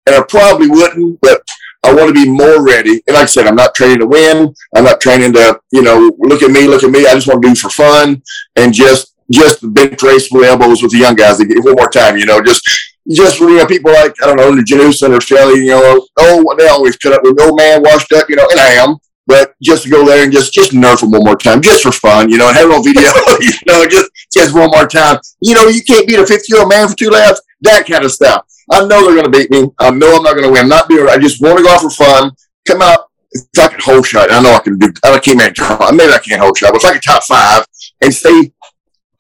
and 0.07 0.17
I 0.17 0.23
probably 0.23 0.69
wouldn't, 0.69 1.21
but 1.21 1.43
I 1.83 1.95
want 1.95 2.09
to 2.09 2.15
be 2.15 2.29
more 2.29 2.65
ready. 2.65 3.03
And 3.07 3.15
like 3.15 3.25
I 3.25 3.27
said, 3.27 3.47
I'm 3.47 3.55
not 3.55 3.75
training 3.75 4.01
to 4.01 4.07
win. 4.07 4.53
I'm 4.75 4.85
not 4.85 5.01
training 5.01 5.33
to, 5.35 5.61
you 5.71 5.83
know, 5.83 6.11
look 6.19 6.43
at 6.43 6.51
me, 6.51 6.67
look 6.67 6.83
at 6.83 6.91
me. 6.91 7.07
I 7.07 7.15
just 7.15 7.29
want 7.29 7.43
to 7.43 7.49
do 7.49 7.55
for 7.55 7.71
fun 7.71 8.23
and 8.57 8.75
just 8.75 9.15
just 9.31 9.61
bench 9.75 10.03
race 10.03 10.31
with 10.33 10.45
elbows 10.45 10.83
with 10.83 10.93
the 10.93 10.99
young 10.99 11.15
guys 11.15 11.39
one 11.39 11.75
more 11.75 11.91
time, 11.91 12.17
you 12.17 12.27
know, 12.27 12.43
just 12.43 12.63
just 13.11 13.41
you 13.41 13.57
know, 13.57 13.67
people 13.67 13.93
like 13.93 14.15
I 14.23 14.27
don't 14.27 14.37
know, 14.37 14.55
the 14.55 14.63
Janusin 14.63 15.17
or 15.17 15.21
Shelley, 15.21 15.61
you 15.61 15.71
know, 15.71 16.07
oh 16.19 16.55
they 16.57 16.69
always 16.69 16.97
cut 16.97 17.13
up 17.13 17.23
with 17.23 17.41
old 17.41 17.57
man 17.57 17.83
washed 17.83 18.13
up, 18.13 18.29
you 18.29 18.37
know, 18.37 18.49
and 18.51 18.61
I 18.61 18.73
am. 18.75 18.97
But 19.27 19.55
just 19.63 19.85
to 19.85 19.91
go 19.91 20.07
there 20.07 20.25
and 20.25 20.33
just 20.33 20.55
just 20.55 20.73
nerf 20.73 21.01
them 21.01 21.11
one 21.11 21.25
more 21.25 21.37
time, 21.37 21.61
just 21.61 21.83
for 21.83 21.93
fun, 21.93 22.31
you 22.31 22.39
know, 22.39 22.49
and 22.49 22.57
have 22.57 22.71
on 22.71 22.83
video, 22.83 23.03
you 23.41 23.53
know, 23.67 23.87
just 23.87 24.11
just 24.33 24.55
one 24.55 24.71
more 24.71 24.87
time. 24.87 25.19
You 25.41 25.55
know, 25.55 25.69
you 25.69 25.83
can't 25.83 26.07
beat 26.07 26.19
a 26.19 26.27
50 26.27 26.45
year 26.49 26.61
old 26.61 26.71
man 26.71 26.89
for 26.89 26.97
two 26.97 27.11
laps, 27.11 27.43
that 27.61 27.87
kind 27.87 28.05
of 28.05 28.13
stuff. 28.13 28.47
I 28.71 28.87
know 28.87 29.05
they're 29.05 29.23
going 29.23 29.31
to 29.31 29.39
beat 29.39 29.51
me. 29.51 29.71
I 29.79 29.91
know 29.91 30.17
I'm 30.17 30.23
not 30.23 30.35
going 30.35 30.45
to 30.45 30.53
win. 30.53 30.63
I'm 30.63 30.69
not 30.69 30.89
doing. 30.89 31.09
I 31.09 31.19
just 31.19 31.43
want 31.43 31.59
to 31.59 31.65
go 31.65 31.71
out 31.71 31.81
for 31.81 31.91
fun. 31.91 32.33
Come 32.67 32.83
out. 32.83 33.07
If 33.31 33.45
I 33.59 33.69
can 33.69 33.81
hold 33.81 34.07
shot, 34.07 34.33
I 34.33 34.41
know 34.41 34.53
I 34.53 34.59
can 34.61 34.79
do. 34.79 34.91
I 35.05 35.19
can't 35.19 35.37
make 35.37 35.59
Maybe 35.95 36.13
I 36.13 36.19
can't 36.19 36.41
hold 36.41 36.57
shot, 36.57 36.73
but 36.73 36.83
if 36.83 36.85
I 36.89 36.93
can 36.93 37.01
top 37.03 37.23
five 37.25 37.67
and 38.01 38.13
stay 38.13 38.53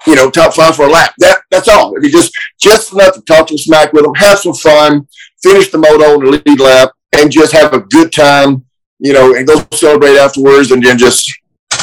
you 0.06 0.14
know, 0.14 0.30
top 0.30 0.54
five 0.54 0.76
for 0.76 0.86
a 0.86 0.90
lap. 0.90 1.12
That 1.18 1.42
that's 1.50 1.68
all. 1.68 1.96
If 1.96 2.02
you 2.02 2.10
just 2.10 2.32
just 2.58 2.92
enough 2.92 3.14
to 3.14 3.20
talk 3.22 3.48
some 3.48 3.58
smack 3.58 3.92
with 3.92 4.04
them, 4.04 4.14
have 4.14 4.38
some 4.38 4.54
fun, 4.54 5.06
finish 5.42 5.70
the 5.70 5.78
moto 5.78 6.14
on 6.14 6.24
the 6.24 6.42
lead 6.44 6.60
lap, 6.60 6.92
and 7.16 7.30
just 7.30 7.52
have 7.52 7.72
a 7.72 7.80
good 7.80 8.12
time, 8.12 8.64
you 8.98 9.12
know, 9.12 9.34
and 9.34 9.46
go 9.46 9.66
celebrate 9.72 10.16
afterwards, 10.16 10.70
and 10.70 10.82
then 10.82 10.98
just, 10.98 11.32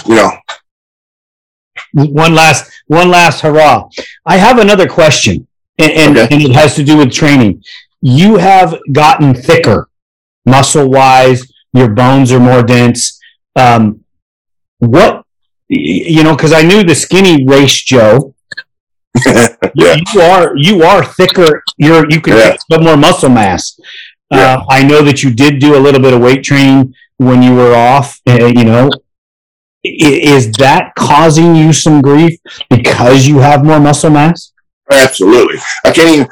you 0.05 0.16
know. 0.16 0.32
One 1.93 2.36
last, 2.36 2.72
one 2.88 3.09
last 3.09 3.41
hurrah! 3.41 3.88
I 4.26 4.38
have 4.38 4.59
another 4.59 4.88
question, 4.88 5.47
and 5.78 5.91
and, 5.91 6.17
okay. 6.17 6.36
and 6.36 6.43
it 6.43 6.51
has 6.51 6.76
to 6.76 6.84
do 6.84 6.97
with 6.97 7.11
training. 7.11 7.63
You 8.01 8.38
have 8.38 8.80
gotten 8.91 9.34
thicker, 9.34 9.89
muscle 10.45 10.89
wise. 10.89 11.51
Your 11.73 11.89
bones 11.89 12.32
are 12.32 12.39
more 12.39 12.63
dense. 12.63 13.19
Um, 13.55 14.03
what 14.80 15.23
you 15.67 16.23
know, 16.23 16.36
because 16.36 16.53
I 16.53 16.61
knew 16.61 16.84
the 16.84 16.95
skinny 16.95 17.45
race 17.47 17.82
Joe, 17.82 18.36
yeah. 19.26 19.97
you, 20.13 20.21
are 20.21 20.55
you 20.55 20.84
are 20.84 21.03
thicker. 21.03 21.63
You're 21.78 22.09
you 22.09 22.21
can 22.21 22.38
yeah. 22.38 22.57
get 22.69 22.82
more 22.82 22.97
muscle 22.97 23.30
mass. 23.30 23.80
Yeah. 24.32 24.57
Uh, 24.57 24.65
I 24.69 24.84
know 24.84 25.01
that 25.03 25.23
you 25.23 25.34
did 25.34 25.59
do 25.59 25.76
a 25.76 25.80
little 25.80 26.01
bit 26.01 26.13
of 26.13 26.21
weight 26.21 26.43
training 26.43 26.93
when 27.17 27.41
you 27.41 27.55
were 27.55 27.73
off. 27.73 28.19
Uh, 28.28 28.45
you 28.45 28.65
know, 28.65 28.89
is 29.84 30.51
that 30.53 30.93
causing 30.95 31.55
you 31.55 31.73
some 31.73 32.01
grief 32.01 32.39
because 32.69 33.28
you 33.28 33.39
have 33.39 33.63
more 33.63 33.80
muscle 33.80 34.09
mass? 34.09 34.51
Absolutely. 34.92 35.60
I 35.84 35.92
can't 35.92 36.10
even. 36.10 36.28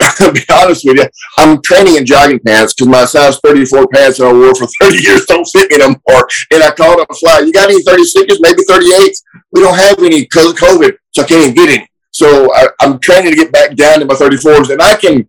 be 0.32 0.40
honest 0.50 0.84
with 0.86 0.96
you, 0.96 1.06
I'm 1.36 1.60
training 1.60 1.96
in 1.96 2.06
jogging 2.06 2.40
pants 2.40 2.72
because 2.72 2.88
my 2.88 3.04
size 3.04 3.38
34 3.44 3.86
pants 3.88 4.16
that 4.16 4.28
I 4.28 4.32
wore 4.32 4.54
for 4.54 4.66
30 4.80 4.96
years 5.02 5.26
don't 5.26 5.44
fit 5.44 5.70
me 5.70 5.76
anymore. 5.76 6.26
And 6.50 6.62
I 6.62 6.70
called 6.70 7.00
up 7.00 7.10
a 7.10 7.14
fly. 7.14 7.40
You 7.40 7.52
got 7.52 7.68
any 7.68 7.82
36s, 7.84 8.38
maybe 8.40 8.62
38s? 8.64 9.22
We 9.52 9.60
don't 9.60 9.76
have 9.76 9.98
any 9.98 10.22
because 10.22 10.52
of 10.52 10.56
COVID, 10.56 10.96
so 11.10 11.22
I 11.22 11.26
can't 11.26 11.42
even 11.42 11.54
get 11.54 11.68
any. 11.68 11.88
So 12.12 12.52
I, 12.54 12.68
am 12.82 12.98
training 12.98 13.32
to 13.32 13.36
get 13.36 13.52
back 13.52 13.76
down 13.76 14.00
to 14.00 14.04
my 14.04 14.14
34s, 14.14 14.70
and 14.70 14.82
I 14.82 14.96
can 14.96 15.28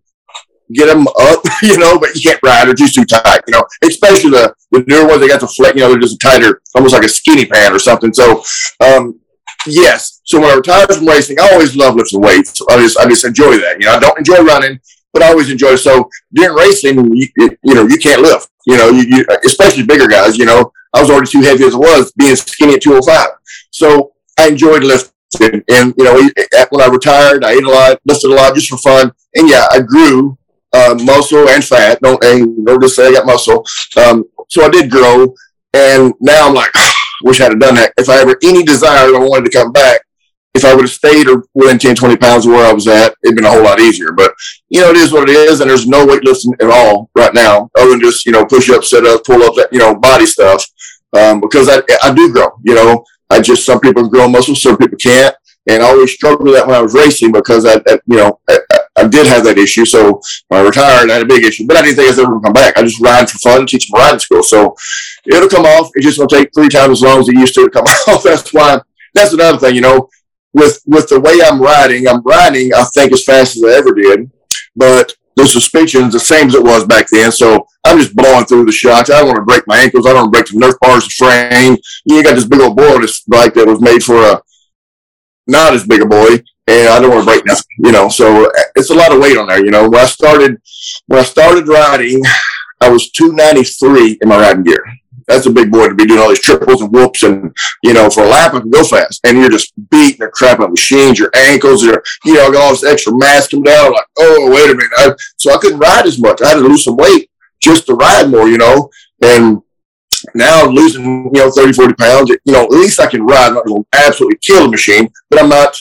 get 0.73 0.87
them 0.87 1.07
up, 1.07 1.41
you 1.61 1.77
know, 1.77 1.99
but 1.99 2.15
you 2.15 2.21
can't 2.21 2.39
ride. 2.43 2.67
They're 2.67 2.73
just 2.73 2.95
too 2.95 3.05
tight, 3.05 3.41
you 3.47 3.53
know, 3.53 3.63
especially 3.83 4.31
the, 4.31 4.53
the 4.71 4.83
newer 4.87 5.07
ones. 5.07 5.21
They 5.21 5.27
got 5.27 5.41
the 5.41 5.47
flex, 5.47 5.75
you 5.75 5.81
know, 5.81 5.89
they're 5.89 5.99
just 5.99 6.19
tighter, 6.19 6.61
almost 6.75 6.93
like 6.93 7.03
a 7.03 7.09
skinny 7.09 7.45
pant 7.45 7.73
or 7.73 7.79
something. 7.79 8.13
So, 8.13 8.43
um, 8.79 9.19
yes. 9.65 10.21
So 10.23 10.39
when 10.39 10.49
I 10.49 10.55
retired 10.55 10.93
from 10.93 11.07
racing, 11.07 11.39
I 11.39 11.49
always 11.53 11.75
love 11.75 11.95
lifting 11.95 12.21
weights. 12.21 12.61
I 12.69 12.77
just, 12.77 12.97
I 12.97 13.07
just 13.07 13.25
enjoy 13.25 13.57
that. 13.57 13.77
You 13.79 13.87
know, 13.87 13.93
I 13.93 13.99
don't 13.99 14.17
enjoy 14.17 14.43
running, 14.43 14.79
but 15.13 15.23
I 15.23 15.29
always 15.29 15.49
enjoy 15.49 15.73
it. 15.73 15.77
So 15.79 16.09
during 16.33 16.55
racing, 16.55 17.15
you, 17.15 17.27
you 17.37 17.73
know, 17.73 17.87
you 17.87 17.97
can't 17.97 18.21
lift, 18.21 18.49
you 18.65 18.77
know, 18.77 18.89
you, 18.89 19.03
you, 19.03 19.25
especially 19.45 19.83
bigger 19.83 20.07
guys, 20.07 20.37
you 20.37 20.45
know, 20.45 20.71
I 20.93 21.01
was 21.01 21.09
already 21.09 21.31
too 21.31 21.41
heavy 21.41 21.63
as 21.63 21.73
it 21.73 21.77
was 21.77 22.11
being 22.13 22.35
skinny 22.35 22.75
at 22.75 22.81
205. 22.81 23.27
So 23.71 24.13
I 24.37 24.49
enjoyed 24.49 24.83
lifting. 24.83 25.11
And, 25.69 25.93
you 25.97 26.03
know, 26.03 26.29
when 26.69 26.81
I 26.81 26.87
retired, 26.87 27.45
I 27.45 27.51
ate 27.51 27.63
a 27.63 27.69
lot, 27.69 27.99
lifted 28.05 28.31
a 28.31 28.35
lot 28.35 28.55
just 28.55 28.69
for 28.69 28.77
fun. 28.77 29.11
And 29.35 29.49
yeah, 29.49 29.65
I 29.71 29.79
grew 29.79 30.37
uh, 30.73 30.95
muscle 31.03 31.47
and 31.47 31.63
fat. 31.63 32.01
Don't, 32.01 32.21
don't 32.21 32.81
just 32.81 32.95
say 32.95 33.07
I 33.07 33.13
got 33.13 33.25
muscle. 33.25 33.65
Um, 33.97 34.25
so 34.49 34.63
I 34.63 34.69
did 34.69 34.91
grow. 34.91 35.33
And 35.73 36.13
now 36.19 36.49
I'm 36.49 36.53
like, 36.53 36.71
wish 37.23 37.41
I 37.41 37.45
had 37.45 37.59
done 37.59 37.75
that. 37.75 37.93
If 37.97 38.09
I 38.09 38.19
ever 38.21 38.37
any 38.43 38.63
desire 38.63 39.15
I 39.15 39.19
wanted 39.19 39.51
to 39.51 39.57
come 39.57 39.71
back, 39.71 40.01
if 40.53 40.65
I 40.65 40.73
would 40.73 40.83
have 40.83 40.91
stayed 40.91 41.27
or 41.27 41.45
within 41.53 41.79
10, 41.79 41.95
20 41.95 42.17
pounds 42.17 42.45
of 42.45 42.51
where 42.51 42.65
I 42.65 42.73
was 42.73 42.87
at, 42.87 43.15
it'd 43.23 43.35
been 43.35 43.45
a 43.45 43.49
whole 43.49 43.63
lot 43.63 43.79
easier. 43.79 44.11
But, 44.11 44.33
you 44.69 44.81
know, 44.81 44.89
it 44.89 44.97
is 44.97 45.13
what 45.13 45.29
it 45.29 45.33
is. 45.33 45.61
And 45.61 45.69
there's 45.69 45.87
no 45.87 46.05
weightlifting 46.05 46.61
at 46.61 46.69
all 46.69 47.09
right 47.15 47.33
now, 47.33 47.69
other 47.77 47.91
than 47.91 48.01
just, 48.01 48.25
you 48.25 48.33
know, 48.33 48.45
push 48.45 48.69
up, 48.69 48.83
sit 48.83 49.05
up, 49.05 49.23
pull 49.23 49.43
up 49.43 49.55
that, 49.55 49.69
you 49.71 49.79
know, 49.79 49.95
body 49.95 50.25
stuff. 50.25 50.65
Um, 51.13 51.39
because 51.41 51.69
I, 51.69 51.81
I 52.03 52.13
do 52.13 52.31
grow, 52.31 52.57
you 52.63 52.75
know, 52.75 53.03
I 53.29 53.41
just, 53.41 53.65
some 53.65 53.79
people 53.79 54.07
grow 54.07 54.27
muscles, 54.27 54.61
some 54.61 54.77
people 54.77 54.97
can't. 54.97 55.35
And 55.67 55.83
I 55.83 55.87
always 55.87 56.13
struggled 56.13 56.43
with 56.43 56.55
that 56.55 56.65
when 56.65 56.75
I 56.75 56.81
was 56.81 56.93
racing 56.93 57.31
because 57.31 57.65
I, 57.65 57.75
I 57.87 57.99
you 58.07 58.17
know, 58.17 58.39
I, 58.49 58.59
I, 58.71 58.79
did 59.07 59.27
have 59.27 59.43
that 59.45 59.57
issue. 59.57 59.85
So 59.85 60.21
when 60.47 60.61
I 60.61 60.65
retired, 60.65 61.09
I 61.09 61.13
had 61.13 61.21
a 61.23 61.25
big 61.25 61.45
issue, 61.45 61.65
but 61.65 61.77
I 61.77 61.81
didn't 61.81 61.95
think 61.95 62.07
I 62.07 62.11
was 62.11 62.19
ever 62.19 62.29
going 62.29 62.41
to 62.41 62.45
come 62.47 62.53
back. 62.53 62.77
I 62.77 62.83
just 62.83 63.01
ride 63.01 63.29
for 63.29 63.37
fun, 63.39 63.65
teach 63.65 63.89
them 63.89 63.99
riding 63.99 64.19
school. 64.19 64.43
So 64.43 64.75
it'll 65.25 65.49
come 65.49 65.65
off. 65.65 65.91
It's 65.95 66.05
just 66.05 66.17
going 66.17 66.29
to 66.29 66.35
take 66.35 66.49
three 66.53 66.69
times 66.69 66.99
as 66.99 67.01
long 67.01 67.19
as 67.19 67.29
it 67.29 67.35
used 67.35 67.55
to 67.55 67.63
to 67.63 67.69
come 67.69 67.85
off. 68.07 68.23
That's 68.23 68.53
why, 68.53 68.79
that's 69.13 69.33
another 69.33 69.57
thing, 69.57 69.75
you 69.75 69.81
know, 69.81 70.09
with, 70.53 70.81
with 70.85 71.07
the 71.07 71.19
way 71.19 71.39
I'm 71.43 71.61
riding, 71.61 72.07
I'm 72.07 72.21
riding, 72.23 72.73
I 72.73 72.83
think 72.93 73.13
as 73.13 73.23
fast 73.23 73.55
as 73.55 73.63
I 73.63 73.77
ever 73.77 73.93
did, 73.93 74.29
but 74.75 75.13
the 75.35 75.47
suspension 75.47 76.05
is 76.05 76.13
the 76.13 76.19
same 76.19 76.47
as 76.47 76.55
it 76.55 76.63
was 76.63 76.85
back 76.85 77.07
then. 77.09 77.31
So 77.31 77.65
I'm 77.85 77.97
just 77.97 78.15
blowing 78.15 78.45
through 78.45 78.65
the 78.65 78.71
shots. 78.71 79.09
I 79.09 79.19
don't 79.19 79.27
want 79.27 79.37
to 79.37 79.45
break 79.45 79.63
my 79.65 79.77
ankles. 79.77 80.05
I 80.05 80.09
don't 80.09 80.23
want 80.23 80.33
to 80.33 80.37
break 80.37 80.47
the 80.47 80.59
Nerf 80.59 80.77
bars, 80.79 81.05
the 81.05 81.11
frame. 81.11 81.77
You 82.05 82.23
got 82.23 82.35
this 82.35 82.45
big 82.45 82.59
old 82.59 82.75
boy 82.75 82.95
on 82.95 83.01
this 83.01 83.21
bike 83.21 83.53
that 83.53 83.65
was 83.65 83.81
made 83.81 84.03
for 84.03 84.21
a 84.21 84.41
not 85.47 85.73
as 85.73 85.87
big 85.87 86.01
a 86.01 86.05
boy, 86.05 86.43
and 86.71 86.89
I 86.89 86.99
don't 86.99 87.11
want 87.11 87.21
to 87.21 87.31
break 87.31 87.45
nothing, 87.45 87.65
you 87.79 87.91
know. 87.91 88.09
So 88.09 88.45
uh, 88.45 88.63
it's 88.75 88.89
a 88.89 88.95
lot 88.95 89.11
of 89.11 89.19
weight 89.19 89.37
on 89.37 89.47
there, 89.47 89.63
you 89.63 89.71
know. 89.71 89.89
When 89.89 89.99
I 89.99 90.05
started, 90.05 90.61
when 91.07 91.19
I 91.19 91.23
started 91.23 91.67
riding, 91.67 92.23
I 92.81 92.89
was 92.89 93.11
293 93.11 94.19
in 94.21 94.29
my 94.29 94.39
riding 94.39 94.63
gear. 94.63 94.83
That's 95.27 95.45
a 95.45 95.51
big 95.51 95.71
boy 95.71 95.87
to 95.87 95.95
be 95.95 96.05
doing 96.05 96.19
all 96.19 96.29
these 96.29 96.41
triples 96.41 96.81
and 96.81 96.91
whoops, 96.91 97.23
and 97.23 97.55
you 97.83 97.93
know, 97.93 98.09
for 98.09 98.23
a 98.23 98.27
lap 98.27 98.53
I 98.53 98.59
can 98.59 98.69
go 98.69 98.83
fast, 98.83 99.21
and 99.23 99.37
you're 99.37 99.51
just 99.51 99.73
beating 99.89 100.19
the 100.19 100.29
crap 100.29 100.59
out 100.59 100.65
of 100.65 100.71
machines. 100.71 101.19
Your 101.19 101.31
ankles 101.35 101.85
are, 101.85 102.03
you 102.25 102.35
know, 102.35 102.51
got 102.51 102.63
all 102.63 102.71
this 102.71 102.83
extra 102.83 103.15
mass 103.15 103.47
coming 103.47 103.63
down. 103.63 103.93
Like, 103.93 104.05
oh, 104.17 104.51
wait 104.51 104.71
a 104.71 104.75
minute. 104.75 104.91
I, 104.97 105.13
so 105.37 105.53
I 105.53 105.57
couldn't 105.57 105.79
ride 105.79 106.05
as 106.05 106.19
much. 106.19 106.41
I 106.41 106.49
had 106.49 106.55
to 106.55 106.61
lose 106.61 106.83
some 106.83 106.97
weight 106.97 107.29
just 107.61 107.85
to 107.85 107.93
ride 107.93 108.29
more, 108.29 108.47
you 108.47 108.57
know, 108.57 108.89
and 109.21 109.61
now 110.35 110.65
losing, 110.65 111.25
you 111.33 111.41
know, 111.41 111.51
30, 111.51 111.73
40 111.73 111.93
pounds, 111.93 112.29
you 112.29 112.53
know, 112.53 112.63
at 112.63 112.71
least 112.71 112.99
I 112.99 113.07
can 113.07 113.25
ride. 113.25 113.49
I'm 113.49 113.53
not 113.55 113.65
going 113.65 113.83
to 113.83 113.87
absolutely 113.93 114.39
kill 114.41 114.65
the 114.65 114.71
machine, 114.71 115.09
but 115.29 115.41
I'm 115.41 115.49
not, 115.49 115.75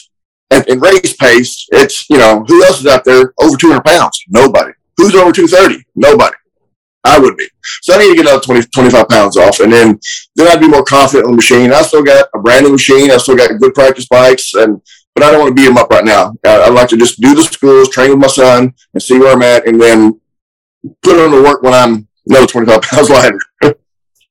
at, 0.51 0.69
in 0.69 0.81
race 0.81 1.15
pace, 1.17 1.67
it's, 1.73 2.09
you 2.11 2.19
know, 2.19 2.45
who 2.47 2.65
else 2.65 2.81
is 2.81 2.87
out 2.87 3.05
there 3.05 3.33
over 3.41 3.57
200 3.57 3.85
pounds? 3.85 4.23
Nobody. 4.29 4.73
Who's 4.97 5.15
over 5.15 5.33
230? 5.33 5.85
Nobody. 5.95 6.37
I 7.03 7.19
would 7.19 7.37
be. 7.37 7.49
So 7.83 7.95
I 7.95 7.99
need 7.99 8.11
to 8.11 8.17
get 8.17 8.27
another 8.27 8.43
20, 8.43 8.67
25 8.75 9.09
pounds 9.09 9.37
off. 9.37 9.61
And 9.61 9.73
then, 9.73 9.99
then 10.37 10.49
I'd 10.49 10.61
be 10.61 10.69
more 10.69 10.85
confident 10.85 11.27
on 11.27 11.33
the 11.33 11.37
machine. 11.37 11.73
I 11.73 11.83
still 11.83 12.03
got 12.03 12.29
a 12.35 12.39
brand 12.39 12.67
new 12.67 12.73
machine. 12.73 13.11
I 13.11 13.17
still 13.17 13.37
got 13.37 13.59
good 13.59 13.75
practice 13.75 14.07
bikes 14.07 14.55
and, 14.55 14.81
but 15.15 15.25
I 15.25 15.31
don't 15.31 15.41
want 15.41 15.57
to 15.57 15.61
beat 15.61 15.67
them 15.67 15.79
up 15.79 15.91
right 15.91 16.05
now. 16.05 16.35
I, 16.45 16.63
I'd 16.63 16.75
like 16.75 16.89
to 16.91 16.97
just 16.97 17.21
do 17.21 17.35
the 17.35 17.43
schools, 17.43 17.89
train 17.89 18.11
with 18.11 18.19
my 18.19 18.27
son 18.27 18.75
and 18.93 19.03
see 19.03 19.19
where 19.19 19.33
I'm 19.33 19.43
at 19.43 19.67
and 19.67 19.81
then 19.81 20.21
put 21.03 21.19
on 21.19 21.31
the 21.31 21.43
work 21.43 21.63
when 21.63 21.75
I'm 21.75 22.07
another 22.27 22.47
25 22.47 22.83
pounds 22.91 23.11
lighter. 23.11 23.39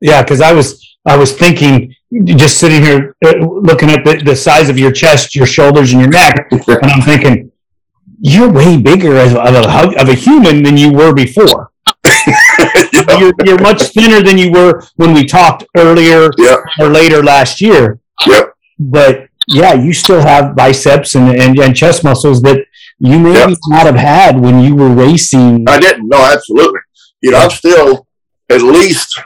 Yeah, 0.02 0.22
because 0.24 0.42
I 0.42 0.54
was 0.54 0.98
I 1.06 1.18
was 1.18 1.34
thinking, 1.34 1.94
just 2.12 2.58
sitting 2.58 2.82
here 2.82 3.16
uh, 3.24 3.38
looking 3.38 3.90
at 3.90 4.04
the, 4.04 4.22
the 4.24 4.36
size 4.36 4.70
of 4.70 4.80
your 4.80 4.92
chest, 4.92 5.36
your 5.36 5.46
shoulders, 5.46 5.92
and 5.92 6.02
your 6.02 6.10
neck, 6.10 6.48
and 6.52 6.92
I'm 6.92 7.02
thinking, 7.02 7.52
you're 8.20 8.52
way 8.52 8.78
bigger 8.78 9.16
as 9.16 9.34
of 9.34 9.40
a, 9.40 10.02
of 10.02 10.10
a 10.10 10.14
human 10.14 10.64
than 10.64 10.78
you 10.78 10.92
were 10.92 11.14
before. 11.14 11.72
you're, 13.20 13.34
you're, 13.46 13.62
much 13.62 13.82
thinner 13.84 14.22
than 14.22 14.38
you 14.38 14.52
were 14.52 14.84
when 14.96 15.14
we 15.14 15.26
talked 15.26 15.64
earlier 15.78 16.30
or 16.80 16.90
later 16.90 17.24
last 17.24 17.62
year. 17.62 18.00
Yep. 18.28 18.54
But 18.78 19.30
yeah, 19.48 19.74
you 19.74 19.94
still 19.94 20.22
have 20.22 20.56
biceps 20.56 21.16
and, 21.16 21.30
and, 21.30 21.58
and 21.60 21.76
chest 21.76 22.04
muscles 22.04 22.42
that 22.42 22.66
you 23.00 23.18
may 23.20 23.34
yep. 23.34 23.58
not 23.68 23.86
have 23.86 23.96
had 23.96 24.40
when 24.40 24.60
you 24.60 24.76
were 24.76 24.90
racing. 24.90 25.66
I 25.68 25.80
didn't. 25.80 26.08
No, 26.08 26.18
absolutely. 26.18 26.82
You 27.22 27.32
know, 27.32 27.38
I'm 27.38 27.50
still 27.50 28.08
at 28.50 28.62
least 28.62 29.20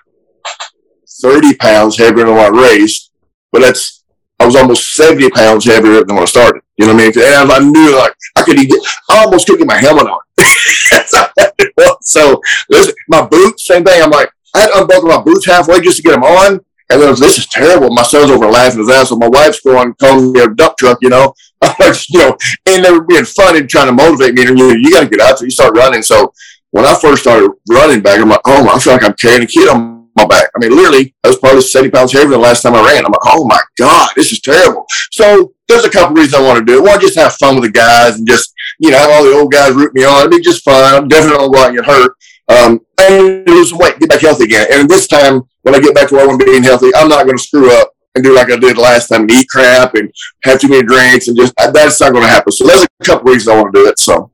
30 1.24 1.56
pounds 1.56 1.98
heavier 1.98 2.26
than 2.26 2.36
when 2.36 2.54
I 2.54 2.76
raced, 2.76 3.12
but 3.52 3.62
that's, 3.62 4.04
I 4.40 4.46
was 4.46 4.56
almost 4.56 4.94
70 4.96 5.30
pounds 5.32 5.66
heavier 5.66 6.04
than 6.04 6.16
when 6.16 6.24
I 6.24 6.26
started. 6.26 6.62
You 6.78 6.88
know 6.88 6.94
what 6.94 7.04
I 7.04 7.10
mean? 7.10 7.24
And 7.24 7.52
I 7.52 7.60
knew 7.60 7.96
like 7.98 8.14
I 8.36 8.44
could 8.44 8.60
even, 8.60 8.80
I 9.10 9.24
almost 9.24 9.48
couldn't 9.48 9.66
get 9.66 9.68
my 9.68 9.80
helmet 9.80 10.08
on. 10.08 10.20
so 12.02 12.42
listen, 12.70 12.94
my 13.08 13.26
boots, 13.26 13.66
same 13.66 13.84
thing. 13.84 14.02
I'm 14.02 14.10
like, 14.10 14.30
I 14.54 14.62
had 14.62 14.68
to 14.68 14.82
unbuckle 14.82 15.08
my 15.08 15.22
boots 15.22 15.46
halfway 15.46 15.82
just 15.82 15.98
to 15.98 16.04
get 16.04 16.12
them 16.12 16.24
on. 16.24 16.60
And 16.90 17.02
then 17.02 17.10
was, 17.10 17.20
this 17.20 17.38
is 17.38 17.48
terrible. 17.48 17.90
My 17.90 18.04
son's 18.04 18.30
over 18.30 18.48
laughing 18.48 18.80
his 18.80 18.90
ass. 18.90 19.10
So 19.10 19.16
my 19.16 19.30
wife's 19.30 19.62
going, 19.62 19.94
calling 19.96 20.32
me 20.32 20.42
a 20.42 20.48
dump 20.48 20.78
truck, 20.78 21.00
you 21.02 21.10
know. 21.10 21.34
you 22.10 22.20
know, 22.20 22.38
and 22.66 22.84
they 22.84 22.92
were 22.92 23.04
being 23.04 23.24
funny 23.24 23.66
trying 23.66 23.88
to 23.88 23.94
motivate 23.94 24.34
me. 24.34 24.46
And 24.46 24.60
you, 24.60 24.76
you 24.76 24.92
got 24.92 25.02
to 25.02 25.10
get 25.10 25.22
out 25.22 25.40
there. 25.40 25.48
You 25.48 25.52
start 25.52 25.76
running. 25.78 26.02
So 26.02 26.34
when 26.72 26.86
I 26.86 26.94
first 27.00 27.22
started 27.22 27.50
running 27.70 28.02
back, 28.02 28.20
I'm 28.20 28.30
like, 28.30 28.42
oh, 28.46 28.68
I 28.68 28.80
feel 28.80 28.94
like 28.94 29.04
I'm 29.04 29.14
carrying 29.14 29.44
a 29.44 29.48
kid 29.48 29.70
on 29.70 30.03
my 30.16 30.26
back. 30.26 30.50
I 30.56 30.60
mean, 30.60 30.76
literally, 30.76 31.16
I 31.24 31.28
was 31.28 31.38
probably 31.38 31.62
70 31.62 31.92
pounds 31.92 32.12
heavier 32.12 32.30
than 32.30 32.40
the 32.40 32.46
last 32.46 32.62
time 32.62 32.76
I 32.76 32.86
ran. 32.86 33.06
I'm 33.06 33.12
like, 33.12 33.22
oh 33.26 33.46
my 33.46 33.60
God, 33.78 34.10
this 34.16 34.32
is 34.32 34.42
terrible. 34.42 34.86
So 35.12 35.54
there's 35.68 35.86
a 35.86 35.90
couple 35.90 36.16
reasons 36.16 36.36
I 36.36 36.42
want 36.42 36.60
to 36.60 36.66
do 36.66 36.80
it. 36.80 36.88
One, 36.88 37.00
just 37.00 37.18
have 37.18 37.34
fun 37.36 37.56
with 37.56 37.66
the 37.66 37.72
guys 37.72 38.18
and 38.18 38.28
just, 38.28 38.54
you 38.80 38.92
know, 38.92 38.98
have 38.98 39.10
all 39.10 39.24
the 39.24 39.34
old 39.34 39.52
guys 39.52 39.74
root 39.74 39.94
me 39.94 40.04
on. 40.04 40.20
It'd 40.20 40.32
be 40.32 40.42
just 40.42 40.64
fun. 40.64 40.94
I'm 40.94 41.08
definitely 41.08 41.48
not 41.48 41.54
going 41.54 41.76
to 41.76 41.82
get 41.82 41.86
hurt. 41.86 42.12
Um, 42.50 42.80
and 43.00 43.48
lose 43.48 43.74
weight, 43.74 44.00
get 44.00 44.10
back 44.10 44.22
healthy 44.22 44.44
again. 44.46 44.68
And 44.72 44.90
this 44.90 45.08
time, 45.08 45.42
when 45.62 45.76
I 45.76 45.80
get 45.80 45.96
back 45.96 46.10
to 46.10 46.16
where 46.16 46.26
I 46.26 46.28
want 46.28 46.42
to 46.42 46.46
be 46.46 46.62
healthy, 46.62 46.92
I'm 46.96 47.08
not 47.08 47.26
going 47.26 47.38
to 47.38 47.44
screw 47.44 47.72
up 47.72 47.92
and 48.16 48.24
do 48.24 48.36
like 48.36 48.52
I 48.52 48.58
did 48.58 48.78
last 48.78 49.08
time 49.08 49.22
and 49.22 49.32
eat 49.32 49.48
crap 49.50 49.96
and 49.96 50.14
have 50.44 50.60
too 50.60 50.68
many 50.68 50.84
drinks 50.84 51.28
and 51.28 51.38
just, 51.38 51.54
that's 51.58 52.02
not 52.02 52.12
going 52.12 52.24
to 52.24 52.30
happen. 52.30 52.52
So 52.52 52.68
there's 52.68 52.84
a 52.84 53.04
couple 53.04 53.32
reasons 53.32 53.48
I 53.48 53.62
want 53.62 53.74
to 53.74 53.82
do 53.82 53.88
it. 53.88 54.00
So. 54.00 54.30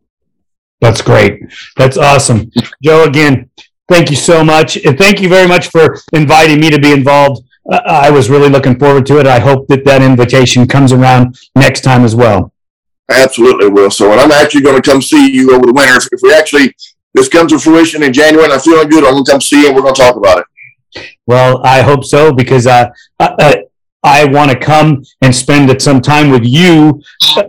That's 0.81 1.01
great. 1.01 1.41
That's 1.75 1.97
awesome. 1.97 2.51
Joe, 2.81 3.03
again, 3.03 3.49
thank 3.89 4.09
you 4.09 4.15
so 4.15 4.43
much. 4.43 4.77
And 4.77 4.97
thank 4.97 5.19
you 5.19 5.27
very 5.27 5.47
much 5.47 5.67
for 5.67 5.97
inviting 6.13 6.59
me 6.59 6.69
to 6.69 6.79
be 6.79 6.91
involved. 6.91 7.43
Uh, 7.69 7.81
I 7.85 8.09
was 8.09 8.29
really 8.29 8.49
looking 8.49 8.79
forward 8.79 9.05
to 9.07 9.19
it. 9.19 9.27
I 9.27 9.39
hope 9.39 9.67
that 9.67 9.83
that 9.85 10.01
invitation 10.01 10.67
comes 10.67 10.91
around 10.91 11.37
next 11.55 11.81
time 11.81 12.03
as 12.03 12.15
well. 12.15 12.53
Absolutely 13.09 13.69
will. 13.69 13.91
So, 13.91 14.11
and 14.11 14.21
I'm 14.21 14.31
actually 14.31 14.61
going 14.61 14.81
to 14.81 14.89
come 14.89 15.01
see 15.01 15.31
you 15.31 15.53
over 15.53 15.65
the 15.65 15.73
winter. 15.73 15.97
If, 15.97 16.07
if 16.11 16.19
we 16.21 16.33
actually, 16.33 16.73
this 17.13 17.27
comes 17.27 17.51
to 17.51 17.59
fruition 17.59 18.03
in 18.03 18.13
January 18.13 18.45
and 18.45 18.53
I'm 18.53 18.59
feeling 18.59 18.87
good, 18.87 19.03
I'm 19.03 19.13
going 19.13 19.25
to 19.25 19.31
come 19.31 19.41
see 19.41 19.61
you 19.61 19.67
and 19.67 19.75
we're 19.75 19.81
going 19.81 19.95
to 19.95 20.01
talk 20.01 20.15
about 20.15 20.39
it. 20.39 20.45
Well, 21.25 21.61
I 21.63 21.81
hope 21.81 22.05
so 22.05 22.33
because 22.33 22.65
uh, 22.65 22.89
uh, 23.19 23.55
I 24.03 24.25
want 24.25 24.51
to 24.51 24.57
come 24.57 25.03
and 25.21 25.35
spend 25.35 25.81
some 25.81 26.01
time 26.01 26.29
with 26.29 26.45
you 26.45 27.01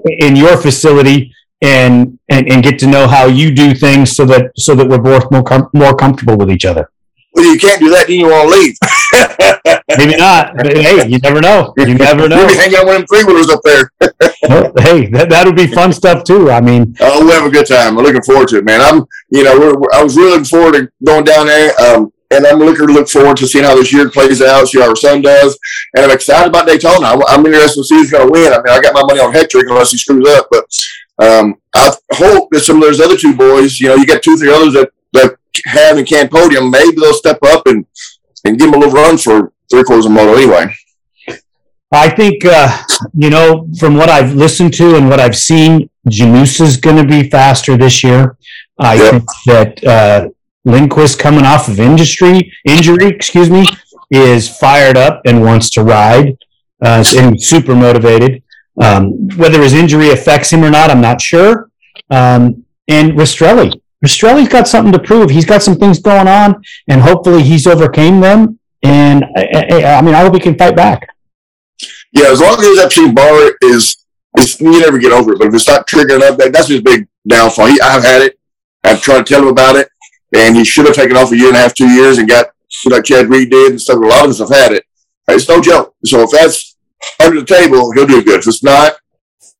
in 0.05 0.36
your 0.36 0.57
facility 0.57 1.34
and, 1.62 2.18
and 2.28 2.50
and 2.50 2.62
get 2.62 2.78
to 2.80 2.86
know 2.86 3.06
how 3.06 3.26
you 3.26 3.54
do 3.54 3.74
things 3.74 4.14
so 4.16 4.24
that 4.26 4.52
so 4.56 4.74
that 4.74 4.88
we're 4.88 4.98
both 4.98 5.30
more 5.30 5.42
com- 5.42 5.68
more 5.74 5.94
comfortable 5.96 6.36
with 6.36 6.50
each 6.50 6.64
other. 6.64 6.90
Well, 7.32 7.44
you 7.44 7.58
can't 7.61 7.78
do 7.80 7.90
that, 7.90 8.08
then 8.08 8.18
you 8.18 8.26
want 8.26 8.50
to 8.52 8.58
leave. 8.58 8.76
Maybe 9.98 10.16
not. 10.16 10.56
But 10.56 10.76
hey, 10.76 11.06
you 11.06 11.18
never 11.18 11.40
know. 11.40 11.72
You 11.78 11.94
never 11.94 12.28
know. 12.28 12.38
You'll 12.40 12.48
be 12.48 12.54
hanging 12.56 12.76
out 12.78 12.86
with 12.86 12.96
them 12.96 13.06
three 13.06 13.24
wheelers 13.24 13.48
up 13.50 13.61
there. 13.64 13.90
Well, 14.48 14.72
hey, 14.78 15.06
that 15.11 15.28
that'll 15.28 15.52
be 15.52 15.66
fun 15.68 15.92
stuff 15.92 16.24
too. 16.24 16.50
I 16.50 16.61
mean, 16.62 16.96
Oh, 16.98 17.22
we'll 17.24 17.34
have 17.34 17.44
a 17.44 17.50
good 17.50 17.66
time. 17.68 17.96
I'm 17.98 18.02
looking 18.04 18.22
forward 18.22 18.48
to 18.48 18.56
it, 18.58 18.64
man. 18.64 18.80
I'm, 18.80 19.04
you 19.28 19.44
know, 19.44 19.56
we're, 19.56 19.74
we're- 19.78 19.92
I 19.94 20.02
was 20.02 20.16
really 20.16 20.30
looking 20.30 20.44
forward 20.46 20.72
to 20.72 20.88
going 21.04 21.24
down 21.24 21.46
there. 21.46 21.70
Um, 21.80 22.12
and 22.32 22.46
I'm 22.46 22.58
looking 22.58 22.86
look 22.86 23.08
forward 23.08 23.36
to 23.36 23.46
seeing 23.46 23.64
how 23.64 23.74
this 23.76 23.92
year 23.92 24.08
plays 24.11 24.40
out, 24.42 24.66
see 24.68 24.80
how 24.80 24.88
our 24.88 24.96
son 24.96 25.20
does. 25.20 25.56
And 25.94 26.04
I'm 26.04 26.11
excited 26.11 26.48
about 26.48 26.66
Daytona. 26.66 27.06
I'm, 27.06 27.22
I'm 27.28 27.44
interested 27.46 27.80
to 27.80 27.84
see 27.84 27.96
who's 27.96 28.11
going 28.11 28.26
to 28.26 28.32
win. 28.32 28.52
I 28.52 28.56
mean, 28.62 28.70
I 28.74 28.80
got 28.80 28.94
my 28.94 29.02
money 29.04 29.20
on 29.20 29.32
Hetrick 29.32 29.68
unless 29.68 29.90
he 29.92 29.98
screws 29.98 30.26
up. 30.30 30.48
But 30.50 30.64
um, 31.20 31.54
I 31.74 31.92
hope 32.14 32.48
that 32.50 32.60
some 32.60 32.76
of 32.76 32.82
those 32.82 33.00
other 33.00 33.16
two 33.16 33.36
boys, 33.36 33.78
you 33.80 33.88
know, 33.88 33.94
you 33.96 34.06
got 34.06 34.22
two, 34.22 34.36
three 34.36 34.52
others 34.52 34.72
that, 34.74 34.90
that 35.12 35.36
have 35.66 35.96
and 35.98 36.06
can 36.06 36.28
podium, 36.28 36.70
maybe 36.70 36.96
they'll 36.96 37.14
step 37.14 37.38
up 37.42 37.66
and, 37.66 37.84
and 38.44 38.58
give 38.58 38.70
them 38.70 38.80
a 38.80 38.84
little 38.84 38.94
run 38.94 39.18
for 39.18 39.52
three 39.70 39.84
quarters 39.84 40.06
of 40.06 40.12
a 40.12 40.14
moto 40.14 40.34
anyway. 40.34 40.72
I 41.92 42.08
think 42.08 42.44
uh, 42.44 42.82
you 43.14 43.30
know 43.30 43.66
from 43.78 43.96
what 43.96 44.08
I've 44.08 44.34
listened 44.34 44.72
to 44.74 44.94
and 44.94 45.08
what 45.08 45.18
I've 45.18 45.36
seen, 45.36 45.90
Janus 46.08 46.60
is 46.60 46.76
going 46.76 46.96
to 46.96 47.04
be 47.04 47.28
faster 47.28 47.76
this 47.76 48.04
year. 48.04 48.36
I 48.78 48.94
Yeah. 48.94 49.10
think 49.10 49.24
that 49.46 49.84
uh, 49.84 50.28
Lindquist 50.64 51.18
coming 51.18 51.44
off 51.44 51.68
of 51.68 51.80
industry 51.80 52.52
injury, 52.64 53.08
excuse 53.08 53.50
me, 53.50 53.66
is 54.10 54.48
fired 54.48 54.96
up 54.96 55.22
and 55.26 55.42
wants 55.42 55.68
to 55.70 55.82
ride 55.82 56.36
uh, 56.80 57.04
and 57.16 57.42
super 57.42 57.74
motivated. 57.74 58.42
Um, 58.80 59.28
whether 59.36 59.60
his 59.62 59.74
injury 59.74 60.10
affects 60.10 60.50
him 60.50 60.64
or 60.64 60.70
not, 60.70 60.90
I'm 60.90 61.00
not 61.00 61.20
sure. 61.20 61.70
Um, 62.10 62.64
and 62.88 63.12
Rastrelli, 63.12 63.80
Rastrelli's 64.04 64.48
got 64.48 64.66
something 64.66 64.92
to 64.92 64.98
prove. 64.98 65.30
He's 65.30 65.44
got 65.44 65.62
some 65.62 65.76
things 65.76 65.98
going 66.00 66.28
on, 66.28 66.62
and 66.88 67.00
hopefully 67.00 67.42
he's 67.42 67.66
overcame 67.66 68.20
them. 68.20 68.58
And 68.82 69.24
I, 69.36 69.42
I, 69.52 69.84
I 69.98 70.02
mean, 70.02 70.14
I 70.14 70.20
hope 70.20 70.34
he 70.34 70.40
can 70.40 70.56
fight 70.56 70.74
back. 70.74 71.06
Yeah, 72.12 72.28
as 72.28 72.40
long 72.40 72.58
as 72.58 72.66
his 72.66 72.78
Epstein 72.78 73.14
Barr 73.14 73.52
is, 73.60 73.96
is 74.38 74.60
you 74.60 74.80
never 74.80 74.98
get 74.98 75.12
over 75.12 75.32
it. 75.32 75.38
But 75.38 75.48
if 75.48 75.54
it's 75.54 75.68
not 75.68 75.86
triggering 75.86 76.22
up, 76.22 76.38
that, 76.38 76.52
that's 76.52 76.68
his 76.68 76.80
big 76.80 77.06
downfall. 77.28 77.66
He, 77.66 77.80
I've 77.80 78.02
had 78.02 78.22
it. 78.22 78.38
I've 78.82 79.02
tried 79.02 79.26
to 79.26 79.34
tell 79.34 79.42
him 79.42 79.48
about 79.48 79.76
it, 79.76 79.90
and 80.34 80.56
he 80.56 80.64
should 80.64 80.86
have 80.86 80.94
taken 80.94 81.16
off 81.16 81.32
a 81.32 81.36
year 81.36 81.48
and 81.48 81.56
a 81.56 81.60
half, 81.60 81.74
two 81.74 81.88
years, 81.88 82.16
and 82.16 82.28
got 82.28 82.46
like 82.86 83.04
Chad 83.04 83.28
Reed 83.28 83.50
did 83.50 83.72
and 83.72 83.80
stuff. 83.80 83.96
A 83.96 84.00
lot 84.00 84.24
of 84.24 84.30
us 84.30 84.38
have 84.38 84.48
had 84.48 84.72
it. 84.72 84.84
It's 85.28 85.48
no 85.48 85.60
joke. 85.60 85.94
So 86.04 86.22
if 86.22 86.30
that's 86.30 86.69
under 87.22 87.40
the 87.40 87.46
table, 87.46 87.92
he'll 87.92 88.07
do 88.07 88.22
good. 88.22 88.40
If 88.40 88.46
it's 88.46 88.62
not, 88.62 88.94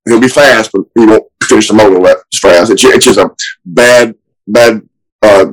he'll 0.07 0.21
be 0.21 0.29
fast, 0.29 0.73
but 0.73 0.83
he 0.95 1.07
won't 1.07 1.25
finish 1.43 1.69
the 1.69 1.75
motor 1.75 2.01
that 2.03 2.19
fast. 2.37 2.71
It's, 2.71 2.85
it's 2.85 3.05
just 3.05 3.19
a 3.19 3.31
bad, 3.65 4.15
bad 4.47 4.83
uh, 5.23 5.47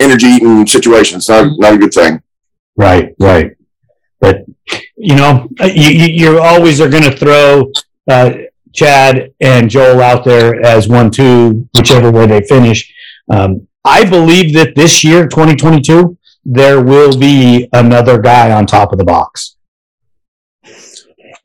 energy 0.00 0.26
eating 0.26 0.66
situation. 0.66 1.18
It's 1.18 1.28
not, 1.28 1.52
not 1.58 1.74
a 1.74 1.78
good 1.78 1.92
thing. 1.92 2.22
Right, 2.76 3.14
right. 3.18 3.56
But 4.20 4.44
you 4.96 5.16
know, 5.16 5.48
you, 5.60 5.90
you 5.90 6.06
you 6.06 6.38
always 6.40 6.80
are 6.80 6.88
going 6.88 7.04
to 7.04 7.16
throw 7.16 7.72
uh, 8.08 8.32
Chad 8.72 9.32
and 9.40 9.70
Joel 9.70 10.00
out 10.00 10.24
there 10.24 10.62
as 10.62 10.88
one, 10.88 11.10
two, 11.10 11.68
whichever 11.74 12.10
way 12.10 12.26
they 12.26 12.42
finish. 12.42 12.92
Um, 13.30 13.66
I 13.84 14.04
believe 14.08 14.54
that 14.54 14.74
this 14.76 15.02
year, 15.02 15.26
2022, 15.26 16.18
there 16.44 16.82
will 16.82 17.16
be 17.18 17.68
another 17.72 18.20
guy 18.20 18.52
on 18.52 18.66
top 18.66 18.92
of 18.92 18.98
the 18.98 19.04
box. 19.04 19.56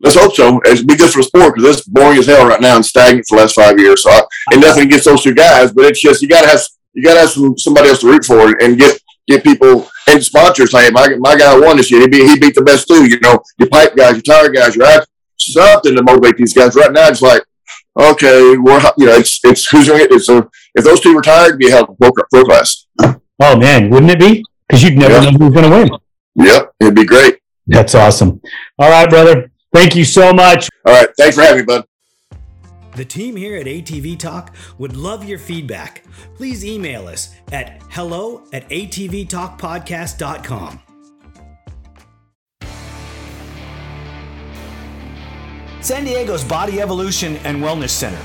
Let's 0.06 0.16
hope 0.18 0.36
so. 0.36 0.62
It'd 0.66 0.86
be 0.88 0.96
good 0.96 1.10
for 1.12 1.18
the 1.20 1.24
sport 1.24 1.56
because 1.56 1.80
it's 1.80 1.88
boring 1.88 2.20
as 2.20 2.28
hell 2.28 2.48
right 2.48 2.62
now 2.62 2.76
and 2.76 2.86
stagnant 2.86 3.26
for 3.28 3.36
the 3.38 3.42
last 3.42 3.56
five 3.56 3.78
years. 3.80 4.04
So, 4.04 4.12
I, 4.12 4.22
and 4.52 4.62
nothing 4.62 4.86
against 4.86 5.06
those 5.06 5.24
two 5.24 5.34
guys, 5.34 5.72
but 5.74 5.86
it's 5.86 6.00
just 6.00 6.22
you 6.22 6.28
got 6.30 6.44
to 6.44 6.48
have 6.50 6.62
you 6.94 7.04
got 7.04 7.16
to 7.16 7.20
have 7.22 7.30
some, 7.32 7.58
somebody 7.58 7.90
else 7.90 8.02
to 8.02 8.08
root 8.08 8.24
for 8.24 8.56
and 8.64 8.78
get 8.78 9.00
get 9.28 9.44
people 9.44 9.90
and 10.08 10.24
sponsors 10.24 10.70
saying 10.72 10.94
my 10.94 11.16
my 11.20 11.36
guy 11.36 11.58
won 11.60 11.78
this 11.78 11.90
year. 11.90 12.02
He 12.02 12.08
beat 12.08 12.30
he 12.30 12.40
beat 12.40 12.54
the 12.56 12.62
best 12.62 12.88
two. 12.88 13.04
You 13.10 13.20
know, 13.20 13.42
your 13.58 13.68
pipe 13.70 13.96
guys, 13.96 14.14
your 14.14 14.22
tire 14.22 14.50
guys, 14.52 14.76
your 14.76 14.86
act- 14.86 15.08
something 15.40 15.96
to 15.96 16.04
motivate 16.04 16.38
these 16.38 16.54
guys. 16.54 16.76
Right 16.76 16.92
now, 16.92 17.08
it's 17.10 17.24
like 17.24 17.42
okay, 17.98 18.58
we're 18.58 18.80
you 18.98 19.08
know 19.08 19.16
it's 19.16 19.40
it's 19.44 19.66
who's 19.70 19.88
going 19.88 20.04
to 20.04 20.08
get 20.08 20.22
so 20.22 20.50
if 20.76 20.84
those 20.86 21.00
two 21.02 21.16
retired, 21.18 21.48
it'd 21.48 21.60
be 21.60 21.72
a 21.72 21.82
of 21.82 21.90
a 21.90 21.96
pro, 21.96 22.12
pro 22.32 22.44
class. 22.44 22.86
Oh 23.40 23.58
man, 23.58 23.90
wouldn't 23.90 24.12
it 24.12 24.20
be? 24.20 24.44
Because 24.68 24.84
you'd 24.84 24.98
never 24.98 25.16
Yeah. 25.16 25.32
know 25.32 25.38
who's 25.38 25.54
going 25.54 25.64
to 25.64 25.70
win. 25.70 25.90
Yep, 26.46 26.74
it'd 26.80 26.96
be 26.96 27.06
great. 27.06 27.40
That's 27.68 27.96
awesome. 27.96 28.42
All 28.78 28.90
right, 28.90 29.10
brother. 29.10 29.52
Thank 29.76 29.94
you 29.94 30.06
so 30.06 30.32
much. 30.32 30.70
All 30.86 30.94
right, 30.94 31.10
thanks 31.18 31.36
for 31.36 31.42
having 31.42 31.58
me, 31.58 31.64
bud. 31.66 31.84
The 32.96 33.04
team 33.04 33.36
here 33.36 33.58
at 33.58 33.66
ATV 33.66 34.18
Talk 34.18 34.56
would 34.78 34.96
love 34.96 35.26
your 35.26 35.38
feedback. 35.38 36.06
Please 36.36 36.64
email 36.64 37.10
us 37.10 37.36
at 37.52 37.82
hello 37.90 38.46
at 38.54 38.70
atvtalkpodcast.com. 38.70 40.80
San 45.82 46.06
Diego's 46.06 46.46
Body 46.46 46.80
Evolution 46.80 47.36
and 47.44 47.62
Wellness 47.62 47.90
Center, 47.90 48.22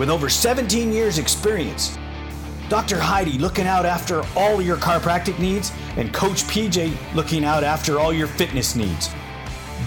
with 0.00 0.10
over 0.10 0.28
17 0.28 0.92
years' 0.92 1.18
experience. 1.18 1.96
Dr. 2.68 2.98
Heidi 2.98 3.38
looking 3.38 3.68
out 3.68 3.86
after 3.86 4.24
all 4.34 4.60
your 4.60 4.76
chiropractic 4.76 5.38
needs, 5.38 5.70
and 5.96 6.12
Coach 6.12 6.42
PJ 6.42 6.92
looking 7.14 7.44
out 7.44 7.62
after 7.62 8.00
all 8.00 8.12
your 8.12 8.26
fitness 8.26 8.74
needs. 8.74 9.10